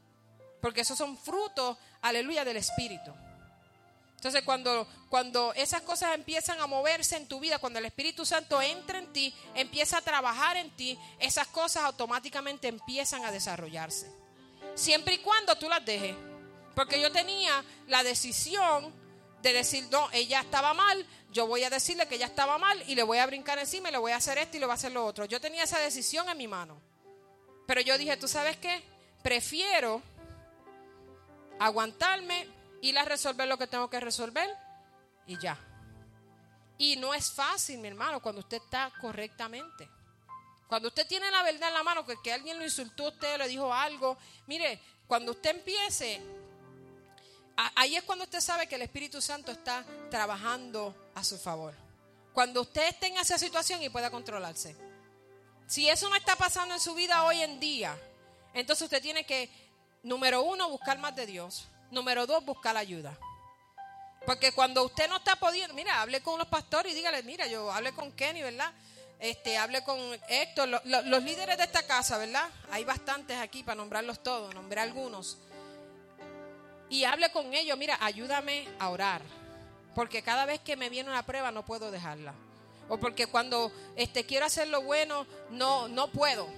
Porque 0.62 0.82
esos 0.82 0.96
son 0.96 1.18
frutos, 1.18 1.76
aleluya, 2.02 2.44
del 2.44 2.58
Espíritu. 2.58 3.12
Entonces 4.14 4.42
cuando, 4.44 4.86
cuando 5.08 5.52
esas 5.54 5.82
cosas 5.82 6.14
empiezan 6.14 6.60
a 6.60 6.68
moverse 6.68 7.16
en 7.16 7.26
tu 7.26 7.40
vida, 7.40 7.58
cuando 7.58 7.80
el 7.80 7.84
Espíritu 7.84 8.24
Santo 8.24 8.62
entra 8.62 9.00
en 9.00 9.12
ti, 9.12 9.34
empieza 9.56 9.98
a 9.98 10.02
trabajar 10.02 10.56
en 10.56 10.70
ti, 10.70 10.96
esas 11.18 11.48
cosas 11.48 11.82
automáticamente 11.82 12.68
empiezan 12.68 13.24
a 13.24 13.32
desarrollarse. 13.32 14.08
Siempre 14.76 15.14
y 15.14 15.18
cuando 15.18 15.56
tú 15.56 15.68
las 15.68 15.84
dejes. 15.84 16.14
Porque 16.76 17.00
yo 17.00 17.10
tenía 17.10 17.64
la 17.88 18.04
decisión 18.04 18.94
de 19.42 19.52
decir, 19.52 19.86
no, 19.90 20.08
ella 20.12 20.40
estaba 20.40 20.74
mal, 20.74 21.06
yo 21.30 21.46
voy 21.46 21.62
a 21.64 21.70
decirle 21.70 22.06
que 22.08 22.16
ella 22.16 22.26
estaba 22.26 22.58
mal 22.58 22.82
y 22.88 22.94
le 22.94 23.02
voy 23.02 23.18
a 23.18 23.26
brincar 23.26 23.58
encima 23.58 23.88
y 23.88 23.92
le 23.92 23.98
voy 23.98 24.12
a 24.12 24.16
hacer 24.16 24.38
esto 24.38 24.56
y 24.56 24.60
le 24.60 24.66
voy 24.66 24.72
a 24.72 24.74
hacer 24.74 24.92
lo 24.92 25.04
otro. 25.04 25.24
Yo 25.24 25.40
tenía 25.40 25.64
esa 25.64 25.78
decisión 25.78 26.28
en 26.28 26.36
mi 26.36 26.48
mano. 26.48 26.80
Pero 27.66 27.80
yo 27.82 27.98
dije, 27.98 28.16
¿tú 28.16 28.26
sabes 28.26 28.56
qué? 28.56 28.82
Prefiero 29.22 30.02
aguantarme, 31.58 32.48
ir 32.80 32.98
a 32.98 33.04
resolver 33.04 33.46
lo 33.46 33.58
que 33.58 33.66
tengo 33.66 33.90
que 33.90 34.00
resolver 34.00 34.48
y 35.26 35.38
ya. 35.38 35.58
Y 36.78 36.96
no 36.96 37.12
es 37.12 37.30
fácil, 37.30 37.78
mi 37.78 37.88
hermano, 37.88 38.22
cuando 38.22 38.40
usted 38.40 38.58
está 38.62 38.90
correctamente. 39.00 39.88
Cuando 40.68 40.88
usted 40.88 41.06
tiene 41.06 41.30
la 41.30 41.42
verdad 41.42 41.68
en 41.68 41.74
la 41.74 41.82
mano, 41.82 42.06
que, 42.06 42.16
que 42.22 42.32
alguien 42.32 42.58
lo 42.58 42.64
insultó 42.64 43.06
a 43.06 43.08
usted, 43.08 43.38
le 43.38 43.48
dijo 43.48 43.72
algo. 43.72 44.16
Mire, 44.46 44.80
cuando 45.06 45.32
usted 45.32 45.56
empiece, 45.56 46.20
ahí 47.74 47.96
es 47.96 48.02
cuando 48.04 48.24
usted 48.24 48.40
sabe 48.40 48.66
que 48.66 48.76
el 48.76 48.82
Espíritu 48.82 49.20
Santo 49.20 49.52
está 49.52 49.84
trabajando 50.10 51.10
a 51.14 51.24
su 51.24 51.38
favor. 51.38 51.74
Cuando 52.32 52.62
usted 52.62 52.88
esté 52.88 53.08
en 53.08 53.18
esa 53.18 53.38
situación 53.38 53.82
y 53.82 53.88
pueda 53.88 54.10
controlarse. 54.10 54.76
Si 55.66 55.88
eso 55.88 56.08
no 56.08 56.16
está 56.16 56.36
pasando 56.36 56.74
en 56.74 56.80
su 56.80 56.94
vida 56.94 57.24
hoy 57.24 57.42
en 57.42 57.60
día, 57.60 57.98
entonces 58.54 58.84
usted 58.84 59.02
tiene 59.02 59.24
que 59.26 59.50
Número 60.02 60.42
uno, 60.42 60.70
buscar 60.70 60.98
más 60.98 61.14
de 61.16 61.26
Dios. 61.26 61.66
Número 61.90 62.26
dos, 62.26 62.44
buscar 62.44 62.76
ayuda. 62.76 63.16
Porque 64.24 64.52
cuando 64.52 64.84
usted 64.84 65.08
no 65.08 65.16
está 65.16 65.36
pudiendo, 65.36 65.74
mira, 65.74 66.00
hable 66.00 66.22
con 66.22 66.38
los 66.38 66.48
pastores 66.48 66.92
y 66.92 66.96
dígale, 66.96 67.22
mira, 67.22 67.46
yo 67.46 67.70
hablé 67.72 67.92
con 67.92 68.12
Kenny, 68.12 68.42
¿verdad? 68.42 68.72
Este, 69.18 69.56
hable 69.56 69.82
con 69.82 69.98
Héctor, 70.28 70.68
los 70.84 71.22
líderes 71.22 71.56
de 71.56 71.64
esta 71.64 71.86
casa, 71.86 72.18
¿verdad? 72.18 72.48
Hay 72.70 72.84
bastantes 72.84 73.36
aquí 73.38 73.62
para 73.62 73.76
nombrarlos 73.76 74.22
todos, 74.22 74.54
nombré 74.54 74.80
algunos. 74.80 75.38
Y 76.90 77.04
hable 77.04 77.30
con 77.32 77.52
ellos, 77.54 77.76
mira, 77.76 77.98
ayúdame 78.00 78.66
a 78.78 78.88
orar. 78.90 79.22
Porque 79.94 80.22
cada 80.22 80.46
vez 80.46 80.60
que 80.60 80.76
me 80.76 80.88
viene 80.88 81.10
una 81.10 81.24
prueba 81.24 81.50
no 81.50 81.64
puedo 81.64 81.90
dejarla. 81.90 82.34
O 82.88 82.98
porque 82.98 83.26
cuando 83.26 83.70
este, 83.96 84.24
quiero 84.24 84.46
hacer 84.46 84.68
lo 84.68 84.82
bueno, 84.82 85.26
no, 85.50 85.88
no 85.88 86.10
puedo. 86.10 86.48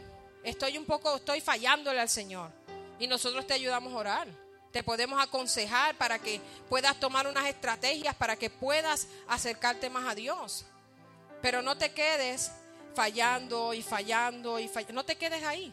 Estoy 0.45 0.79
un 0.79 0.87
poco, 0.87 1.17
estoy 1.17 1.41
fallándole 1.41 2.01
al 2.01 2.09
Señor 2.09 2.51
y 2.99 3.07
nosotros 3.07 3.47
te 3.47 3.55
ayudamos 3.55 3.93
a 3.93 3.97
orar. 3.97 4.29
Te 4.71 4.85
podemos 4.85 5.21
aconsejar 5.21 5.97
para 5.97 6.21
que 6.21 6.41
puedas 6.69 7.01
tomar 7.01 7.27
unas 7.27 7.47
estrategias 7.47 8.15
para 8.15 8.37
que 8.37 8.51
puedas 8.51 9.09
acercarte 9.27 9.91
más 9.91 10.09
a 10.09 10.15
Dios. 10.15 10.65
Pero 11.43 11.61
no 11.61 11.77
te 11.77 11.93
quedes 11.93 12.53
fallando 12.95 13.75
y 13.75 13.83
fallando 13.83 14.61
y 14.61 14.69
fallando. 14.69 14.95
No 14.95 15.05
te 15.05 15.17
quedes 15.17 15.43
ahí. 15.43 15.73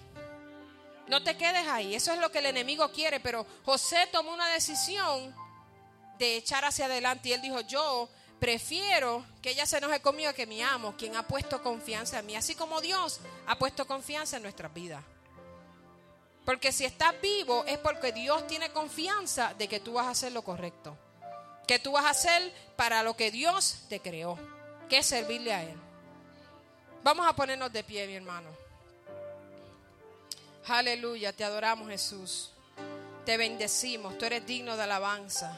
No 1.07 1.23
te 1.23 1.37
quedes 1.37 1.67
ahí. 1.67 1.95
Eso 1.95 2.13
es 2.13 2.19
lo 2.19 2.31
que 2.31 2.39
el 2.39 2.47
enemigo 2.47 2.91
quiere. 2.91 3.19
Pero 3.19 3.45
José 3.65 4.07
tomó 4.11 4.33
una 4.33 4.47
decisión 4.49 5.35
de 6.17 6.37
echar 6.37 6.65
hacia 6.65 6.85
adelante 6.85 7.29
y 7.29 7.33
él 7.33 7.41
dijo, 7.41 7.61
yo 7.61 8.09
prefiero 8.39 9.25
que 9.41 9.51
ella 9.51 9.65
se 9.65 9.77
enoje 9.77 10.01
conmigo 10.01 10.33
que 10.33 10.45
mi 10.45 10.61
amo, 10.61 10.95
quien 10.97 11.15
ha 11.15 11.27
puesto 11.27 11.63
confianza 11.63 12.19
en 12.19 12.25
mí. 12.25 12.35
Así 12.35 12.55
como 12.55 12.81
Dios 12.81 13.19
ha 13.47 13.57
puesto 13.57 13.87
confianza 13.87 14.37
en 14.37 14.43
nuestras 14.43 14.73
vidas. 14.73 15.03
Porque 16.45 16.71
si 16.71 16.85
estás 16.85 17.19
vivo 17.21 17.65
es 17.65 17.77
porque 17.77 18.11
Dios 18.11 18.47
tiene 18.47 18.71
confianza 18.71 19.53
de 19.55 19.67
que 19.67 19.79
tú 19.79 19.93
vas 19.93 20.07
a 20.07 20.11
hacer 20.11 20.31
lo 20.31 20.43
correcto. 20.43 20.97
Que 21.67 21.79
tú 21.79 21.91
vas 21.91 22.05
a 22.05 22.11
hacer 22.11 22.53
para 22.77 23.03
lo 23.03 23.17
que 23.17 23.31
Dios 23.31 23.83
te 23.89 23.99
creó. 23.99 24.39
Que 24.87 24.99
es 24.99 25.05
servirle 25.05 25.53
a 25.53 25.63
Él. 25.63 25.77
Vamos 27.03 27.27
a 27.27 27.33
ponernos 27.33 27.71
de 27.73 27.83
pie, 27.83 28.07
mi 28.07 28.15
hermano. 28.15 28.66
Aleluya, 30.69 31.31
te 31.31 31.45
adoramos 31.45 31.89
Jesús. 31.89 32.51
Te 33.25 33.37
bendecimos, 33.37 34.17
tú 34.17 34.25
eres 34.25 34.45
digno 34.45 34.75
de 34.75 34.83
alabanza. 34.83 35.57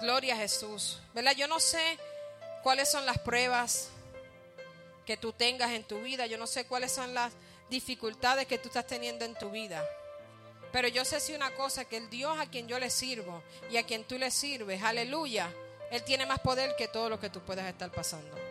Gloria 0.00 0.34
a 0.34 0.38
Jesús. 0.38 1.00
¿Verdad? 1.14 1.36
Yo 1.36 1.46
no 1.46 1.60
sé 1.60 1.98
cuáles 2.62 2.90
son 2.90 3.06
las 3.06 3.18
pruebas 3.18 3.90
que 5.06 5.16
tú 5.16 5.32
tengas 5.32 5.70
en 5.70 5.84
tu 5.84 6.00
vida. 6.00 6.26
Yo 6.26 6.36
no 6.36 6.48
sé 6.48 6.66
cuáles 6.66 6.90
son 6.90 7.14
las 7.14 7.32
dificultades 7.70 8.46
que 8.46 8.58
tú 8.58 8.68
estás 8.68 8.86
teniendo 8.86 9.24
en 9.24 9.34
tu 9.36 9.50
vida. 9.50 9.84
Pero 10.72 10.88
yo 10.88 11.04
sé 11.04 11.20
si 11.20 11.34
una 11.34 11.54
cosa, 11.54 11.84
que 11.84 11.96
el 11.96 12.10
Dios 12.10 12.36
a 12.40 12.46
quien 12.46 12.66
yo 12.66 12.80
le 12.80 12.90
sirvo 12.90 13.42
y 13.70 13.76
a 13.76 13.84
quien 13.84 14.02
tú 14.02 14.18
le 14.18 14.32
sirves, 14.32 14.82
aleluya, 14.82 15.48
Él 15.92 16.02
tiene 16.02 16.26
más 16.26 16.40
poder 16.40 16.74
que 16.76 16.88
todo 16.88 17.08
lo 17.08 17.20
que 17.20 17.30
tú 17.30 17.40
puedas 17.40 17.66
estar 17.66 17.92
pasando. 17.92 18.43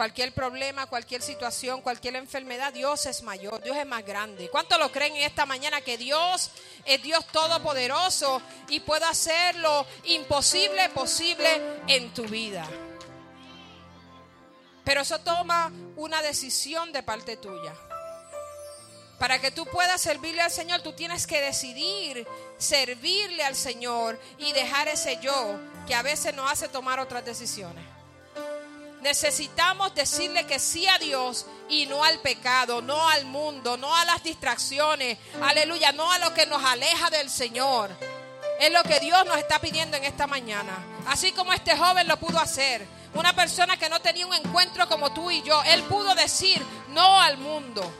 Cualquier 0.00 0.32
problema, 0.32 0.86
cualquier 0.86 1.20
situación, 1.20 1.82
cualquier 1.82 2.16
enfermedad, 2.16 2.72
Dios 2.72 3.04
es 3.04 3.22
mayor, 3.22 3.62
Dios 3.62 3.76
es 3.76 3.84
más 3.84 4.02
grande. 4.02 4.48
¿Cuánto 4.48 4.78
lo 4.78 4.90
creen 4.90 5.14
en 5.14 5.24
esta 5.24 5.44
mañana 5.44 5.82
que 5.82 5.98
Dios 5.98 6.52
es 6.86 7.02
Dios 7.02 7.26
todopoderoso 7.26 8.40
y 8.70 8.80
puede 8.80 9.04
hacer 9.04 9.56
lo 9.56 9.84
imposible 10.04 10.88
posible 10.88 11.50
en 11.86 12.14
tu 12.14 12.22
vida? 12.22 12.66
Pero 14.84 15.02
eso 15.02 15.18
toma 15.18 15.70
una 15.96 16.22
decisión 16.22 16.92
de 16.92 17.02
parte 17.02 17.36
tuya. 17.36 17.74
Para 19.18 19.38
que 19.38 19.50
tú 19.50 19.66
puedas 19.66 20.00
servirle 20.00 20.40
al 20.40 20.50
Señor, 20.50 20.80
tú 20.80 20.94
tienes 20.94 21.26
que 21.26 21.42
decidir 21.42 22.26
servirle 22.56 23.44
al 23.44 23.54
Señor 23.54 24.18
y 24.38 24.54
dejar 24.54 24.88
ese 24.88 25.18
yo 25.20 25.60
que 25.86 25.94
a 25.94 26.00
veces 26.00 26.34
nos 26.34 26.50
hace 26.50 26.68
tomar 26.70 27.00
otras 27.00 27.22
decisiones. 27.22 27.99
Necesitamos 29.00 29.94
decirle 29.94 30.46
que 30.46 30.58
sí 30.58 30.86
a 30.86 30.98
Dios 30.98 31.46
y 31.70 31.86
no 31.86 32.04
al 32.04 32.18
pecado, 32.18 32.82
no 32.82 33.08
al 33.08 33.24
mundo, 33.24 33.78
no 33.78 33.94
a 33.94 34.04
las 34.04 34.22
distracciones, 34.22 35.16
aleluya, 35.42 35.92
no 35.92 36.10
a 36.12 36.18
lo 36.18 36.34
que 36.34 36.44
nos 36.44 36.62
aleja 36.62 37.08
del 37.08 37.30
Señor. 37.30 37.90
Es 38.58 38.70
lo 38.70 38.82
que 38.82 39.00
Dios 39.00 39.24
nos 39.24 39.38
está 39.38 39.58
pidiendo 39.58 39.96
en 39.96 40.04
esta 40.04 40.26
mañana. 40.26 40.76
Así 41.06 41.32
como 41.32 41.52
este 41.54 41.76
joven 41.78 42.06
lo 42.06 42.18
pudo 42.18 42.38
hacer. 42.38 42.86
Una 43.14 43.34
persona 43.34 43.78
que 43.78 43.88
no 43.88 44.00
tenía 44.00 44.26
un 44.26 44.34
encuentro 44.34 44.86
como 44.86 45.14
tú 45.14 45.30
y 45.30 45.42
yo. 45.42 45.62
Él 45.64 45.82
pudo 45.84 46.14
decir 46.14 46.62
no 46.90 47.20
al 47.22 47.38
mundo. 47.38 47.90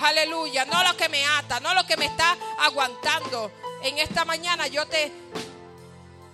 Aleluya. 0.00 0.64
No 0.64 0.82
lo 0.82 0.96
que 0.96 1.08
me 1.08 1.24
ata, 1.24 1.60
no 1.60 1.72
lo 1.72 1.86
que 1.86 1.96
me 1.96 2.06
está 2.06 2.36
aguantando. 2.58 3.52
En 3.82 3.98
esta 3.98 4.24
mañana 4.24 4.66
yo 4.66 4.86
te 4.86 5.12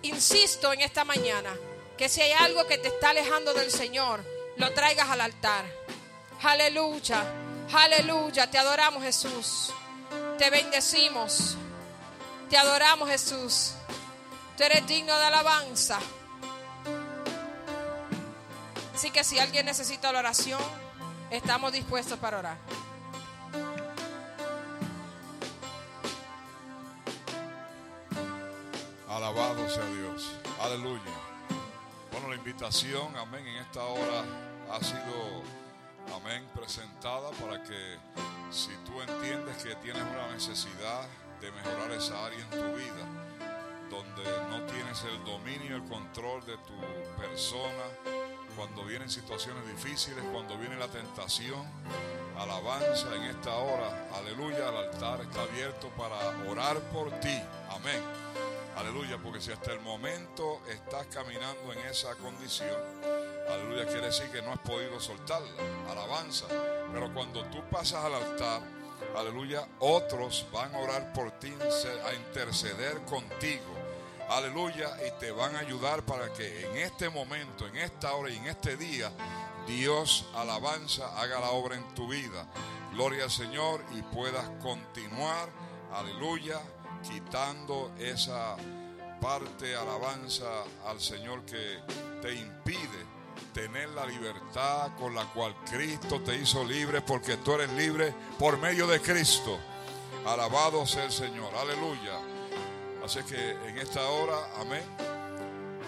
insisto 0.01 0.73
en 0.73 0.81
esta 0.81 1.05
mañana 1.05 1.55
que 1.97 2.09
si 2.09 2.21
hay 2.21 2.33
algo 2.33 2.67
que 2.67 2.79
te 2.79 2.89
está 2.89 3.11
alejando 3.11 3.55
del 3.55 3.71
Señor, 3.71 4.25
lo 4.57 4.73
traigas 4.73 5.09
al 5.11 5.21
altar. 5.21 5.65
Aleluya, 6.43 7.25
aleluya. 7.73 8.51
Te 8.51 8.59
adoramos 8.59 9.03
Jesús. 9.03 9.73
Te 10.39 10.51
bendecimos. 10.51 11.57
Te 12.51 12.57
adoramos 12.57 13.09
Jesús. 13.09 13.75
Tú 14.57 14.65
eres 14.65 14.87
digno 14.87 15.17
de 15.17 15.25
alabanza. 15.25 15.99
Así 18.95 19.11
que 19.11 19.25
si 19.25 19.39
alguien 19.39 19.67
necesita 19.67 20.13
la 20.13 20.21
oración, 20.21 20.61
estamos 21.31 21.73
dispuestos 21.73 22.19
para 22.19 22.39
orar. 22.39 22.57
Alabado 29.09 29.69
sea 29.69 29.85
Dios. 29.87 30.31
Aleluya. 30.61 31.24
Bueno, 32.15 32.29
la 32.29 32.37
invitación, 32.37 33.17
amén, 33.17 33.45
en 33.45 33.57
esta 33.57 33.83
hora 33.83 34.23
ha 34.71 34.79
sido, 34.85 35.43
amén, 36.15 36.47
presentada 36.55 37.29
para 37.33 37.61
que 37.61 37.99
si 38.53 38.71
tú 38.87 39.01
entiendes 39.01 39.57
que 39.61 39.75
tienes 39.75 40.01
una 40.01 40.33
necesidad 40.33 41.09
de 41.41 41.51
mejorar 41.51 41.91
esa 41.91 42.25
área 42.25 42.39
en 42.39 42.51
tu 42.51 42.79
vida, 42.79 43.05
donde 43.91 44.23
no 44.49 44.63
tienes 44.67 45.03
el 45.03 45.25
dominio 45.25 45.75
el 45.75 45.83
control 45.89 46.47
de 46.47 46.57
tu 46.59 47.21
persona, 47.21 47.83
cuando 48.57 48.85
vienen 48.85 49.11
situaciones 49.11 49.67
difíciles, 49.67 50.23
cuando 50.33 50.57
viene 50.57 50.77
la 50.77 50.87
tentación, 50.87 51.67
alabanza 52.39 53.13
en 53.17 53.23
esta 53.25 53.57
hora, 53.57 54.09
aleluya, 54.15 54.69
el 54.69 54.77
altar 54.77 55.21
está 55.21 55.43
abierto 55.43 55.89
para 55.99 56.17
orar 56.49 56.79
por 56.93 57.11
ti, 57.19 57.43
amén. 57.71 58.01
Aleluya, 58.77 59.19
porque 59.23 59.41
si 59.41 59.53
hasta 59.53 59.73
el 59.73 59.81
momento 59.81 60.61
estás 60.69 61.07
caminando 61.07 61.73
en 61.73 61.79
esa 61.87 62.17
condición, 62.17 62.77
aleluya, 63.49 63.87
quiere 63.87 64.07
decir 64.07 64.29
que 64.31 64.43
no 64.43 64.53
has 64.53 64.59
podido 64.59 64.99
soltarla, 64.99 65.49
alabanza. 65.89 66.47
Pero 66.93 67.13
cuando 67.15 67.45
tú 67.47 67.63
pasas 67.71 68.05
al 68.05 68.15
altar, 68.15 68.63
aleluya, 69.17 69.69
otros 69.79 70.47
van 70.53 70.75
a 70.75 70.79
orar 70.79 71.13
por 71.13 71.31
ti, 71.39 71.55
a 72.05 72.15
interceder 72.15 73.01
contigo, 73.05 73.75
aleluya, 74.29 74.97
y 75.07 75.21
te 75.21 75.31
van 75.31 75.55
a 75.55 75.61
ayudar 75.61 76.05
para 76.05 76.33
que 76.33 76.67
en 76.67 76.77
este 76.79 77.09
momento, 77.09 77.69
en 77.69 77.77
esta 77.77 78.13
hora 78.15 78.31
y 78.31 78.37
en 78.39 78.47
este 78.47 78.77
día, 78.77 79.13
Dios, 79.69 80.27
alabanza, 80.35 81.17
haga 81.21 81.39
la 81.39 81.51
obra 81.51 81.77
en 81.77 81.95
tu 81.95 82.09
vida. 82.09 82.49
Gloria 82.93 83.25
al 83.25 83.31
Señor 83.31 83.85
y 83.93 84.03
puedas 84.03 84.49
continuar, 84.61 85.49
aleluya 85.93 86.61
quitando 87.09 87.93
esa 87.99 88.57
parte 89.21 89.75
alabanza 89.75 90.65
al 90.87 91.01
Señor 91.01 91.45
que 91.45 91.79
te 92.21 92.35
impide 92.35 93.15
tener 93.53 93.89
la 93.91 94.05
libertad 94.07 94.91
con 94.99 95.15
la 95.15 95.25
cual 95.33 95.55
Cristo 95.71 96.21
te 96.21 96.37
hizo 96.37 96.65
libre, 96.65 97.01
porque 97.01 97.37
tú 97.39 97.53
eres 97.55 97.71
libre 97.73 98.13
por 98.39 98.59
medio 98.59 98.87
de 98.87 99.01
Cristo. 99.01 99.59
Alabado 100.27 100.87
sea 100.87 101.05
el 101.05 101.13
Señor, 101.13 101.55
aleluya. 101.55 102.19
Así 103.05 103.23
que 103.23 103.51
en 103.51 103.79
esta 103.79 104.03
hora, 104.09 104.37
amén, 104.61 104.83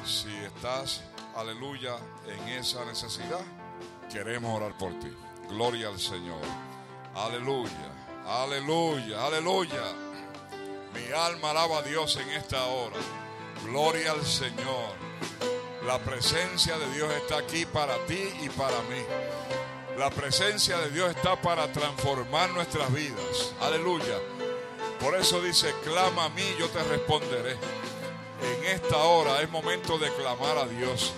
si 0.04 0.34
estás, 0.36 1.02
aleluya, 1.34 1.96
en 2.26 2.48
esa 2.50 2.84
necesidad, 2.84 3.40
queremos 4.12 4.54
orar 4.54 4.76
por 4.78 4.92
ti. 5.00 5.12
Gloria 5.48 5.88
al 5.88 5.98
Señor. 5.98 6.40
Aleluya, 7.14 7.70
aleluya, 8.26 9.26
aleluya. 9.26 10.05
Mi 10.96 11.12
alma 11.12 11.50
alaba 11.50 11.78
a 11.78 11.82
Dios 11.82 12.16
en 12.16 12.30
esta 12.30 12.64
hora. 12.64 12.96
Gloria 13.64 14.12
al 14.12 14.24
Señor. 14.24 14.94
La 15.84 15.98
presencia 15.98 16.78
de 16.78 16.90
Dios 16.94 17.12
está 17.12 17.38
aquí 17.38 17.66
para 17.66 17.96
ti 18.06 18.30
y 18.40 18.48
para 18.48 18.80
mí. 18.82 19.04
La 19.98 20.08
presencia 20.10 20.78
de 20.78 20.90
Dios 20.90 21.14
está 21.14 21.40
para 21.40 21.70
transformar 21.70 22.50
nuestras 22.50 22.92
vidas. 22.92 23.52
Aleluya. 23.60 24.18
Por 24.98 25.14
eso 25.16 25.42
dice, 25.42 25.74
clama 25.84 26.24
a 26.24 26.28
mí, 26.30 26.44
yo 26.58 26.68
te 26.70 26.82
responderé. 26.84 27.52
En 28.42 28.64
esta 28.64 28.96
hora 28.96 29.42
es 29.42 29.50
momento 29.50 29.98
de 29.98 30.10
clamar 30.14 30.56
a 30.56 30.66
Dios. 30.66 31.12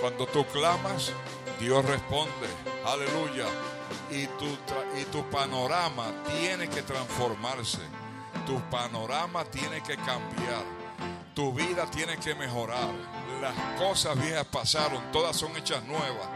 Cuando 0.00 0.26
tú 0.26 0.44
clamas, 0.46 1.12
Dios 1.60 1.84
responde. 1.84 2.48
Aleluya. 2.84 3.46
Y 4.10 4.26
tu, 4.26 4.46
y 5.00 5.04
tu 5.12 5.24
panorama 5.30 6.12
tiene 6.26 6.68
que 6.68 6.82
transformarse. 6.82 8.01
Tu 8.46 8.60
panorama 8.70 9.44
tiene 9.44 9.82
que 9.82 9.96
cambiar. 9.96 10.64
Tu 11.34 11.52
vida 11.52 11.86
tiene 11.90 12.16
que 12.18 12.34
mejorar. 12.34 12.90
Las 13.40 13.54
cosas 13.78 14.20
viejas 14.20 14.46
pasaron, 14.46 15.10
todas 15.10 15.36
son 15.36 15.56
hechas 15.56 15.82
nuevas. 15.84 16.28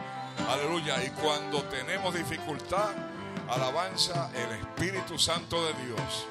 Aleluya. 0.49 1.03
Y 1.05 1.11
cuando 1.11 1.63
tenemos 1.65 2.15
dificultad, 2.15 2.91
alabanza, 3.49 4.31
el 4.35 4.53
Espíritu 4.59 5.19
Santo 5.19 5.65
de 5.65 5.75
Dios 5.85 6.27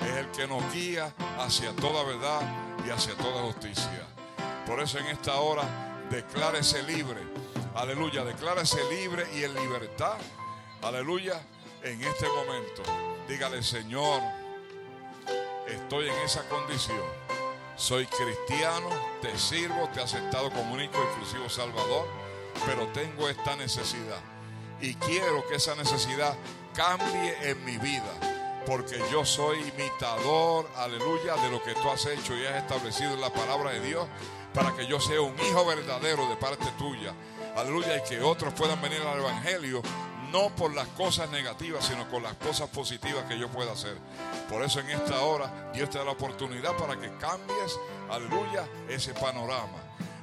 es 0.00 0.16
el 0.16 0.30
que 0.30 0.46
nos 0.46 0.72
guía 0.72 1.12
hacia 1.38 1.72
toda 1.76 2.04
verdad 2.04 2.40
y 2.86 2.90
hacia 2.90 3.14
toda 3.14 3.42
justicia. 3.42 4.06
Por 4.66 4.80
eso 4.80 4.98
en 4.98 5.06
esta 5.06 5.36
hora, 5.36 5.62
declárese 6.10 6.82
libre. 6.82 7.20
Aleluya, 7.74 8.24
declárese 8.24 8.78
libre 8.90 9.26
y 9.34 9.44
en 9.44 9.54
libertad. 9.54 10.16
Aleluya, 10.82 11.40
en 11.82 12.02
este 12.02 12.26
momento. 12.28 12.82
Dígale, 13.28 13.62
Señor, 13.62 14.20
estoy 15.74 16.08
en 16.08 16.16
esa 16.24 16.48
condición. 16.48 17.00
Soy 17.76 18.06
cristiano, 18.06 18.88
te 19.22 19.36
sirvo, 19.38 19.88
te 19.92 20.00
he 20.00 20.02
aceptado 20.02 20.50
como 20.50 20.74
único 20.74 21.02
exclusivo 21.02 21.48
Salvador, 21.48 22.06
pero 22.66 22.86
tengo 22.88 23.28
esta 23.28 23.56
necesidad. 23.56 24.20
Y 24.80 24.94
quiero 24.94 25.46
que 25.48 25.56
esa 25.56 25.74
necesidad 25.74 26.34
cambie 26.74 27.50
en 27.50 27.64
mi 27.64 27.78
vida, 27.78 28.12
porque 28.66 29.02
yo 29.10 29.24
soy 29.24 29.58
imitador, 29.76 30.68
aleluya, 30.76 31.36
de 31.36 31.50
lo 31.50 31.62
que 31.62 31.74
tú 31.74 31.90
has 31.90 32.04
hecho 32.06 32.36
y 32.36 32.46
has 32.46 32.56
establecido 32.56 33.14
en 33.14 33.20
la 33.20 33.32
palabra 33.32 33.70
de 33.70 33.80
Dios, 33.80 34.06
para 34.52 34.74
que 34.74 34.86
yo 34.86 35.00
sea 35.00 35.20
un 35.20 35.38
hijo 35.40 35.64
verdadero 35.64 36.28
de 36.28 36.36
parte 36.36 36.66
tuya. 36.78 37.14
Aleluya, 37.56 37.96
y 37.96 38.08
que 38.08 38.20
otros 38.20 38.52
puedan 38.54 38.80
venir 38.80 39.00
al 39.02 39.18
Evangelio 39.18 39.82
no 40.32 40.54
por 40.54 40.74
las 40.74 40.88
cosas 40.88 41.30
negativas, 41.30 41.84
sino 41.84 42.08
con 42.10 42.22
las 42.22 42.34
cosas 42.34 42.68
positivas 42.68 43.24
que 43.24 43.38
yo 43.38 43.48
pueda 43.48 43.72
hacer. 43.72 43.96
Por 44.48 44.62
eso 44.62 44.80
en 44.80 44.90
esta 44.90 45.20
hora 45.20 45.70
Dios 45.72 45.90
te 45.90 45.98
da 45.98 46.04
la 46.04 46.12
oportunidad 46.12 46.76
para 46.76 46.98
que 46.98 47.10
cambies, 47.18 47.78
aleluya, 48.10 48.68
ese 48.88 49.14
panorama. 49.14 49.78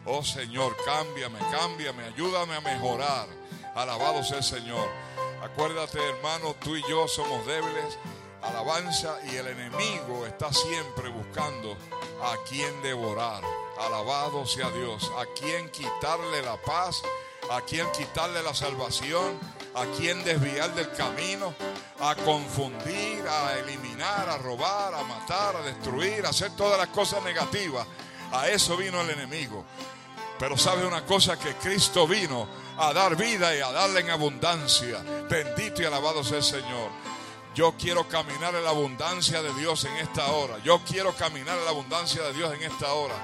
Oh 0.06 0.24
Señor, 0.24 0.76
cámbiame, 0.86 1.40
cámbiame, 1.52 2.04
ayúdame 2.04 2.56
a 2.56 2.62
mejorar. 2.62 3.28
Alabado 3.76 4.24
sea 4.24 4.38
el 4.38 4.44
Señor. 4.44 4.88
Acuérdate, 5.44 6.00
hermano, 6.00 6.56
tú 6.56 6.76
y 6.76 6.82
yo 6.90 7.08
somos 7.08 7.46
débiles. 7.46 7.98
Alabanza 8.42 9.18
y 9.32 9.36
el 9.36 9.48
enemigo 9.48 10.26
está 10.26 10.54
siempre 10.54 11.10
buscando 11.10 11.76
a 12.24 12.36
quien 12.48 12.82
devorar. 12.82 13.44
Alabado 13.80 14.46
sea 14.46 14.70
Dios, 14.72 15.12
a 15.18 15.26
quien 15.40 15.70
quitarle 15.70 16.42
la 16.42 16.56
paz, 16.58 17.02
a 17.52 17.62
quien 17.62 17.86
quitarle 17.92 18.42
la 18.44 18.54
salvación, 18.54 19.40
a 19.78 19.86
quien 19.96 20.24
desviar 20.24 20.74
del 20.74 20.92
camino, 20.92 21.54
a 22.00 22.16
confundir, 22.16 23.24
a 23.30 23.60
eliminar, 23.60 24.28
a 24.28 24.38
robar, 24.40 24.96
a 24.96 25.04
matar, 25.04 25.56
a 25.56 25.62
destruir, 25.62 26.26
a 26.26 26.30
hacer 26.30 26.56
todas 26.56 26.80
las 26.80 26.88
cosas 26.88 27.24
negativas. 27.24 27.86
A 28.32 28.48
eso 28.50 28.76
vino 28.76 29.02
el 29.02 29.12
enemigo. 29.12 29.64
Pero 30.40 30.58
sabe 30.58 30.86
una 30.86 31.06
cosa 31.06 31.38
que 31.38 31.54
Cristo 31.56 32.08
vino 32.08 32.48
a 32.78 32.92
dar 32.92 33.16
vida 33.16 33.56
y 33.56 33.60
a 33.60 33.72
darle 33.72 34.00
en 34.00 34.10
abundancia. 34.10 35.00
Bendito 35.30 35.84
y 35.84 35.86
alabado 35.86 36.24
sea 36.24 36.38
el 36.38 36.44
Señor. 36.44 36.90
Yo 37.54 37.76
quiero 37.78 38.08
caminar 38.08 38.56
en 38.56 38.64
la 38.64 38.72
abundancia 38.72 39.44
de 39.44 39.54
Dios 39.54 39.86
en 39.86 39.94
esta 39.98 40.32
hora. 40.32 40.58
Yo 40.64 40.82
quiero 40.88 41.14
caminar 41.14 41.56
en 41.58 41.66
la 41.66 41.72
abundancia 41.72 42.24
de 42.24 42.34
Dios 42.34 42.52
en 42.54 42.64
esta 42.64 42.94
hora. 42.94 43.16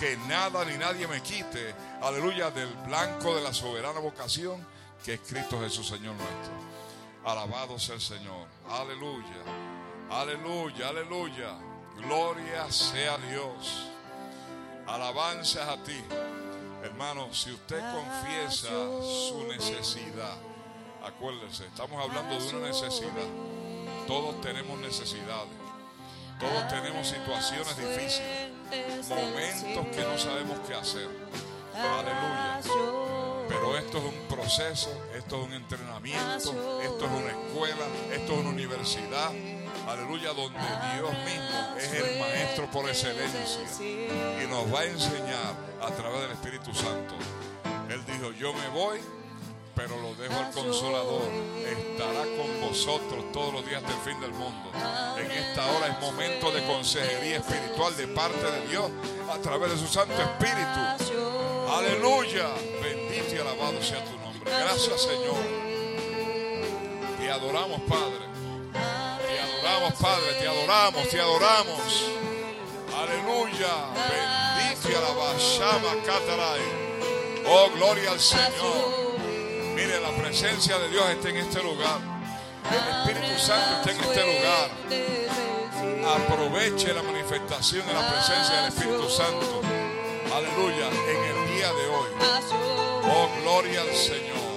Que 0.00 0.16
nada 0.28 0.64
ni 0.64 0.76
nadie 0.76 1.06
me 1.06 1.22
quite, 1.22 1.74
aleluya, 2.02 2.50
del 2.50 2.72
blanco 2.86 3.34
de 3.34 3.42
la 3.42 3.52
soberana 3.52 4.00
vocación 4.00 4.64
que 5.04 5.14
es 5.14 5.20
Cristo 5.20 5.60
Jesús, 5.60 5.86
Señor 5.88 6.14
nuestro. 6.14 6.52
Alabado 7.24 7.78
sea 7.78 7.96
el 7.96 8.00
Señor. 8.00 8.46
Aleluya. 8.68 9.42
Aleluya, 10.10 10.88
aleluya. 10.88 11.58
Gloria 11.96 12.70
sea 12.70 13.18
Dios. 13.18 13.90
Alabanzas 14.86 15.68
a 15.68 15.82
ti. 15.82 16.02
Hermano, 16.82 17.32
si 17.32 17.52
usted 17.52 17.80
confiesa 17.92 18.68
su 18.68 19.44
necesidad, 19.48 20.36
acuérdese, 21.04 21.66
estamos 21.66 22.02
hablando 22.02 22.38
de 22.38 22.56
una 22.56 22.68
necesidad. 22.68 23.28
Todos 24.06 24.40
tenemos 24.40 24.78
necesidades. 24.80 25.60
Todos 26.40 26.68
tenemos 26.68 27.06
situaciones 27.06 27.76
difíciles. 27.76 29.08
Momentos 29.08 29.86
que 29.94 30.02
no 30.02 30.18
sabemos 30.18 30.58
qué 30.66 30.74
hacer. 30.74 31.08
Aleluya. 31.74 33.29
Pero 33.50 33.76
esto 33.76 33.98
es 33.98 34.04
un 34.04 34.28
proceso, 34.28 34.90
esto 35.12 35.40
es 35.40 35.46
un 35.48 35.54
entrenamiento, 35.54 36.80
esto 36.82 37.04
es 37.04 37.10
una 37.10 37.30
escuela, 37.30 37.84
esto 38.12 38.32
es 38.32 38.38
una 38.38 38.50
universidad. 38.50 39.32
Aleluya, 39.88 40.32
donde 40.34 40.60
Dios 40.94 41.10
mismo 41.24 41.76
es 41.76 41.92
el 41.94 42.20
maestro 42.20 42.70
por 42.70 42.88
excelencia 42.88 43.60
y 44.40 44.46
nos 44.46 44.72
va 44.72 44.80
a 44.80 44.84
enseñar 44.84 45.54
a 45.82 45.90
través 45.90 46.20
del 46.20 46.30
Espíritu 46.30 46.72
Santo. 46.72 47.16
Él 47.88 48.00
dijo, 48.06 48.30
yo 48.38 48.52
me 48.52 48.68
voy, 48.68 49.00
pero 49.74 50.00
lo 50.00 50.14
dejo 50.14 50.38
al 50.38 50.52
consolador. 50.52 51.28
Estará 51.66 52.22
con 52.36 52.68
vosotros 52.68 53.32
todos 53.32 53.52
los 53.52 53.66
días 53.66 53.82
del 53.82 53.98
fin 54.04 54.20
del 54.20 54.30
mundo. 54.30 54.70
En 55.18 55.28
esta 55.28 55.66
hora 55.72 55.88
es 55.88 56.00
momento 56.00 56.52
de 56.52 56.64
consejería 56.66 57.38
espiritual 57.38 57.96
de 57.96 58.06
parte 58.06 58.48
de 58.48 58.68
Dios 58.68 58.88
a 59.28 59.38
través 59.38 59.72
de 59.72 59.78
su 59.78 59.88
Santo 59.88 60.14
Espíritu. 60.22 61.18
Aleluya. 61.68 62.46
Y 63.70 63.76
alabado 63.76 63.82
sea 63.82 64.04
tu 64.04 64.18
nombre. 64.18 64.50
Gracias 64.50 65.02
Señor. 65.02 65.44
Te 67.18 67.30
adoramos 67.30 67.80
Padre. 67.82 68.26
Te 68.72 69.40
adoramos 69.40 69.92
Padre. 69.94 70.32
Te 70.40 70.48
adoramos, 70.48 71.08
te 71.08 71.20
adoramos. 71.20 72.04
Aleluya. 72.96 73.74
Bendito 73.94 74.40
Manti 74.80 74.94
alaba, 74.94 75.38
Shama 75.38 76.02
Katarai. 76.04 76.60
Oh, 77.46 77.70
gloria 77.74 78.10
al 78.12 78.20
Señor. 78.20 79.20
Mire, 79.74 80.00
la 80.00 80.10
presencia 80.10 80.78
de 80.78 80.88
Dios 80.88 81.08
está 81.10 81.28
en 81.28 81.36
este 81.36 81.62
lugar. 81.62 82.00
El 82.70 83.10
Espíritu 83.14 83.38
Santo 83.38 83.76
está 83.76 83.90
en 83.92 84.00
este 84.00 84.20
lugar. 84.26 84.70
Aproveche 86.16 86.92
la 86.92 87.02
manifestación 87.02 87.86
de 87.86 87.92
la 87.92 88.08
presencia 88.10 88.56
del 88.56 88.66
Espíritu 88.66 89.08
Santo. 89.08 89.60
Aleluya. 90.34 90.88
En 90.88 91.24
el 91.24 91.56
día 91.56 91.72
de 91.72 91.88
hoy. 91.88 92.79
Oh, 93.12 93.28
gloria 93.42 93.80
al 93.80 93.94
Señor. 93.94 94.50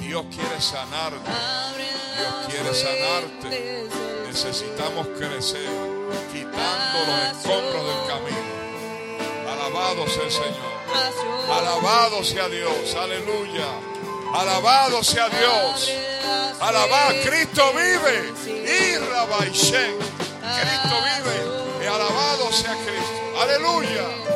Dios 0.00 0.24
quiere 0.34 0.60
sanarte. 0.60 1.30
Dios 2.16 2.34
quiere 2.48 2.74
sanarte. 2.74 3.88
Necesitamos 4.26 5.06
crecer, 5.18 5.68
quitando 6.32 6.98
los 7.06 7.36
escombros 7.36 7.86
del 7.86 8.06
camino. 8.08 8.54
Alabado 9.52 10.08
sea 10.08 10.24
el 10.24 10.30
Señor. 10.30 10.74
Alabado 11.50 12.24
sea 12.24 12.48
Dios. 12.48 12.94
Aleluya. 12.94 13.66
Alabado 14.34 15.04
sea 15.04 15.28
Dios. 15.28 15.92
Alabado. 16.60 17.14
Cristo 17.24 17.72
vive. 17.74 18.32
Y. 18.46 18.94
Cristo 20.60 20.96
vive. 21.04 21.84
Y 21.84 21.86
alabado 21.86 22.52
sea 22.52 22.74
Cristo. 22.84 23.40
Aleluya. 23.40 24.33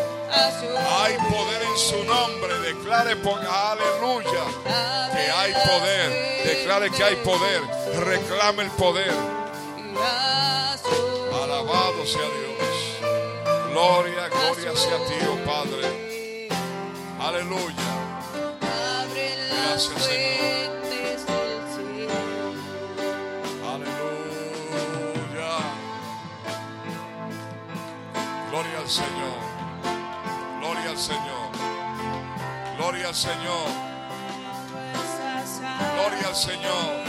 Hay 1.01 1.17
poder 1.31 1.63
en 1.63 1.79
su 1.79 2.05
nombre. 2.05 2.59
Declare, 2.61 3.13
aleluya, 3.13 4.45
que 5.13 5.31
hay 5.31 5.53
poder. 5.53 6.45
Declare 6.45 6.91
que 6.91 7.05
hay 7.05 7.17
poder. 7.17 7.63
Reclame 8.05 8.63
el 8.65 8.71
poder. 8.73 9.15
Alabado 11.43 12.07
sea 12.07 12.21
Dios. 12.21 12.49
Gloria, 13.71 14.29
gloria 14.29 14.77
sea 14.77 14.97
a 14.97 15.07
ti, 15.07 15.15
oh 15.31 15.39
Padre. 15.45 16.49
Aleluya. 17.21 17.89
Gracias, 19.79 20.03
Señor. 20.03 20.49
Aleluya. 23.65 25.53
Gloria 28.51 28.79
al 28.79 28.89
Señor. 28.89 29.38
Señor. 30.99 31.49
Gloria 32.77 33.09
al 33.09 33.15
Señor. 33.15 33.69
Gloria 35.95 36.29
al 36.29 36.37
Señor. 36.37 37.05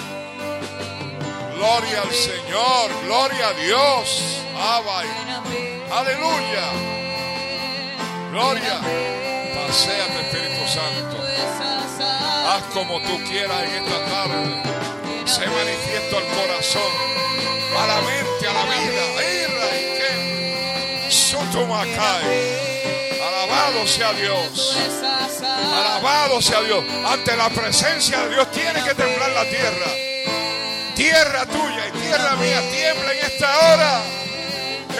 Gloria 1.56 2.02
al 2.04 2.12
Señor. 2.12 2.92
Gloria 3.06 3.48
a 3.48 3.54
Dios. 3.54 4.42
Aleluya. 5.92 6.66
Gloria. 8.32 8.80
Paseate, 9.56 10.22
Espíritu 10.22 10.68
Santo. 10.68 11.18
Haz 12.48 12.64
como 12.74 13.00
tú 13.02 13.24
quieras 13.28 13.64
en 13.64 13.84
esta 13.84 14.06
tarde. 14.06 14.64
Se 15.26 15.48
manifiesta 15.48 16.18
al 16.18 16.26
corazón, 16.38 16.94
a 17.78 17.88
la 17.88 18.02
mente, 18.02 18.48
a 18.48 18.54
la 18.54 18.66
vida. 18.66 19.10
Sotomacay. 21.10 22.59
Alabado 23.70 23.88
sea 23.88 24.14
Dios. 24.14 24.78
Alabado 25.44 26.42
sea 26.42 26.62
Dios. 26.62 26.84
Ante 27.06 27.38
la 27.38 27.50
presencia 27.50 28.20
de 28.22 28.30
Dios 28.34 28.52
tiene 28.52 28.84
que 28.84 28.96
temblar 28.96 29.30
la 29.30 29.46
tierra. 29.46 29.86
Tierra 30.96 31.46
tuya 31.46 31.88
y 31.88 31.92
tierra 32.00 32.36
mía 32.38 32.62
tiembla 32.72 33.14
en 33.14 33.26
esta 33.26 33.60
hora. 33.60 34.02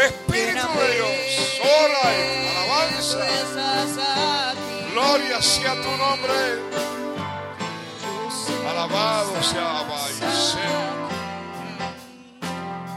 Espíritu 0.06 0.68
de 0.80 0.96
Dios. 0.96 1.60
Ora 1.64 2.14
y 2.14 2.48
alabanza. 2.48 3.18
Gloria 4.94 5.42
sea 5.42 5.74
tu 5.74 5.98
nombre. 5.98 6.34
Alabado 8.70 9.42
sea 9.42 9.80
Abaisé. 9.80 10.60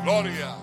Gloria. 0.03 0.55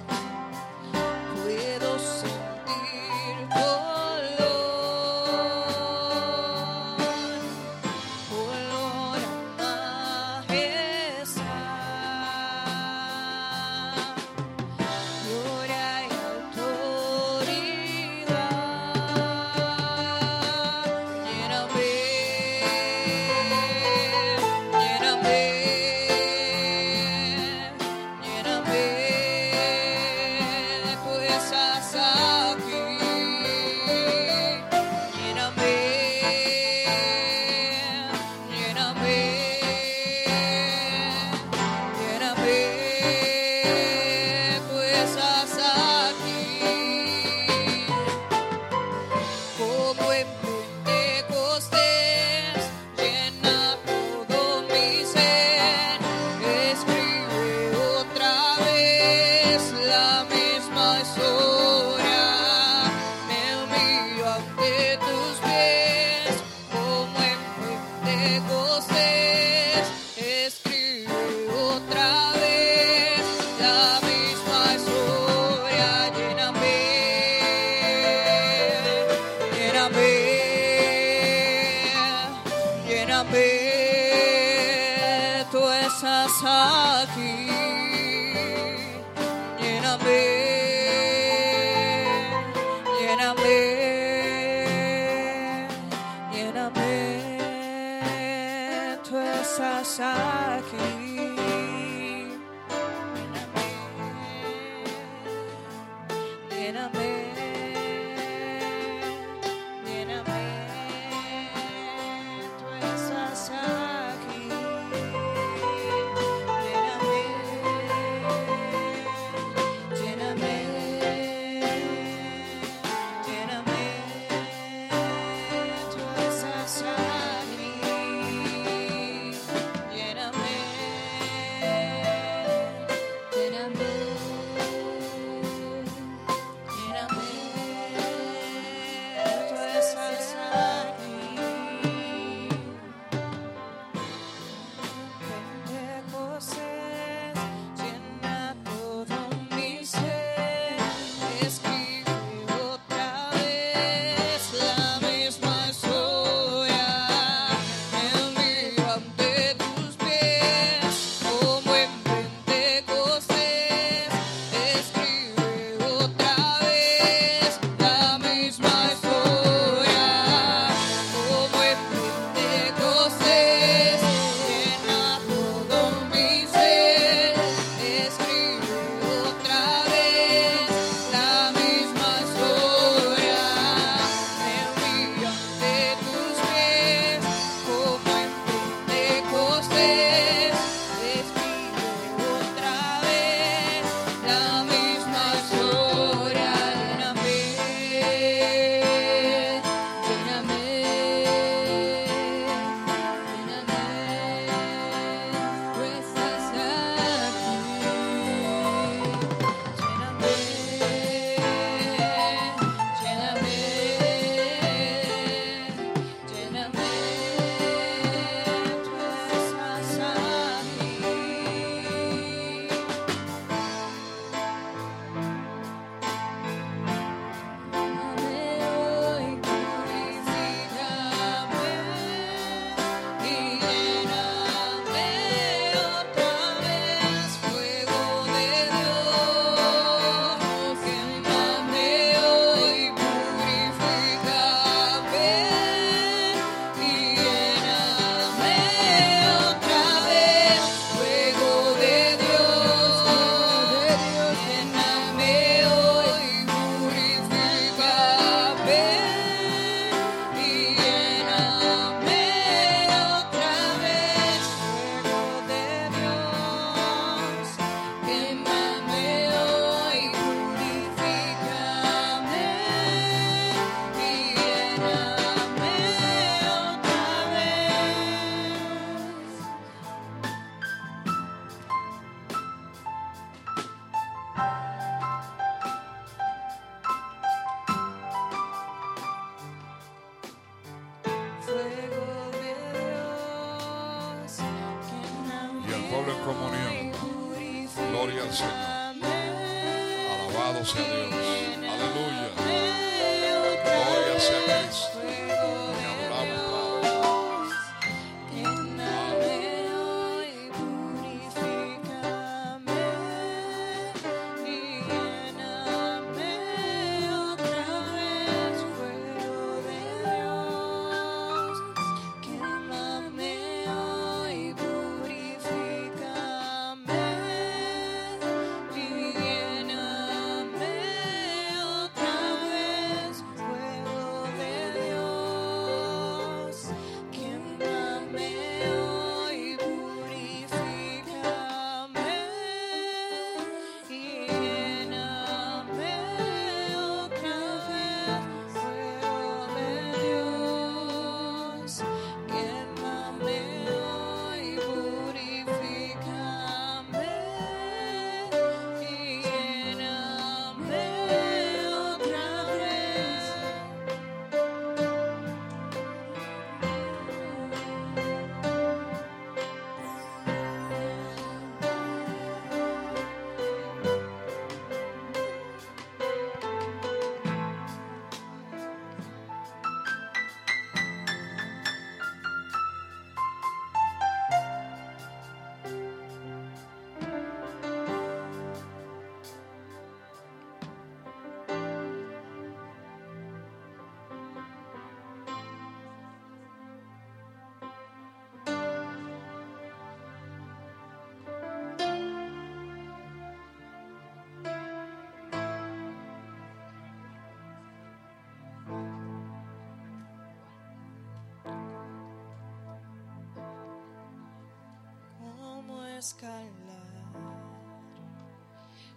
escalar 415.99 416.49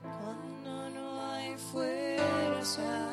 cuando 0.02 0.90
no 0.90 1.32
hay 1.32 1.56
fuerza. 1.58 3.11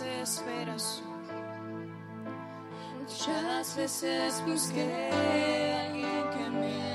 desesperación. 0.00 1.10
Muchas 3.00 3.76
veces 3.76 4.42
busqué 4.46 5.10
a 5.12 5.86
alguien 5.86 6.30
que 6.30 6.50
me 6.50 6.89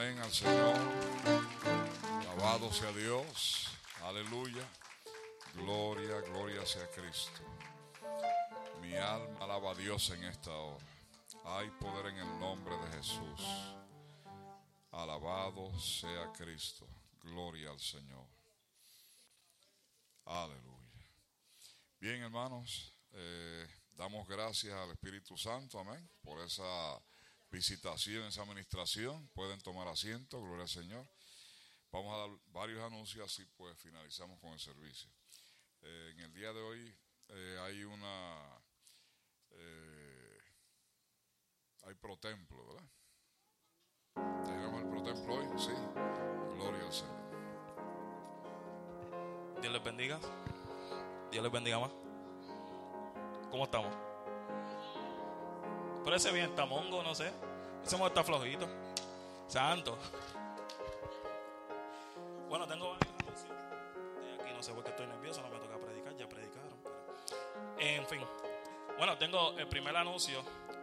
amén 0.00 0.18
al 0.20 0.32
Señor. 0.32 0.76
Alabado 2.20 2.72
sea 2.72 2.90
Dios. 2.92 3.68
Aleluya. 4.02 4.66
Gloria, 5.54 6.20
gloria 6.22 6.64
sea 6.64 6.88
Cristo. 6.90 7.42
Mi 8.80 8.94
alma 8.94 9.44
alaba 9.44 9.72
a 9.72 9.74
Dios 9.74 10.08
en 10.10 10.24
esta 10.24 10.52
hora. 10.52 10.84
Hay 11.44 11.68
poder 11.72 12.06
en 12.06 12.16
el 12.16 12.40
nombre 12.40 12.74
de 12.78 12.96
Jesús. 12.96 13.74
Alabado 14.92 15.78
sea 15.78 16.32
Cristo. 16.32 16.86
Gloria 17.22 17.70
al 17.70 17.80
Señor. 17.80 18.26
Aleluya. 20.24 21.04
Bien, 21.98 22.22
hermanos, 22.22 22.94
eh, 23.12 23.68
damos 23.92 24.26
gracias 24.26 24.72
al 24.72 24.92
Espíritu 24.92 25.36
Santo, 25.36 25.78
amén, 25.78 26.08
por 26.22 26.40
esa 26.40 26.98
visitación, 27.50 28.24
esa 28.24 28.42
administración. 28.42 29.28
Pueden 29.28 29.60
tomar 29.60 29.88
asiento, 29.88 30.40
gloria 30.40 30.62
al 30.62 30.68
Señor. 30.68 31.06
Vamos 31.92 32.14
a 32.14 32.18
dar 32.18 32.30
varios 32.52 32.82
anuncios, 32.82 33.24
así 33.26 33.44
pues 33.56 33.76
finalizamos 33.78 34.38
con 34.40 34.52
el 34.52 34.60
servicio. 34.60 35.10
Eh, 35.82 36.12
en 36.14 36.20
el 36.20 36.32
día 36.32 36.52
de 36.52 36.60
hoy 36.60 36.94
eh, 37.28 37.58
hay 37.62 37.84
una... 37.84 38.60
Eh, 39.50 40.38
hay 41.82 41.94
protemplo, 41.94 42.66
¿verdad? 42.66 42.88
¿Tenemos 44.44 44.82
el 44.82 44.88
protemplo 44.88 45.34
hoy? 45.34 45.46
Sí. 45.58 45.72
Gloria 46.54 46.86
al 46.86 46.92
Señor. 46.92 47.20
Dios 49.60 49.72
les 49.72 49.82
bendiga. 49.82 50.20
Dios 51.32 51.42
les 51.42 51.52
bendiga 51.52 51.80
más. 51.80 51.92
¿Cómo 53.50 53.64
estamos? 53.64 54.09
Parece 56.04 56.32
bien, 56.32 56.46
está 56.50 56.64
mongo, 56.66 57.02
no 57.02 57.14
sé. 57.14 57.30
Ese 57.84 57.96
modo 57.96 58.08
está 58.08 58.24
flojito. 58.24 58.66
Santo. 59.48 59.98
Bueno, 62.48 62.66
tengo 62.66 62.92
anuncios. 62.94 63.48
De 64.38 64.42
aquí 64.42 64.52
no 64.54 64.62
sé 64.62 64.72
por 64.72 64.82
qué 64.84 64.90
estoy 64.90 65.06
nervioso, 65.06 65.40
no 65.42 65.48
me 65.50 65.58
toca 65.58 65.76
predicar, 65.78 66.16
ya 66.16 66.28
predicaron. 66.28 66.70
pero- 66.82 67.78
En 67.78 68.06
fin. 68.06 68.20
Bueno, 68.98 69.16
tengo 69.18 69.52
el 69.58 69.68
primer 69.68 69.96
anuncio. 69.96 70.42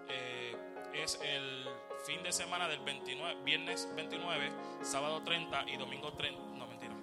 eh, 0.09 0.55
es 0.93 1.19
el 1.21 1.67
fin 2.05 2.23
de 2.23 2.31
semana 2.31 2.67
del 2.69 2.79
29, 2.79 3.41
viernes 3.43 3.89
29, 3.93 4.49
sábado 4.81 5.21
30 5.21 5.63
y 5.69 5.75
domingo 5.75 6.13
30. 6.13 6.41
No, 6.57 6.65
mentira. 6.65 6.93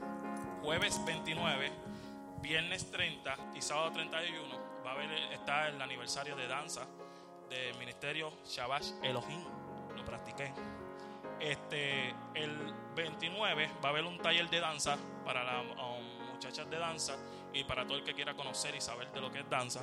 Jueves 0.62 1.04
29, 1.04 1.70
viernes 2.40 2.90
30 2.90 3.36
y 3.54 3.60
sábado 3.60 3.92
31 3.92 4.58
va 4.84 4.92
a 4.92 4.94
haber 4.94 5.10
está 5.34 5.68
el 5.68 5.80
aniversario 5.82 6.34
de 6.34 6.48
danza 6.48 6.86
ministerio 7.78 8.32
Shabash 8.44 8.92
Elohim. 9.02 9.42
Lo 9.96 10.04
practiqué. 10.04 10.52
Este, 11.40 12.10
el 12.34 12.74
29 12.94 13.70
va 13.82 13.88
a 13.88 13.92
haber 13.92 14.04
un 14.04 14.18
taller 14.18 14.48
de 14.48 14.60
danza 14.60 14.96
para 15.24 15.44
las 15.44 15.64
um, 15.64 16.32
muchachas 16.32 16.68
de 16.70 16.78
danza 16.78 17.16
y 17.52 17.64
para 17.64 17.84
todo 17.86 17.98
el 17.98 18.04
que 18.04 18.14
quiera 18.14 18.34
conocer 18.34 18.74
y 18.74 18.80
saber 18.80 19.10
de 19.12 19.20
lo 19.20 19.30
que 19.30 19.40
es 19.40 19.50
danza. 19.50 19.80